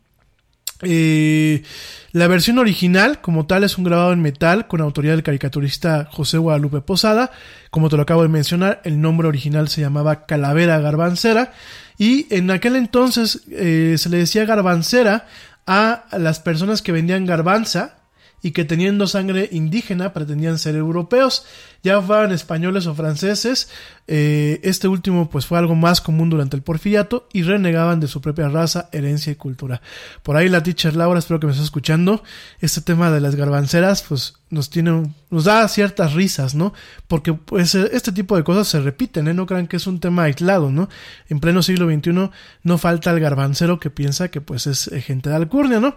[0.83, 1.63] Eh,
[2.13, 6.39] la versión original, como tal, es un grabado en metal con autoría del caricaturista José
[6.39, 7.31] Guadalupe Posada.
[7.71, 11.53] Como te lo acabo de mencionar, el nombre original se llamaba Calavera Garbancera.
[11.97, 15.27] Y en aquel entonces eh, se le decía garbancera
[15.67, 18.02] a las personas que vendían garbanza,
[18.43, 21.47] y que teniendo sangre indígena pretendían ser europeos,
[21.83, 23.69] ya fueran españoles o franceses,
[24.09, 28.21] eh, este último pues fue algo más común durante el porfiriato y renegaban de su
[28.21, 29.81] propia raza, herencia y cultura.
[30.23, 32.23] Por ahí la teacher Laura, espero que me esté escuchando,
[32.61, 36.75] este tema de las garbanceras pues nos tiene, nos da ciertas risas, ¿no?
[37.07, 39.35] Porque pues este tipo de cosas se repiten, ¿eh?
[39.35, 40.89] No crean que es un tema aislado, ¿no?
[41.29, 42.31] En pleno siglo XXI
[42.63, 45.97] no falta el garbancero que piensa que pues es eh, gente de alcurnia, ¿no?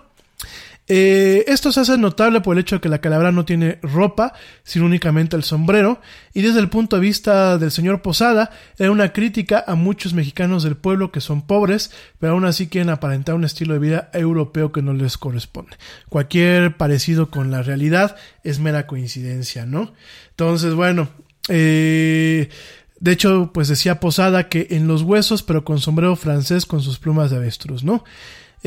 [0.88, 4.34] Eh, esto se hace notable por el hecho de que la calavera no tiene ropa,
[4.64, 6.00] sino únicamente el sombrero,
[6.34, 10.64] y desde el punto de vista del señor Posada, era una crítica a muchos mexicanos
[10.64, 14.72] del pueblo que son pobres, pero aún así quieren aparentar un estilo de vida europeo
[14.72, 15.76] que no les corresponde.
[16.10, 19.94] Cualquier parecido con la realidad es mera coincidencia, ¿no?
[20.30, 21.10] Entonces, bueno,
[21.50, 22.50] eh,
[23.00, 27.00] de hecho, pues decía Posada que en los huesos, pero con sombrero francés con sus
[27.00, 28.04] plumas de avestruz, ¿no?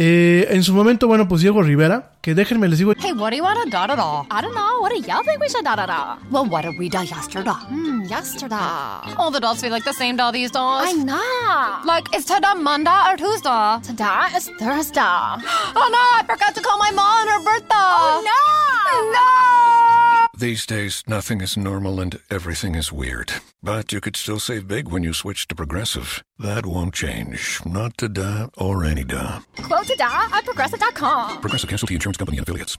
[0.00, 2.92] Eh, en su momento, bueno, pues Diego Rivera, que déjenme les digo.
[3.00, 4.22] Hey, what do you want to da da da?
[4.30, 4.80] I don't know.
[4.80, 6.18] What do y'all think we should da da da?
[6.30, 7.50] Well, what did we da yesterday?
[7.50, 8.54] Hmm, yesterday.
[9.16, 10.60] All the dolls feel like the same doll these days.
[10.62, 11.82] I know.
[11.84, 13.80] Like, is today Monday or Tuesday?
[13.82, 15.00] Today is Thursday.
[15.02, 17.74] oh no, I forgot to call my mom on her birthday.
[17.74, 19.10] Oh no!
[19.10, 19.97] No!
[20.38, 23.32] These days, nothing is normal and everything is weird.
[23.60, 26.22] But you could still save big when you switch to Progressive.
[26.38, 27.60] That won't change.
[27.66, 29.38] Not today or any day.
[29.60, 31.40] Quote today at progressive.com.
[31.40, 32.78] Progressive Casualty Insurance Company and affiliates.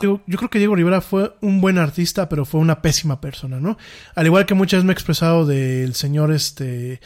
[0.00, 3.76] Yo, creo que Diego Rivera fue un buen artista, pero fue una pésima persona, ¿no?
[4.14, 7.00] Al igual que muchas veces me he expresado del señor este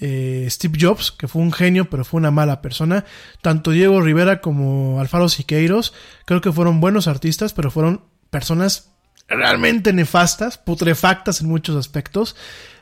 [0.00, 3.04] eh, Steve Jobs, que fue un genio, pero fue una mala persona.
[3.42, 5.92] Tanto Diego Rivera como Alfaro Siqueiros,
[6.24, 8.90] creo que fueron buenos artistas, pero fueron personas
[9.28, 12.36] realmente nefastas, putrefactas en muchos aspectos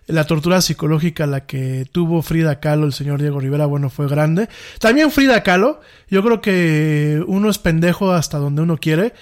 [0.06, 4.48] la tortura psicológica la que tuvo Frida Kahlo, el señor Diego Rivera, bueno, fue grande.
[4.78, 9.12] También Frida Kahlo, yo creo que uno es pendejo hasta donde uno quiere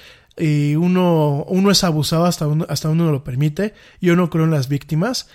[0.41, 3.75] y uno, uno es abusado hasta, uno, hasta uno lo permite.
[4.01, 5.29] Yo no creo en las víctimas.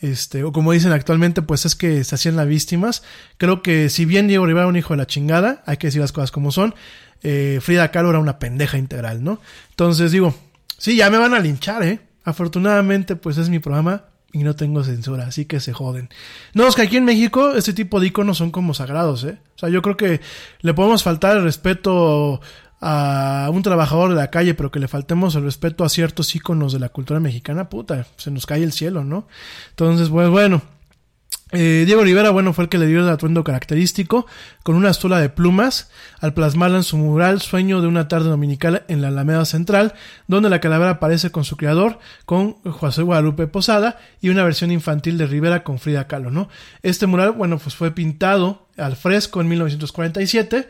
[0.00, 3.02] Este, o como dicen actualmente, pues es que se hacían las víctimas.
[3.38, 6.00] Creo que si bien Diego Rivera era un hijo de la chingada, hay que decir
[6.00, 6.74] las cosas como son,
[7.22, 9.40] eh, Frida Kahlo era una pendeja integral, ¿no?
[9.70, 10.34] Entonces digo,
[10.78, 12.00] sí, ya me van a linchar, ¿eh?
[12.24, 16.08] Afortunadamente, pues es mi programa y no tengo censura, así que se joden.
[16.54, 19.38] No, es que aquí en México este tipo de iconos son como sagrados, ¿eh?
[19.56, 20.20] O sea, yo creo que
[20.60, 22.40] le podemos faltar el respeto
[22.80, 26.72] a un trabajador de la calle, pero que le faltemos el respeto a ciertos íconos
[26.72, 29.26] de la cultura mexicana, puta, se nos cae el cielo, ¿no?
[29.70, 30.62] Entonces, pues bueno.
[31.52, 34.26] Eh, Diego Rivera, bueno, fue el que le dio el atuendo característico,
[34.62, 35.90] con una estola de plumas,
[36.20, 39.94] al plasmarla en su mural Sueño de una tarde dominical en la Alameda Central,
[40.28, 45.18] donde la calavera aparece con su creador, con José Guadalupe Posada, y una versión infantil
[45.18, 46.48] de Rivera con Frida Kahlo, ¿no?
[46.82, 50.68] Este mural, bueno, pues fue pintado al fresco en 1947,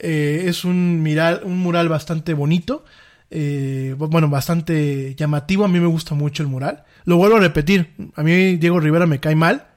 [0.00, 2.84] eh, es un, mural, un mural bastante bonito,
[3.30, 6.84] eh, bueno, bastante llamativo, a mí me gusta mucho el mural.
[7.04, 9.68] Lo vuelvo a repetir, a mí Diego Rivera me cae mal,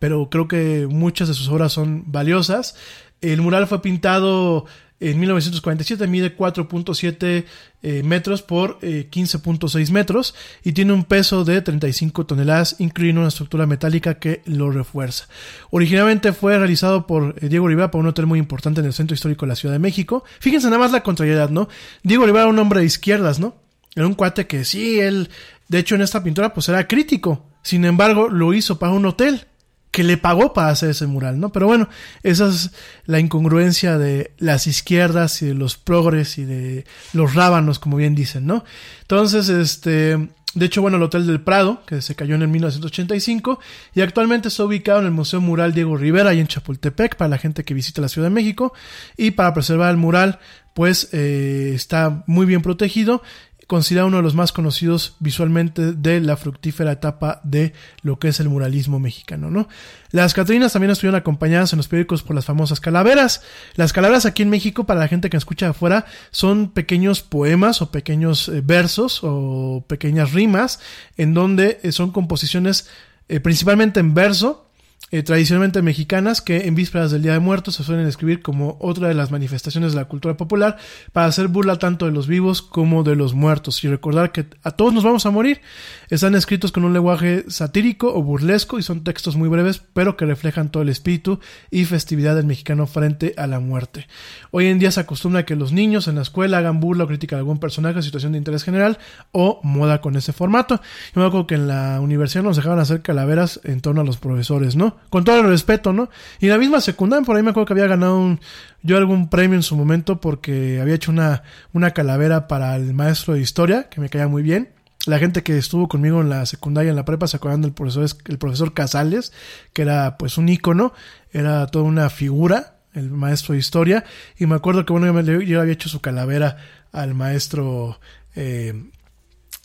[0.00, 2.76] pero creo que muchas de sus obras son valiosas.
[3.20, 4.66] El mural fue pintado
[5.00, 7.44] en 1947, mide 4.7
[7.82, 13.28] eh, metros por eh, 15.6 metros y tiene un peso de 35 toneladas, incluyendo una
[13.28, 15.26] estructura metálica que lo refuerza.
[15.70, 19.14] Originalmente fue realizado por eh, Diego Rivera para un hotel muy importante en el centro
[19.14, 20.22] histórico de la Ciudad de México.
[20.38, 21.70] Fíjense nada más la contrariedad, ¿no?
[22.02, 23.56] Diego Rivera era un hombre de izquierdas, ¿no?
[23.96, 25.30] Era un cuate que sí, él,
[25.68, 27.46] de hecho en esta pintura pues era crítico.
[27.62, 29.46] Sin embargo, lo hizo para un hotel
[29.90, 31.50] que le pagó para hacer ese mural, ¿no?
[31.50, 31.88] Pero bueno,
[32.22, 32.70] esa es
[33.06, 38.14] la incongruencia de las izquierdas y de los progres y de los rábanos, como bien
[38.14, 38.64] dicen, ¿no?
[39.02, 40.16] Entonces, este,
[40.54, 43.58] de hecho, bueno, el Hotel del Prado, que se cayó en el 1985,
[43.94, 47.38] y actualmente está ubicado en el Museo Mural Diego Rivera, ahí en Chapultepec, para la
[47.38, 48.72] gente que visita la Ciudad de México,
[49.16, 50.38] y para preservar el mural,
[50.74, 53.22] pues eh, está muy bien protegido
[53.70, 57.72] considerado uno de los más conocidos visualmente de la fructífera etapa de
[58.02, 59.68] lo que es el muralismo mexicano, ¿no?
[60.10, 63.42] Las Catrinas también estuvieron acompañadas en los periódicos por las famosas calaveras.
[63.76, 67.80] Las calaveras aquí en México, para la gente que escucha de afuera, son pequeños poemas
[67.80, 70.80] o pequeños eh, versos o pequeñas rimas
[71.16, 72.90] en donde eh, son composiciones
[73.28, 74.69] eh, principalmente en verso
[75.12, 79.08] eh, tradicionalmente mexicanas que en vísperas del Día de Muertos se suelen escribir como otra
[79.08, 80.76] de las manifestaciones de la cultura popular
[81.12, 84.70] para hacer burla tanto de los vivos como de los muertos y recordar que a
[84.70, 85.62] todos nos vamos a morir.
[86.10, 90.26] Están escritos con un lenguaje satírico o burlesco y son textos muy breves pero que
[90.26, 91.40] reflejan todo el espíritu
[91.72, 94.06] y festividad del mexicano frente a la muerte.
[94.52, 97.34] Hoy en día se acostumbra que los niños en la escuela hagan burla o crítica
[97.34, 98.98] de algún personaje o situación de interés general
[99.32, 100.80] o moda con ese formato.
[101.16, 104.18] Yo me acuerdo que en la universidad nos dejaban hacer calaveras en torno a los
[104.18, 104.89] profesores, ¿no?
[105.08, 106.10] Con todo el respeto, ¿no?
[106.40, 108.38] Y la misma secundaria, por ahí me acuerdo que había ganado
[108.82, 111.42] yo algún premio en su momento porque había hecho una,
[111.72, 114.70] una calavera para el maestro de historia, que me caía muy bien.
[115.06, 118.06] La gente que estuvo conmigo en la secundaria, en la prepa, se acuerdan del profesor,
[118.26, 119.32] el profesor Casales,
[119.72, 120.92] que era pues un ícono,
[121.32, 124.04] era toda una figura, el maestro de historia.
[124.38, 126.58] Y me acuerdo que bueno, yo, yo había hecho su calavera
[126.92, 127.98] al maestro
[128.34, 128.90] eh,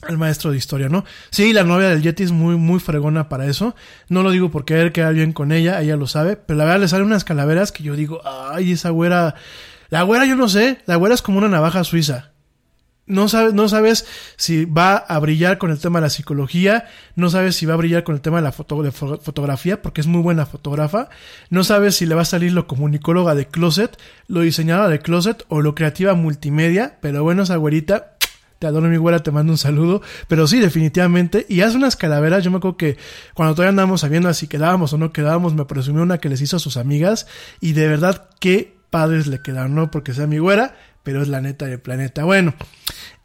[0.07, 1.05] el maestro de historia, ¿no?
[1.31, 3.75] Sí, la novia del Yeti es muy, muy fregona para eso.
[4.09, 6.81] No lo digo porque él queda bien con ella, ella lo sabe, pero la verdad
[6.81, 9.35] le salen unas calaveras que yo digo, ay, esa güera,
[9.89, 12.31] la güera yo no sé, la güera es como una navaja suiza.
[13.07, 17.29] No sabes, no sabes si va a brillar con el tema de la psicología, no
[17.29, 20.47] sabes si va a brillar con el tema de la fotografía, porque es muy buena
[20.47, 21.09] fotógrafa,
[21.51, 23.95] no sabes si le va a salir lo comunicóloga de closet,
[24.27, 28.14] lo diseñadora de closet o lo creativa multimedia, pero bueno, esa güerita
[28.59, 30.01] te adoro mi güera, te mando un saludo.
[30.27, 31.45] Pero sí, definitivamente.
[31.49, 32.43] Y hace unas calaveras.
[32.43, 32.97] Yo me acuerdo que
[33.33, 36.57] cuando todavía andábamos sabiendo si quedábamos o no quedábamos, me presumió una que les hizo
[36.57, 37.27] a sus amigas.
[37.59, 41.41] Y de verdad, qué padres le quedaron, no porque sea mi güera, pero es la
[41.41, 42.23] neta del planeta.
[42.23, 42.53] Bueno,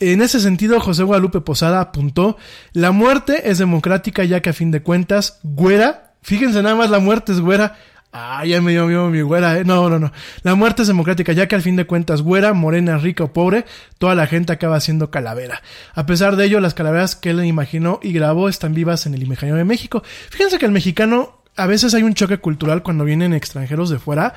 [0.00, 2.36] en ese sentido, José Guadalupe Posada apuntó,
[2.72, 6.98] la muerte es democrática ya que a fin de cuentas, güera, fíjense nada más, la
[6.98, 7.78] muerte es güera,
[8.12, 9.64] Ah, ya me dio miedo mi güera, ¿eh?
[9.64, 10.12] No, no, no.
[10.42, 13.66] La muerte es democrática, ya que al fin de cuentas, güera, morena, rica o pobre,
[13.98, 15.62] toda la gente acaba siendo calavera.
[15.94, 19.22] A pesar de ello, las calaveras que él imaginó y grabó están vivas en el
[19.22, 20.02] imaginario de México.
[20.30, 24.34] Fíjense que el mexicano, a veces hay un choque cultural cuando vienen extranjeros de fuera,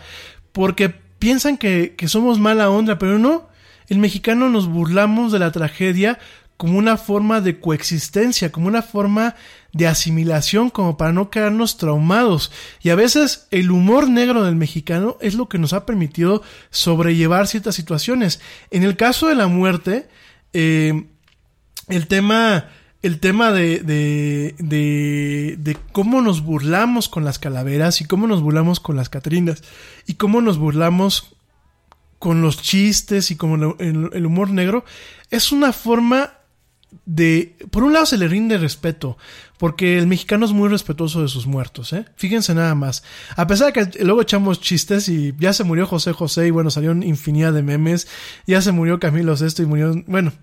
[0.52, 3.50] porque piensan que, que somos mala onda, pero no.
[3.90, 6.20] El mexicano nos burlamos de la tragedia
[6.58, 9.36] como una forma de coexistencia, como una forma
[9.74, 12.52] de asimilación, como para no quedarnos traumados.
[12.82, 17.48] Y a veces el humor negro del mexicano es lo que nos ha permitido sobrellevar
[17.48, 18.40] ciertas situaciones.
[18.70, 20.08] En el caso de la muerte,
[20.54, 21.06] eh,
[21.88, 22.70] el tema,
[23.02, 28.42] el tema de, de, de, de, cómo nos burlamos con las calaveras y cómo nos
[28.42, 29.64] burlamos con las catrinas
[30.06, 31.36] y cómo nos burlamos
[32.20, 33.38] con los chistes y
[33.80, 34.86] el, el humor negro,
[35.30, 36.36] es una forma
[37.06, 39.18] de, por un lado se le rinde respeto,
[39.58, 42.06] porque el mexicano es muy respetuoso de sus muertos, ¿eh?
[42.16, 43.04] Fíjense nada más.
[43.36, 46.70] A pesar de que luego echamos chistes y ya se murió José José y bueno,
[46.70, 48.08] salieron infinidad de memes,
[48.48, 50.34] ya se murió Camilo Sesto y murió, bueno,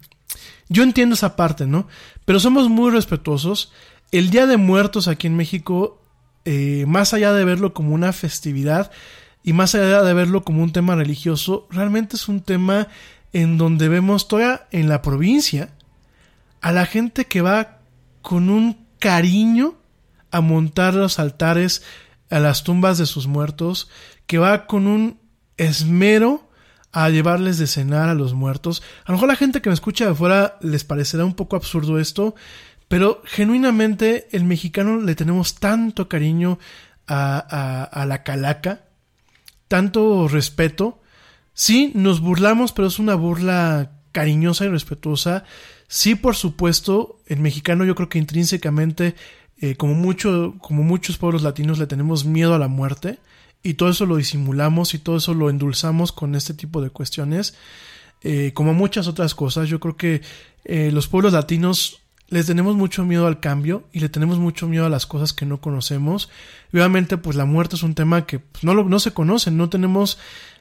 [0.69, 1.89] yo entiendo esa parte, ¿no?
[2.25, 3.73] Pero somos muy respetuosos.
[4.13, 6.01] El Día de Muertos aquí en México,
[6.45, 8.91] eh, más allá de verlo como una festividad
[9.43, 12.89] y más allá de verlo como un tema religioso, realmente es un tema
[13.33, 15.71] en donde vemos todavía en la provincia
[16.61, 17.78] a la gente que va
[18.23, 19.77] con un cariño
[20.31, 21.82] a montar los altares
[22.31, 23.89] a las tumbas de sus muertos,
[24.27, 25.19] que va con un
[25.57, 26.49] esmero
[26.93, 28.82] a llevarles de cenar a los muertos.
[29.05, 31.99] A lo mejor la gente que me escucha de afuera les parecerá un poco absurdo
[31.99, 32.35] esto,
[32.89, 36.59] pero genuinamente el mexicano le tenemos tanto cariño
[37.07, 38.85] a, a, la calaca,
[39.69, 41.01] tanto respeto.
[41.53, 45.45] Sí, nos burlamos, pero es una burla cariñosa y respetuosa.
[45.89, 49.15] Sí, por supuesto, el mexicano yo creo que intrínsecamente,
[49.61, 53.19] eh, como, mucho, como muchos pueblos latinos, le tenemos miedo a la muerte
[53.62, 57.55] y todo eso lo disimulamos y todo eso lo endulzamos con este tipo de cuestiones.
[58.23, 60.23] Eh, como muchas otras cosas, yo creo que
[60.65, 64.87] eh, los pueblos latinos les tenemos mucho miedo al cambio y le tenemos mucho miedo
[64.87, 66.31] a las cosas que no conocemos.
[66.73, 70.16] obviamente, pues la muerte es un tema que pues, no, no se conoce, no tenemos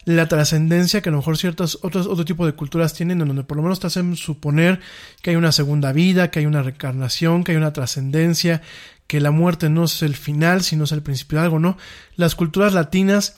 [0.05, 3.43] la trascendencia que a lo mejor ciertas otras otro tipo de culturas tienen en donde
[3.43, 4.80] por lo menos te hacen suponer
[5.21, 8.61] que hay una segunda vida, que hay una reencarnación, que hay una trascendencia,
[9.07, 11.77] que la muerte no es el final, sino es el principio de algo, ¿no?
[12.15, 13.38] Las culturas latinas,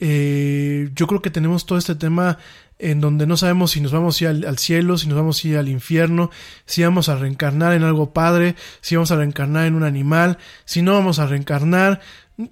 [0.00, 2.38] eh, yo creo que tenemos todo este tema
[2.78, 5.48] en donde no sabemos si nos vamos a ir al, cielo, si nos vamos a
[5.48, 6.30] ir al infierno,
[6.64, 10.82] si vamos a reencarnar en algo padre, si vamos a reencarnar en un animal, si
[10.82, 12.00] no vamos a reencarnar.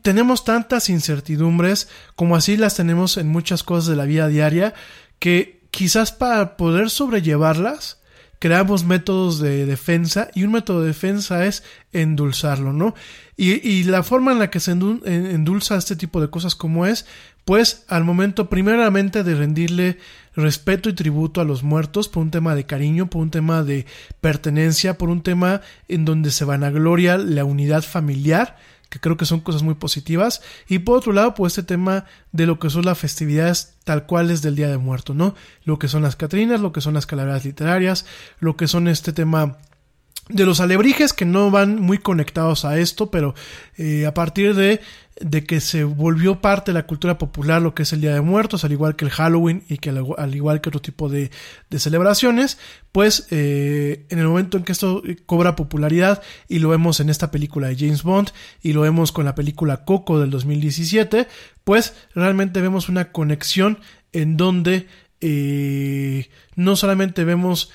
[0.03, 4.75] Tenemos tantas incertidumbres como así las tenemos en muchas cosas de la vida diaria
[5.19, 8.01] que quizás para poder sobrellevarlas
[8.39, 12.95] creamos métodos de defensa y un método de defensa es endulzarlo, ¿no?
[13.37, 17.07] Y, y la forma en la que se endulza este tipo de cosas como es,
[17.45, 19.99] pues al momento primeramente de rendirle
[20.35, 23.87] respeto y tributo a los muertos por un tema de cariño, por un tema de
[24.21, 28.59] pertenencia, por un tema en donde se vanagloria la unidad familiar,
[28.89, 32.47] que creo que son cosas muy positivas, y por otro lado, pues este tema de
[32.47, 35.35] lo que son las festividades tal cuales del Día de Muertos, ¿no?
[35.65, 38.07] Lo que son las Catrinas, lo que son las calaveras literarias,
[38.41, 39.59] lo que son este tema
[40.29, 43.35] de los alebrijes que no van muy conectados a esto, pero
[43.77, 44.81] eh, a partir de,
[45.21, 48.21] de, que se volvió parte de la cultura popular lo que es el Día de
[48.21, 51.31] Muertos, al igual que el Halloween y que al, igual que otro tipo de,
[51.71, 52.59] de celebraciones,
[52.91, 57.31] pues eh, en el momento en que esto cobra popularidad y lo vemos en esta
[57.31, 58.31] película de James Bond
[58.63, 61.29] y lo vemos con la película Coco del 2017,
[61.63, 63.79] pues realmente vemos una conexión
[64.13, 64.89] en donde
[65.21, 67.71] eh, no solamente vemos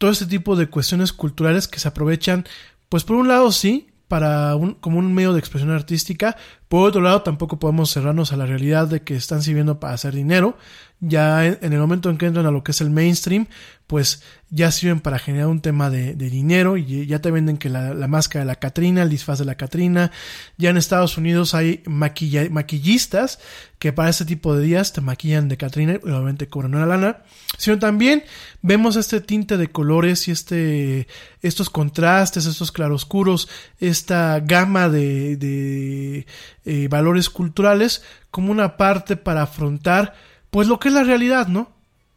[0.00, 2.46] todo este tipo de cuestiones culturales que se aprovechan,
[2.88, 7.02] pues por un lado sí, para un, como un medio de expresión artística, por otro
[7.02, 10.56] lado tampoco podemos cerrarnos a la realidad de que están sirviendo para hacer dinero,
[11.00, 13.46] ya en, el momento en que entran a lo que es el mainstream,
[13.86, 17.94] pues ya sirven para generar un tema de, dinero y ya te venden que la,
[18.06, 20.12] máscara de la Catrina, el disfraz de la Catrina,
[20.58, 23.40] ya en Estados Unidos hay maquillistas
[23.78, 27.22] que para ese tipo de días te maquillan de Catrina y obviamente cobran una lana,
[27.56, 28.22] sino también
[28.60, 31.08] vemos este tinte de colores y este,
[31.40, 33.48] estos contrastes, estos claroscuros,
[33.78, 36.26] esta gama de, de
[36.66, 40.14] eh, valores culturales como una parte para afrontar
[40.50, 41.70] pues lo que es la realidad, ¿no?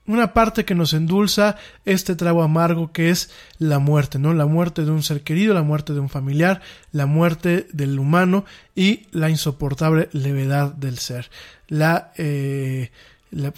[0.05, 1.55] Una parte que nos endulza
[1.85, 4.34] este trago amargo que es la muerte, ¿no?
[4.34, 6.61] La muerte de un ser querido, la muerte de un familiar,
[6.91, 8.43] la muerte del humano
[8.76, 11.30] y la insoportable levedad del ser.
[11.69, 12.91] La, eh,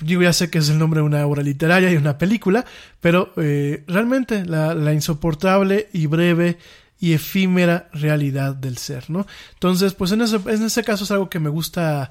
[0.01, 2.63] yo ya sé que es el nombre de una obra literaria y una película,
[3.01, 6.59] pero eh, realmente la, la insoportable y breve
[6.99, 9.27] y efímera realidad del ser, ¿no?
[9.53, 12.09] Entonces, pues en ese, en ese caso es algo que me gusta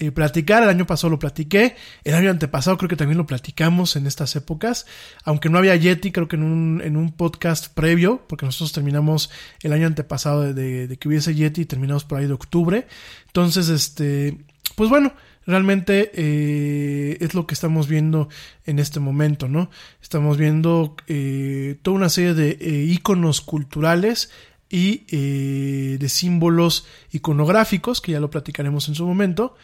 [0.00, 0.64] eh, platicar.
[0.64, 1.76] El año pasado lo platiqué.
[2.02, 4.86] El año antepasado creo que también lo platicamos en estas épocas.
[5.22, 9.30] Aunque no había Yeti, creo que en un, en un podcast previo, porque nosotros terminamos
[9.62, 12.88] el año antepasado de, de, que hubiese Yeti y terminamos por ahí de octubre.
[13.28, 14.36] Entonces, este,
[14.74, 15.12] pues bueno,
[15.46, 18.28] realmente eh, es lo que estamos viendo
[18.66, 19.70] en este momento, ¿no?
[20.02, 24.32] Estamos viendo eh, toda una serie de iconos culturales
[24.68, 29.54] y de símbolos iconográficos, que ya lo platicaremos en su momento,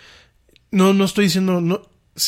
[0.70, 1.82] no, no estoy diciendo no,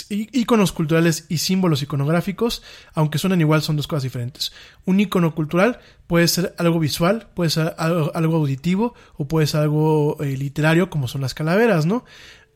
[0.09, 2.62] iconos culturales y símbolos iconográficos,
[2.94, 4.52] aunque suenan igual, son dos cosas diferentes.
[4.85, 10.16] Un icono cultural puede ser algo visual, puede ser algo, auditivo o puede ser algo
[10.23, 12.05] eh, literario, como son las calaveras, ¿no?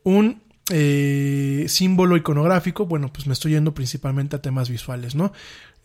[0.03, 5.33] Un eh, símbolo iconográfico, bueno, pues me estoy yendo principalmente a temas visuales, ¿no?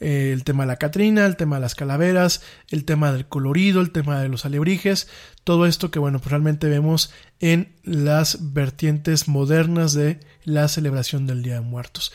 [0.02, 3.82] Eh, el tema de la Catrina, el tema de las calaveras, el tema del colorido,
[3.82, 5.08] el tema de los alebrijes,
[5.44, 11.44] todo esto que bueno, pues realmente vemos en las vertientes modernas de la celebración del
[11.44, 12.12] Día de Muertos.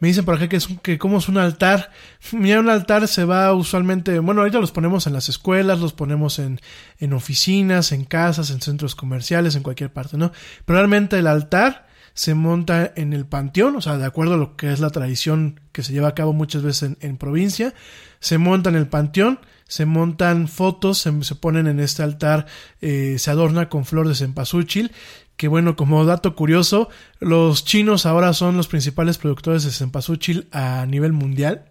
[0.00, 1.92] Me dicen por acá que, es, que como es un altar.
[2.32, 6.38] Mira, un altar se va usualmente, bueno, ahorita los ponemos en las escuelas, los ponemos
[6.38, 6.60] en,
[6.98, 10.30] en oficinas, en casas, en centros comerciales, en cualquier parte, ¿no?
[10.66, 11.88] Pero realmente el altar
[12.20, 15.58] se monta en el panteón, o sea, de acuerdo a lo que es la tradición
[15.72, 17.72] que se lleva a cabo muchas veces en, provincia,
[18.18, 22.44] se monta en el panteón, se montan fotos, se, ponen en este altar,
[22.82, 24.92] eh, se adorna con flor de cempasúchil,
[25.38, 26.90] que bueno, como dato curioso,
[27.20, 31.70] los chinos ahora son los principales productores de cempasúchil a nivel mundial.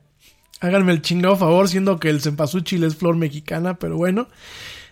[0.61, 4.27] Háganme el chingado favor, siendo que el cempasúchil es flor mexicana, pero bueno.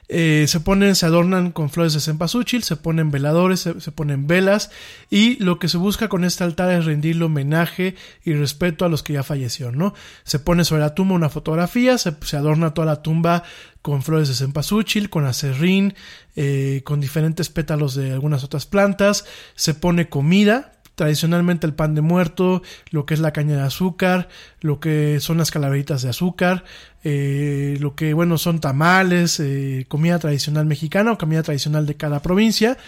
[0.10, 4.72] Eh, se ponen, se adornan con flores de cempasúchil, se ponen veladores, se, ponen velas
[5.10, 9.04] y lo que se busca con este altar es rendirle homenaje y respeto a los
[9.04, 9.94] que ya fallecieron, ¿no?
[10.24, 13.44] Se pone sobre la tumba una fotografía, se, adorna toda la tumba
[13.82, 15.94] con flores de cempasúchil, con acerrín,
[16.38, 19.26] eh, con diferentes pétalos de algunas otras plantas,
[19.56, 24.30] se pone comida, tradicionalmente el pan de muerto, lo que es la caña de azúcar,
[24.62, 26.64] lo que son las calaveritas de azúcar,
[27.04, 32.24] eh, lo que, bueno, son tamales, eh, comida tradicional mexicana o comida tradicional de cada
[32.24, 32.80] provincia.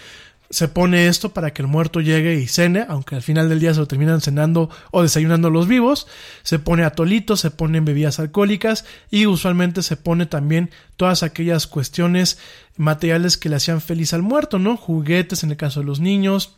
[0.50, 3.74] Se pone esto para que el muerto llegue y cene, aunque al final del día
[3.74, 6.08] se lo terminan cenando o desayunando los vivos.
[6.42, 12.38] Se pone atolito, se ponen bebidas alcohólicas y usualmente se pone también todas aquellas cuestiones
[12.76, 14.76] materiales que le hacían feliz al muerto, ¿no?
[14.76, 16.56] Juguetes en el caso de los niños,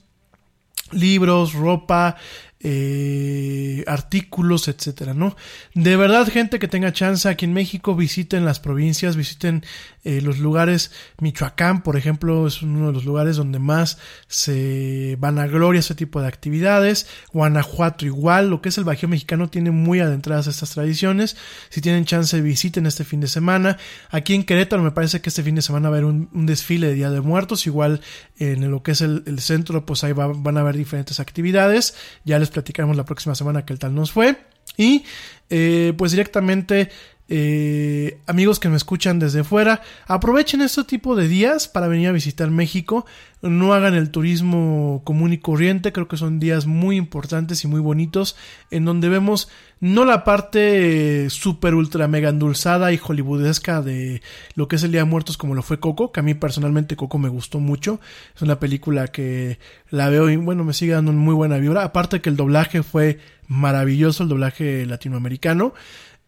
[0.92, 2.16] libros, ropa,
[2.64, 5.36] eh, artículos, etcétera, ¿no?
[5.74, 9.64] De verdad, gente que tenga chance aquí en México, visiten las provincias, visiten
[10.04, 10.92] eh, los lugares.
[11.20, 13.98] Michoacán, por ejemplo, es uno de los lugares donde más
[14.28, 17.08] se van a gloria ese tipo de actividades.
[17.32, 21.36] Guanajuato, igual, lo que es el Bajío mexicano tiene muy adentradas estas tradiciones.
[21.68, 23.76] Si tienen chance, visiten este fin de semana.
[24.10, 26.88] Aquí en Querétaro, me parece que este fin de semana va a haber un, desfile
[26.88, 27.66] de Día de Muertos.
[27.66, 28.00] Igual
[28.38, 31.94] en lo que es el, centro, pues ahí van a haber diferentes actividades.
[32.24, 34.36] Ya les platicaremos la próxima semana el tal nos fue.
[34.76, 35.04] Y
[35.50, 36.90] eh, pues directamente
[37.34, 42.12] eh, amigos que me escuchan desde fuera, aprovechen este tipo de días para venir a
[42.12, 43.06] visitar México.
[43.40, 47.80] No hagan el turismo común y corriente, creo que son días muy importantes y muy
[47.80, 48.36] bonitos,
[48.70, 49.48] en donde vemos
[49.80, 54.20] no la parte super ultra mega endulzada y hollywoodesca de
[54.54, 56.96] lo que es el Día de Muertos como lo fue Coco, que a mí personalmente
[56.96, 57.98] Coco me gustó mucho.
[58.36, 61.82] Es una película que la veo y bueno, me sigue dando muy buena vibra.
[61.82, 65.72] Aparte que el doblaje fue maravilloso, el doblaje latinoamericano.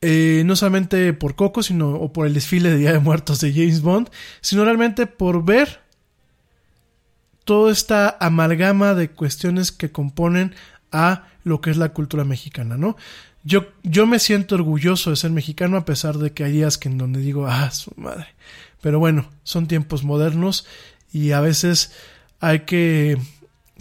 [0.01, 3.53] Eh, no solamente por Coco, sino o por el desfile de Día de Muertos de
[3.53, 4.11] James Bond,
[4.43, 5.81] sino realmente por ver
[7.45, 10.55] toda esta amalgama de cuestiones que componen
[10.93, 12.97] a lo que es la cultura mexicana, ¿no?
[13.45, 16.89] Yo, yo me siento orgulloso de ser mexicano a pesar de que hay días que
[16.89, 18.29] en donde digo, ah, su madre.
[18.81, 20.67] Pero bueno, son tiempos modernos
[21.13, 21.93] y a veces
[22.41, 23.19] hay que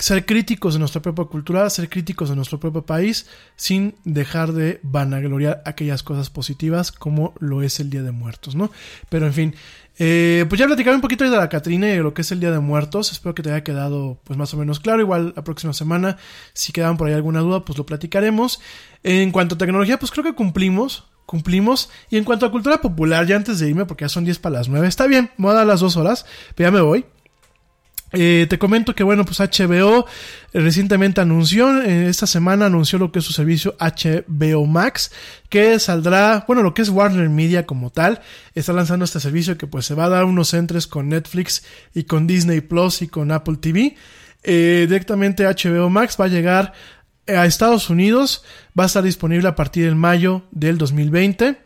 [0.03, 3.25] ser críticos de nuestra propia cultura, ser críticos de nuestro propio país,
[3.55, 8.69] sin dejar de vanagloriar aquellas cosas positivas como lo es el Día de Muertos, ¿no?
[9.07, 9.55] Pero en fin,
[9.97, 12.41] eh, pues ya platicaba un poquito de la Catrina y de lo que es el
[12.41, 13.13] Día de Muertos.
[13.13, 14.99] Espero que te haya quedado pues más o menos claro.
[14.99, 16.17] Igual la próxima semana,
[16.51, 18.59] si quedaban por ahí alguna duda, pues lo platicaremos.
[19.03, 21.05] En cuanto a tecnología, pues creo que cumplimos.
[21.25, 21.89] Cumplimos.
[22.09, 24.57] Y en cuanto a cultura popular, ya antes de irme, porque ya son 10 para
[24.57, 26.25] las 9, está bien, me voy a dar las dos horas,
[26.55, 27.05] pero ya me voy.
[28.15, 30.05] Eh, te comento que bueno, pues HBO
[30.53, 35.11] recientemente anunció, eh, esta semana anunció lo que es su servicio HBO Max,
[35.49, 38.21] que saldrá, bueno, lo que es Warner Media como tal,
[38.53, 41.63] está lanzando este servicio que pues se va a dar unos entres con Netflix
[41.95, 43.95] y con Disney Plus y con Apple TV.
[44.43, 46.73] Eh, directamente HBO Max va a llegar
[47.27, 48.43] a Estados Unidos,
[48.77, 51.63] va a estar disponible a partir del mayo del 2020.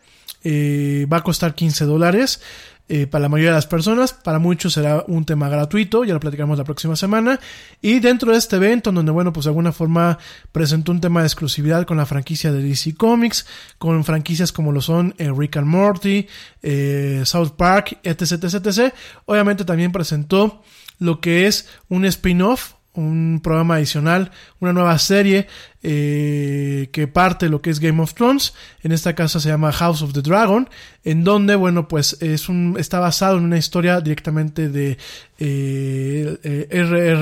[1.11, 2.39] va a costar 15 dólares.
[2.89, 4.13] Eh, para la mayoría de las personas.
[4.13, 7.37] Para muchos será un tema gratuito, ya lo platicamos la próxima semana.
[7.81, 10.17] Y dentro de este evento, donde, bueno, pues de alguna forma
[10.53, 13.45] presentó un tema de exclusividad con la franquicia de DC Comics,
[13.77, 16.27] con franquicias como lo son eh, Rick and Morty,
[16.63, 18.93] eh, South Park, etc, etc, etc.
[19.25, 20.63] Obviamente también presentó
[20.97, 25.47] lo que es un spin-off un programa adicional, una nueva serie
[25.83, 28.53] eh, que parte lo que es Game of Thrones.
[28.83, 30.67] En esta casa se llama House of the Dragon,
[31.03, 34.97] en donde, bueno, pues es un, está basado en una historia directamente de
[35.39, 36.37] R.R.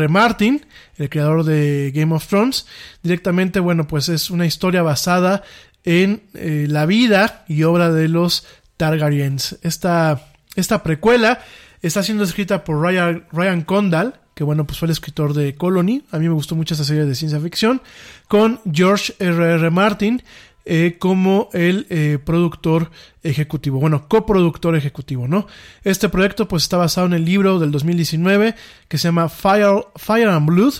[0.05, 0.65] Eh, Martin,
[0.97, 2.65] el creador de Game of Thrones.
[3.03, 5.43] Directamente, bueno, pues es una historia basada
[5.83, 8.45] en eh, la vida y obra de los
[8.77, 9.57] Targaryens.
[9.61, 11.39] Esta, esta precuela
[11.81, 16.03] está siendo escrita por Ryan, Ryan Condal, que bueno, pues fue el escritor de Colony,
[16.11, 17.81] a mí me gustó mucho esta serie de ciencia ficción,
[18.27, 19.55] con George R.R.
[19.55, 19.71] R.
[19.71, 20.21] Martin
[20.67, 22.89] eh, como el eh, productor
[23.21, 25.45] ejecutivo, bueno, coproductor ejecutivo, ¿no?
[25.83, 28.55] Este proyecto pues está basado en el libro del 2019
[28.87, 30.73] que se llama Fire, Fire and Blood,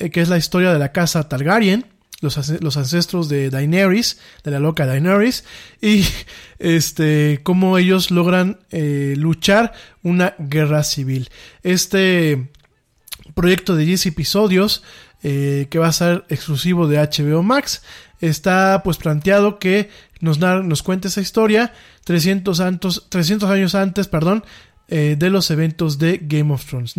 [0.00, 1.86] eh, que es la historia de la casa Targaryen,
[2.20, 5.44] los, los, ancestros de Daenerys, de la loca Daenerys,
[5.80, 6.04] y
[6.58, 11.30] este, cómo ellos logran luchar una guerra civil.
[11.62, 12.50] Este
[13.34, 14.82] proyecto de 10 episodios
[15.22, 17.82] eh, que va a ser exclusivo de HBO Max.
[18.20, 19.90] Está pues planteado que
[20.20, 21.72] nos, cuente esa historia
[22.04, 24.44] 300, 300 años antes, perdón,
[24.88, 26.94] eh, de los eventos de Game of Thrones.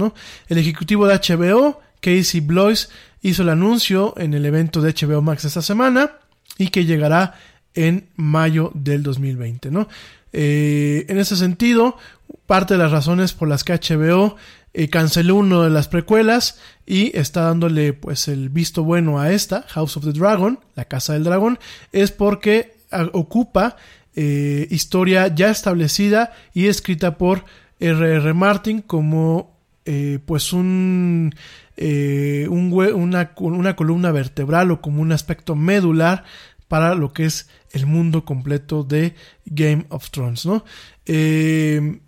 [0.47, 2.89] El ejecutivo de HBO, Casey Blois,
[3.21, 6.13] hizo el anuncio en el evento de HBO Max esta semana
[6.57, 7.35] y que llegará
[7.73, 9.87] en mayo del 2020, ¿no?
[10.33, 11.97] Eh, en ese sentido,
[12.45, 14.37] parte de las razones por las que HBO
[14.73, 19.63] eh, canceló una de las precuelas y está dándole pues el visto bueno a esta,
[19.69, 21.59] House of the Dragon, la Casa del Dragón,
[21.91, 23.77] es porque ah, ocupa
[24.13, 27.45] historia ya establecida y escrita por
[27.79, 28.33] R.R.
[28.33, 29.51] Martin como
[29.83, 31.33] eh, pues un,
[31.75, 33.33] eh, un una,
[33.75, 36.23] columna vertebral o como un aspecto medular
[36.67, 39.15] para lo que es el mundo completo de
[39.45, 40.63] Game of Thrones, ¿no?
[41.07, 41.99] Eh,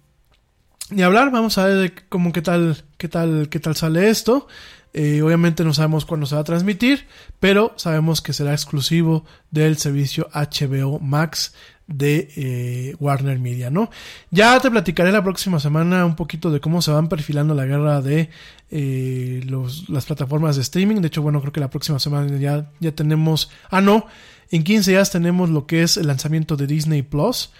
[0.93, 4.47] ni hablar, vamos a ver cómo qué tal, qué tal, qué tal sale esto.
[4.93, 7.07] obviamente no sabemos cuándo se va a transmitir,
[7.39, 11.53] pero sabemos que será exclusivo del servicio HBO Max
[11.87, 13.89] de eh, Warner Media, ¿no?
[14.31, 18.01] Ya te platicaré la próxima semana un poquito de cómo se van perfilando la guerra
[18.01, 18.29] de
[18.71, 19.45] eh,
[19.89, 21.01] las plataformas de streaming.
[21.01, 23.51] De hecho, bueno, creo que la próxima semana ya, ya tenemos...
[23.69, 24.07] Ah, no,
[24.49, 27.51] en 15 días tenemos lo que es el lanzamiento de Disney Plus.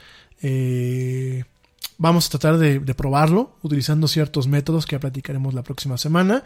[0.41, 1.43] Eh,
[1.97, 6.43] vamos a tratar de, probarlo utilizando ciertos métodos que ya platicaremos la próxima semana.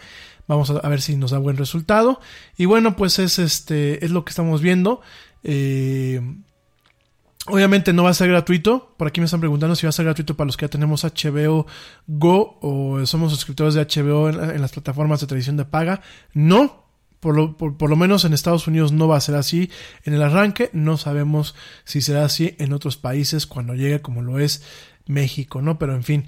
[0.47, 2.19] Vamos a, ver si nos da buen resultado.
[2.57, 5.01] Y bueno, pues es este es lo que estamos viendo.
[5.43, 6.22] Eh,
[7.49, 8.93] Obviamente no va a ser gratuito.
[8.97, 11.03] Por aquí me están preguntando si va a ser gratuito para los que ya tenemos
[11.05, 11.65] HBO
[12.05, 16.01] Go o somos suscriptores de HBO en, las plataformas de televisión de paga.
[16.34, 16.85] No.
[17.22, 19.72] Por lo, por, lo, menos en Estados Unidos no va a ser así
[20.03, 20.69] en el arranque.
[20.73, 24.64] No sabemos si será así en otros países cuando llegue como lo es
[25.09, 25.77] México, ¿no?
[25.77, 26.25] Pero en fin.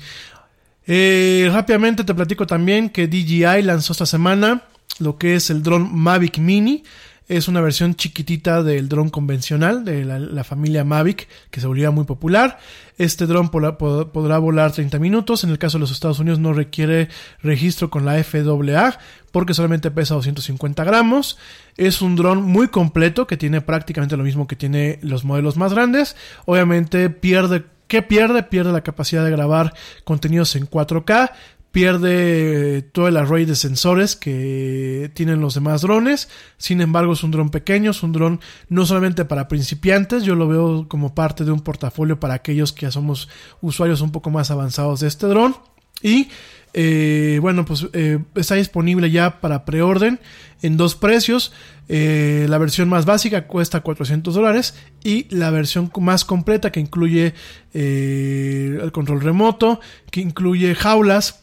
[0.87, 4.63] Eh, rápidamente te platico también que DJI lanzó esta semana
[4.99, 6.83] lo que es el dron Mavic Mini.
[7.27, 12.05] Es una versión chiquitita del dron convencional de la, familia Mavic que se volvía muy
[12.05, 12.57] popular.
[12.97, 15.43] Este dron podrá, volar 30 minutos.
[15.43, 17.07] En el caso de los Estados Unidos no requiere
[17.43, 18.97] registro con la FAA
[19.31, 21.37] porque solamente pesa 250 gramos.
[21.77, 25.71] Es un dron muy completo que tiene prácticamente lo mismo que tiene los modelos más
[25.71, 26.15] grandes.
[26.47, 28.43] Obviamente pierde ¿Qué pierde?
[28.43, 31.31] Pierde la capacidad de grabar contenidos en 4K,
[31.71, 36.29] pierde todo el array de sensores que tienen los demás drones.
[36.57, 40.47] Sin embargo, es un dron pequeño, es un dron no solamente para principiantes, yo lo
[40.47, 43.27] veo como parte de un portafolio para aquellos que ya somos
[43.59, 45.55] usuarios un poco más avanzados de este dron.
[46.03, 46.29] Y
[46.73, 50.19] eh, bueno, pues eh, está disponible ya para preorden
[50.61, 51.51] en dos precios.
[51.87, 57.33] Eh, la versión más básica cuesta 400 dólares y la versión más completa que incluye
[57.73, 59.79] el control remoto,
[60.11, 61.41] que incluye jaulas,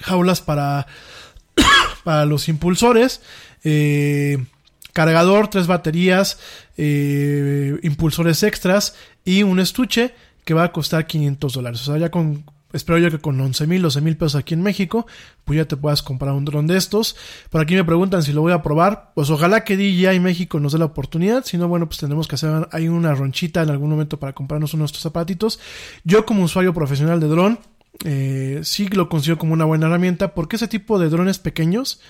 [0.00, 0.86] jaulas para,
[2.04, 3.22] para los impulsores,
[4.92, 6.38] cargador, tres baterías,
[6.76, 10.14] impulsores extras y un estuche
[10.44, 11.80] que va a costar 500 dólares.
[11.82, 14.62] O sea, ya con, espero yo que con 11 mil, 12 mil pesos aquí en
[14.62, 15.06] México,
[15.44, 17.16] pues ya te puedas comprar un dron de estos.
[17.50, 19.12] Por aquí me preguntan si lo voy a probar.
[19.14, 21.44] Pues ojalá que DJI México nos dé la oportunidad.
[21.44, 24.74] Si no, bueno, pues tendremos que hacer hay una ronchita en algún momento para comprarnos
[24.74, 25.60] uno de estos zapatitos.
[26.04, 27.58] Yo como usuario profesional de dron,
[28.04, 32.00] eh, sí lo considero como una buena herramienta porque ese tipo de drones pequeños,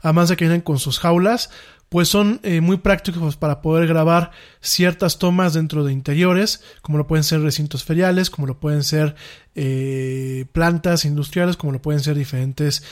[0.00, 1.50] además de que vienen con sus jaulas,
[1.92, 4.30] pues son eh, muy prácticos para poder grabar
[4.62, 9.14] ciertas tomas dentro de interiores, como lo pueden ser recintos feriales, como lo pueden ser
[9.54, 12.82] eh, plantas industriales, como lo pueden ser diferentes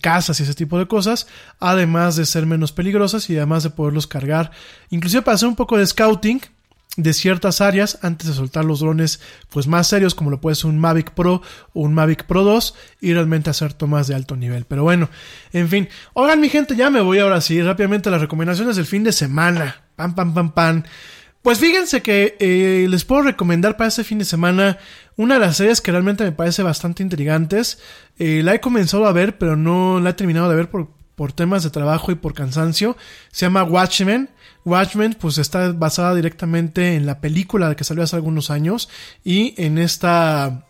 [0.00, 1.26] casas y ese tipo de cosas,
[1.58, 4.52] además de ser menos peligrosas y además de poderlos cargar,
[4.88, 6.40] inclusive para hacer un poco de scouting,
[6.96, 10.66] de ciertas áreas antes de soltar los drones pues más serios como lo puede ser
[10.66, 11.42] un Mavic Pro
[11.72, 14.64] o un Mavic Pro 2 y realmente hacer tomas de alto nivel.
[14.64, 15.10] Pero bueno,
[15.52, 15.88] en fin.
[16.12, 19.82] Oigan mi gente, ya me voy ahora sí rápidamente las recomendaciones del fin de semana.
[19.96, 20.82] Pam, pam, pam, pam.
[21.42, 24.78] Pues fíjense que eh, les puedo recomendar para este fin de semana
[25.16, 27.80] una de las series que realmente me parece bastante intrigantes.
[28.18, 31.32] Eh, la he comenzado a ver, pero no la he terminado de ver por, por
[31.32, 32.96] temas de trabajo y por cansancio.
[33.30, 34.30] Se llama Watchmen.
[34.64, 38.88] Watchmen pues está basada directamente en la película que salió hace algunos años
[39.24, 40.66] y en esta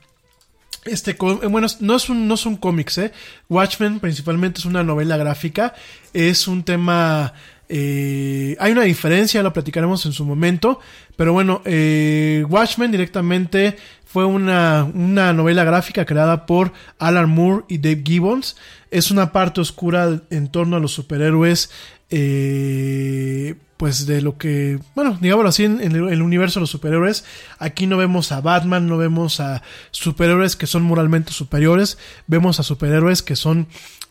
[0.85, 3.13] este eh, bueno no es un no son cómics eh
[3.49, 5.75] Watchmen principalmente es una novela gráfica
[6.13, 7.33] es un tema
[7.69, 10.81] eh, hay una diferencia, lo platicaremos en su momento,
[11.17, 13.77] pero bueno, eh, Watchmen directamente
[14.15, 18.55] fue una, una, novela gráfica creada por Alan Moore y Dave Gibbons.
[18.93, 21.73] Es una parte oscura en torno a los superhéroes
[22.11, 27.25] eh, pues de lo que, bueno, digámoslo así, en el, universo de los superhéroes,
[27.59, 32.63] aquí no vemos a Batman, no vemos a superhéroes que son moralmente superiores, vemos a
[32.63, 33.67] superhéroes que son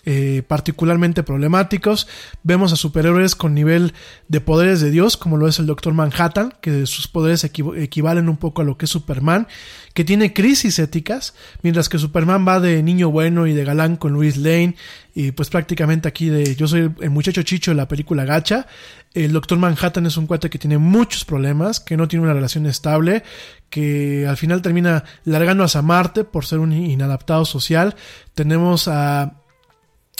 [0.05, 2.07] eh, particularmente problemáticos.
[2.43, 3.93] Vemos a superhéroes con nivel
[4.27, 8.38] de poderes de Dios, como lo es el Doctor Manhattan, que sus poderes equivalen un
[8.38, 9.47] poco a lo que es Superman,
[9.93, 14.13] que tiene crisis éticas, mientras que Superman va de niño bueno y de galán con
[14.13, 14.75] Luis Lane,
[15.15, 18.67] y pues prácticamente aquí de yo soy el muchacho chicho de la película Gacha.
[19.13, 22.65] El Doctor Manhattan es un cuate que tiene muchos problemas, que no tiene una relación
[22.65, 23.23] estable,
[23.69, 27.95] que al final termina largando a Marte por ser un inadaptado social.
[28.34, 29.42] Tenemos a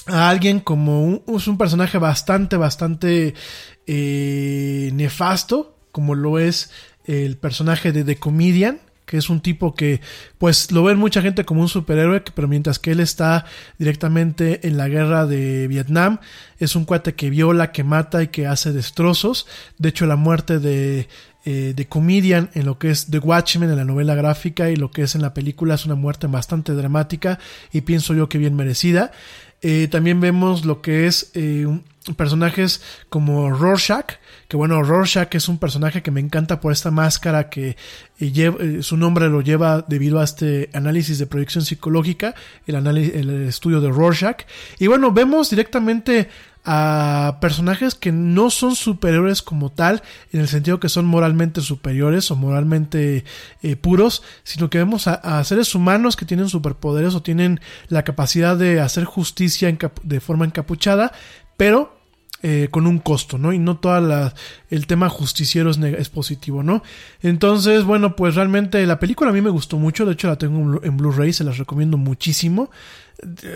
[0.08, 3.34] a alguien como un, un personaje bastante, bastante
[3.88, 6.72] eh, nefasto, como lo es
[7.06, 10.02] el personaje de The Comedian, que es un tipo que
[10.38, 13.46] pues lo ven mucha gente como un superhéroe, pero mientras que él está
[13.78, 16.20] directamente en la guerra de Vietnam,
[16.60, 19.46] es un cuate que viola, que mata y que hace destrozos.
[19.78, 21.10] De hecho, la muerte de,
[21.46, 24.92] eh, de Comedian en lo que es The Watchmen en la novela gráfica y lo
[24.92, 27.38] que es en la película es una muerte bastante dramática
[27.74, 29.12] y pienso yo que bien merecida.
[29.64, 31.66] Eh, también vemos lo que es eh,
[32.18, 34.18] personajes como Rorschach,
[34.50, 37.78] que bueno, Rorschach es un personaje que me encanta por esta máscara que
[38.20, 42.36] eh, su nombre lo lleva debido a este análisis de proyección psicológica,
[42.68, 44.44] el, el estudio de Rorschach.
[44.80, 46.28] Y bueno, vemos directamente
[46.66, 52.32] a personajes que no son superiores como tal, en el sentido que son moralmente superiores
[52.32, 53.26] o moralmente
[53.62, 57.60] eh, puros, sino que vemos a, seres humanos que tienen superpoderes o tienen
[57.90, 61.12] la capacidad de hacer justicia de forma encapuchada,
[61.58, 62.03] pero
[62.46, 63.54] eh, con un costo, ¿no?
[63.54, 64.34] Y no todo
[64.70, 66.84] el tema justiciero es, positivo, ¿no?
[67.22, 70.84] Entonces, bueno, pues realmente la película a mí me gustó mucho, de hecho la tengo
[70.84, 72.70] en Blu-ray, se las recomiendo muchísimo.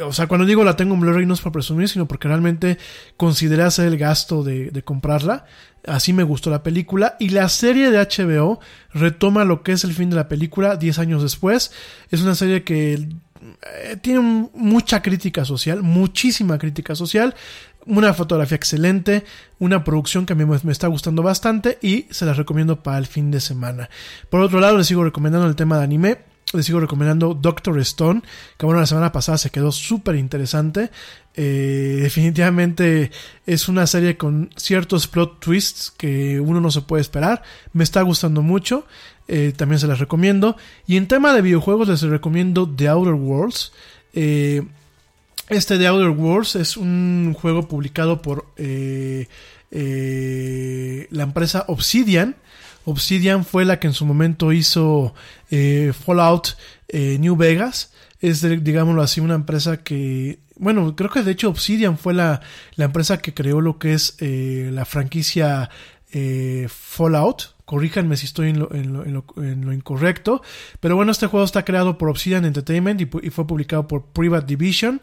[0.05, 2.77] O sea, cuando digo la tengo en Blu-ray no es para presumir, sino porque realmente
[3.17, 5.43] consideré hacer el gasto de, de comprarla.
[5.85, 7.17] Así me gustó la película.
[7.19, 8.61] Y la serie de HBO
[8.93, 11.73] retoma lo que es el fin de la película 10 años después.
[12.09, 17.35] Es una serie que eh, tiene mucha crítica social, muchísima crítica social
[17.87, 19.25] una fotografía excelente,
[19.59, 23.07] una producción que a mí me está gustando bastante y se las recomiendo para el
[23.07, 23.89] fin de semana.
[24.29, 26.17] Por otro lado, les sigo recomendando el tema de anime.
[26.53, 28.21] Les sigo recomendando Doctor Stone,
[28.57, 30.91] que bueno, la semana pasada se quedó súper interesante.
[31.33, 33.11] Eh, definitivamente
[33.45, 37.43] es una serie con ciertos plot twists que uno no se puede esperar.
[37.73, 38.87] Me está gustando mucho.
[39.27, 40.55] Eh, también se las recomiendo.
[40.85, 43.73] Y en tema de videojuegos les recomiendo The Outer Worlds.
[44.13, 44.63] Eh,
[45.49, 49.27] este The Outer Worlds es un juego publicado por eh,
[49.71, 52.35] eh, la empresa Obsidian.
[52.85, 55.13] Obsidian fue la que en su momento hizo
[55.49, 56.57] eh, Fallout
[56.93, 57.91] New Vegas.
[58.21, 60.39] Es, digámoslo así, una empresa que...
[60.55, 62.41] Bueno, creo que de hecho Obsidian fue la,
[62.75, 65.69] la empresa que creó lo que es la franquicia
[66.69, 70.41] Fallout corríjanme si estoy en lo, incorrecto.
[70.79, 75.01] Pero bueno, este juego está creado por Obsidian Entertainment y, fue publicado por Private Division.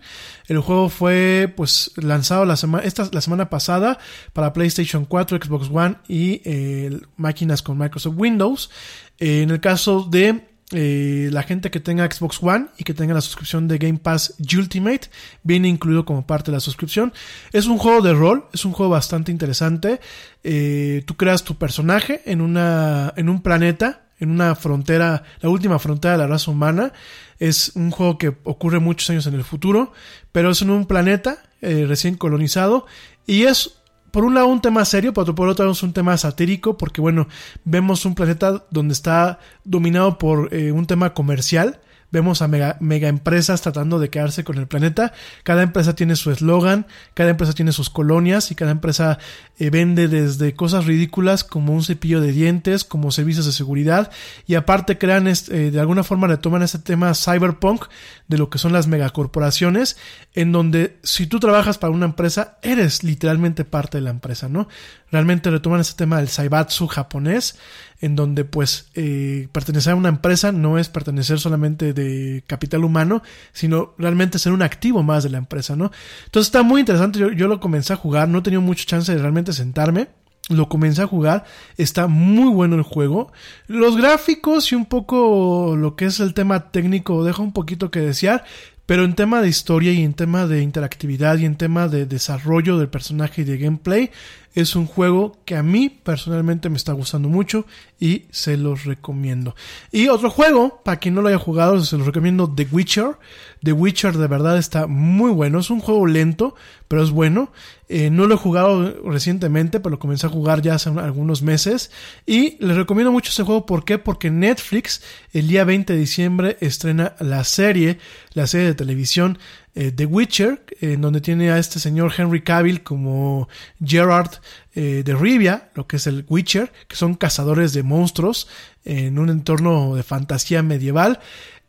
[0.49, 3.99] El juego fue pues lanzado la, semana esta, la semana pasada
[4.33, 8.71] para PlayStation 4, Xbox One y eh, máquinas con Microsoft Windows.
[9.19, 13.13] Eh, en el caso de eh, la gente que tenga Xbox One y que tenga
[13.13, 15.11] la suscripción de Game Pass Ultimate
[15.43, 17.13] viene incluido como parte de la suscripción.
[17.53, 20.01] Es un juego de rol, es un juego bastante interesante.
[20.43, 25.79] Eh, tú creas tu personaje en, una, en un planeta, en una frontera, la última
[25.79, 26.93] frontera de la raza humana.
[27.39, 29.93] Es un juego que ocurre muchos años en el futuro,
[30.33, 32.87] pero es en un planeta eh, recién colonizado
[33.27, 33.77] y es
[34.15, 37.01] por un lado un tema serio, pero por otro lado es un tema satírico, porque
[37.01, 37.27] bueno,
[37.65, 41.81] vemos un planeta donde está dominado por eh, un tema comercial,
[42.15, 45.13] vemos a mega, mega, empresas tratando de quedarse con el planeta.
[45.43, 49.19] Cada empresa tiene su eslogan, cada empresa tiene sus colonias y cada empresa
[49.59, 54.13] eh, vende desde cosas ridículas como un cepillo de dientes, como servicios de seguridad
[54.47, 55.35] y aparte crean eh,
[55.73, 57.87] de alguna forma retoman este tema cyberpunk
[58.29, 59.97] de lo que son las megacorporaciones
[60.35, 64.69] en donde si tú trabajas para una empresa eres literalmente parte de la empresa, ¿no?
[65.11, 67.59] Realmente retoman este tema del saibatsu japonés
[68.01, 73.23] en donde pues eh, pertenecer a una empresa no es pertenecer solamente de capital humano,
[73.53, 75.91] sino realmente ser un activo más de la empresa, ¿no?
[76.27, 79.13] Entonces está muy interesante, yo, yo lo comencé a jugar, no he tenido mucha chance
[79.13, 80.09] de realmente sentarme,
[80.51, 81.45] lo comencé a jugar,
[81.79, 83.33] está muy bueno el juego.
[83.67, 88.01] Los gráficos y un poco lo que es el tema técnico deja un poquito que
[88.01, 88.45] desear,
[88.87, 92.79] pero en tema de historia y en tema de interactividad y en tema de desarrollo
[92.79, 94.11] del personaje y de gameplay,
[94.55, 97.67] es un juego que a mí personalmente me está gustando mucho
[97.99, 99.57] y se los recomiendo.
[99.91, 103.17] Y otro juego, para quien no lo haya jugado, se los recomiendo The Witcher.
[103.65, 105.59] The Witcher de verdad está muy bueno.
[105.59, 106.55] Es un juego lento,
[106.87, 107.51] pero es bueno.
[107.89, 111.91] Eh, no lo he jugado recientemente, pero lo comencé a jugar ya hace algunos meses.
[112.25, 113.67] Y les recomiendo mucho este juego.
[113.67, 113.99] ¿Por qué?
[113.99, 115.03] Porque Netflix
[115.33, 117.99] el día 20 de diciembre estrena la serie,
[118.35, 119.39] la serie de televisión
[119.75, 123.49] eh, The Witcher, en donde tiene a este señor Henry Cavill como
[123.85, 124.31] Gerard
[124.75, 128.47] eh, de Rivia, lo que es el Witcher, que son cazadores de monstruos
[128.85, 131.19] en un entorno de fantasía medieval.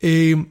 [0.01, 0.45] Eh,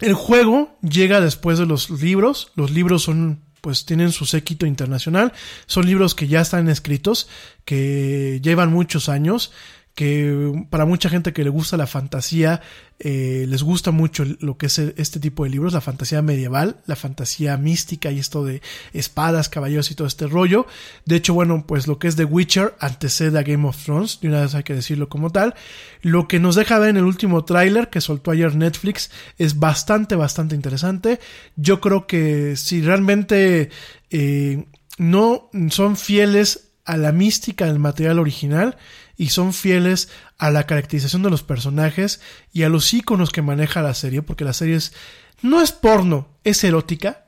[0.00, 2.52] el juego llega después de los libros.
[2.54, 5.34] Los libros son, pues tienen su séquito internacional.
[5.66, 7.28] Son libros que ya están escritos,
[7.66, 9.52] que llevan muchos años
[10.00, 12.62] que para mucha gente que le gusta la fantasía,
[13.00, 16.96] eh, les gusta mucho lo que es este tipo de libros, la fantasía medieval, la
[16.96, 18.62] fantasía mística y esto de
[18.94, 20.66] espadas, caballeros y todo este rollo.
[21.04, 24.28] De hecho, bueno, pues lo que es The Witcher antecede a Game of Thrones, de
[24.28, 25.54] una vez hay que decirlo como tal.
[26.00, 30.16] Lo que nos deja ver en el último tráiler que soltó ayer Netflix es bastante,
[30.16, 31.20] bastante interesante.
[31.56, 33.68] Yo creo que si realmente
[34.08, 34.64] eh,
[34.96, 38.78] no son fieles a la mística del material original,
[39.20, 42.22] y son fieles a la caracterización de los personajes
[42.54, 44.94] y a los iconos que maneja la serie, porque la serie es,
[45.42, 47.26] no es porno, es erótica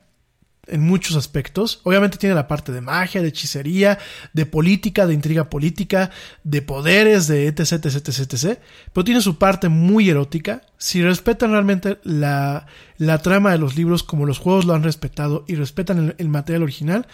[0.65, 1.81] en muchos aspectos.
[1.83, 3.99] Obviamente tiene la parte de magia, de hechicería,
[4.33, 6.09] de política, de intriga política,
[6.43, 8.59] de poderes, de etc, etc, etc, etc.
[8.91, 10.63] Pero tiene su parte muy erótica.
[10.79, 12.65] Si respetan realmente la,
[12.97, 16.29] la trama de los libros como los juegos lo han respetado y respetan el, el
[16.29, 17.05] material original,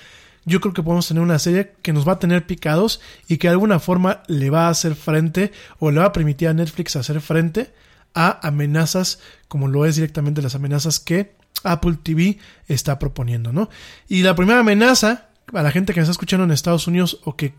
[0.45, 3.48] yo creo que podemos tener una serie que nos va a tener picados y que
[3.48, 6.95] de alguna forma le va a hacer frente o le va a permitir a Netflix
[6.95, 7.74] hacer frente
[8.14, 13.70] a amenazas como lo es directamente las amenazas que Apple TV está proponiendo, ¿no?
[14.07, 17.36] Y la primera amenaza a la gente que me está escuchando en Estados Unidos o
[17.36, 17.53] que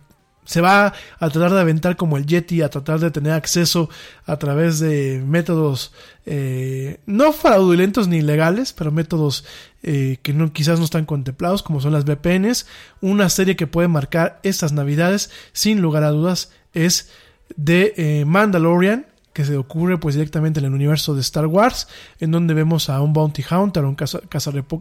[0.44, 3.88] se va a tratar de aventar como el Yeti, a tratar de tener acceso
[4.26, 5.92] a través de métodos
[6.26, 9.44] eh, no fraudulentos ni ilegales, pero métodos
[9.82, 12.66] eh, que no, quizás no están contemplados, como son las VPNs.
[13.00, 17.10] Una serie que puede marcar estas navidades, sin lugar a dudas, es
[17.56, 21.88] de eh, Mandalorian, que se ocurre pues directamente en el universo de Star Wars,
[22.18, 24.20] en donde vemos a un bounty hunter, un caza,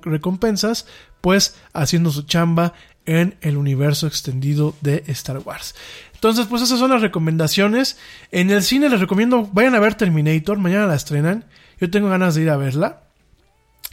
[0.04, 0.88] recompensas,
[1.22, 2.74] pues haciendo su chamba
[3.10, 5.74] en el universo extendido de Star Wars.
[6.14, 7.98] Entonces, pues esas son las recomendaciones.
[8.32, 11.46] En el cine les recomiendo, vayan a ver Terminator, mañana la estrenan.
[11.82, 13.02] Yo tengo ganas de ir a verla.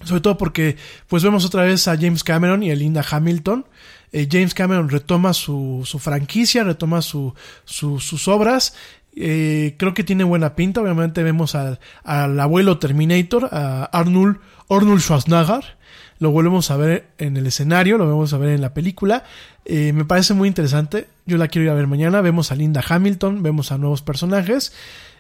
[0.05, 0.77] Sobre todo porque
[1.09, 3.65] pues vemos otra vez a James Cameron y a Linda Hamilton.
[4.13, 7.33] Eh, James Cameron retoma su, su franquicia, retoma su,
[7.65, 8.75] sus obras.
[9.15, 10.83] Eh, creo que tiene buena pinta.
[10.83, 15.77] Obviamente vemos al, al abuelo Terminator, a Arnold, Arnold Schwarzenegger
[16.19, 19.25] lo volvemos a ver en el escenario, lo vamos a ver en la película.
[19.65, 21.09] Eh, me parece muy interesante.
[21.27, 22.21] Yo la quiero ir a ver mañana.
[22.21, 24.73] Vemos a Linda Hamilton, vemos a nuevos personajes.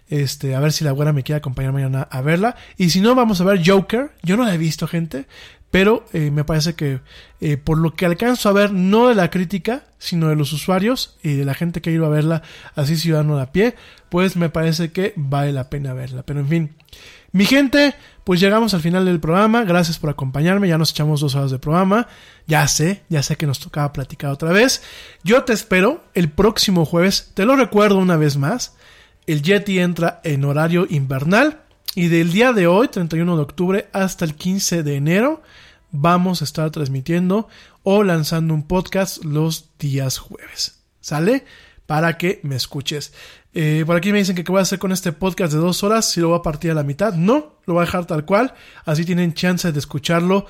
[0.08, 2.56] Este, a ver si la abuela me quiere acompañar mañana a verla.
[2.76, 4.12] Y si no, vamos a ver Joker.
[4.22, 5.26] Yo no la he visto, gente.
[5.70, 7.00] Pero eh, me parece que
[7.40, 11.16] eh, por lo que alcanzo a ver, no de la crítica, sino de los usuarios
[11.22, 12.42] y de la gente que ha ido a verla
[12.76, 13.74] así ciudadano a pie,
[14.08, 16.22] pues me parece que vale la pena verla.
[16.22, 16.74] Pero en fin,
[17.36, 17.94] mi gente,
[18.24, 19.64] pues llegamos al final del programa.
[19.64, 20.68] Gracias por acompañarme.
[20.68, 22.08] Ya nos echamos dos horas de programa.
[22.46, 24.82] Ya sé, ya sé que nos tocaba platicar otra vez.
[25.22, 27.32] Yo te espero el próximo jueves.
[27.34, 28.74] Te lo recuerdo una vez más.
[29.26, 31.60] El Yeti entra en horario invernal.
[31.94, 35.42] Y del día de hoy, 31 de octubre, hasta el 15 de enero,
[35.90, 37.48] vamos a estar transmitiendo
[37.82, 40.80] o lanzando un podcast los días jueves.
[41.02, 41.44] ¿Sale?
[41.86, 43.12] Para que me escuches.
[43.54, 45.82] Eh, por aquí me dicen que qué voy a hacer con este podcast de dos
[45.82, 47.14] horas, si lo voy a partir a la mitad.
[47.14, 48.54] No, lo voy a dejar tal cual.
[48.84, 50.46] Así tienen chance de escucharlo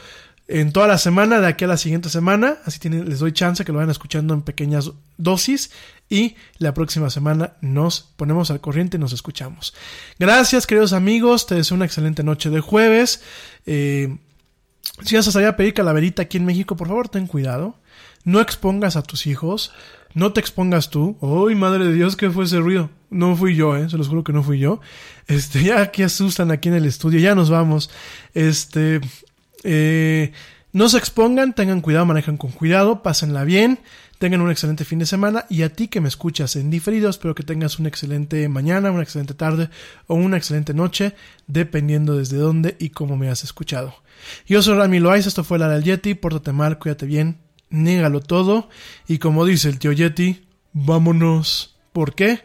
[0.49, 2.57] en toda la semana, de aquí a la siguiente semana.
[2.65, 5.71] Así tienen, les doy chance que lo vayan escuchando en pequeñas dosis.
[6.09, 9.75] Y la próxima semana nos ponemos al corriente y nos escuchamos.
[10.19, 11.47] Gracias, queridos amigos.
[11.47, 13.23] Te deseo una excelente noche de jueves.
[13.67, 14.17] Eh,
[15.05, 17.77] si vas a salir a pedir calaverita aquí en México, por favor, ten cuidado.
[18.25, 19.73] No expongas a tus hijos.
[20.17, 21.19] No te expongas tú.
[21.21, 22.17] ¡Ay, madre de Dios!
[22.17, 22.89] ¿Qué fue ese ruido?
[23.11, 23.91] No fui yo, ¿eh?
[23.91, 24.81] Se los juro que no fui yo.
[25.27, 27.21] Este, ya que asustan aquí en el estudio.
[27.21, 27.91] Ya nos vamos.
[28.33, 29.03] Este,
[29.63, 30.33] eh,
[30.73, 33.79] no se expongan, tengan cuidado, manejan con cuidado, pásenla bien,
[34.19, 37.35] tengan un excelente fin de semana y a ti que me escuchas en diferido, espero
[37.35, 39.69] que tengas una excelente mañana, una excelente tarde
[40.07, 41.15] o una excelente noche,
[41.47, 43.95] dependiendo desde dónde y cómo me has escuchado.
[44.47, 47.39] Yo soy Rami Loaiza, esto fue la del Yeti, pórtate mal, cuídate bien,
[47.71, 48.69] négalo todo
[49.07, 51.77] y como dice el tío Yeti, vámonos.
[51.93, 52.45] ¿Por qué?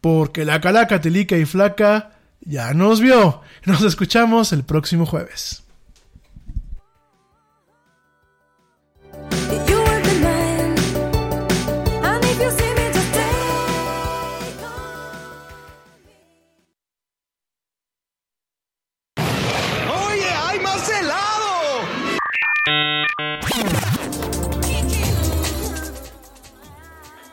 [0.00, 3.42] Porque la calaca telica y flaca ya nos vio.
[3.64, 5.64] Nos escuchamos el próximo jueves.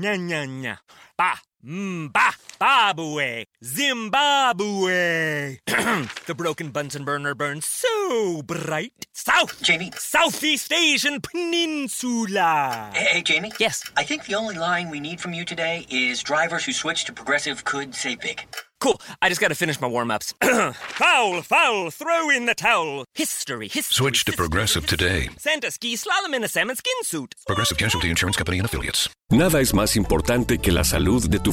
[0.00, 0.76] 你你你
[1.16, 2.32] 打 Mm, ba.
[3.62, 5.58] Zimbabwe.
[6.26, 9.06] the broken Bunsen burner burns so bright.
[9.12, 9.62] South.
[9.62, 9.92] Jamie.
[9.96, 12.90] Southeast Asian Peninsula.
[12.94, 13.52] Hey, hey, Jamie?
[13.60, 13.84] Yes.
[13.96, 17.12] I think the only line we need from you today is drivers who switch to
[17.12, 18.44] progressive could save big.
[18.80, 19.00] Cool.
[19.20, 20.34] I just gotta finish my warm ups.
[20.42, 23.04] foul, foul, throw in the towel.
[23.14, 23.94] History, history.
[23.94, 25.30] Switch to Progressive today.
[25.36, 27.34] Santa ski slalom in a salmon skin suit.
[27.46, 29.08] Progressive Casualty Insurance Company and Affiliates.
[29.30, 31.52] Nada es más importante que la salud de tu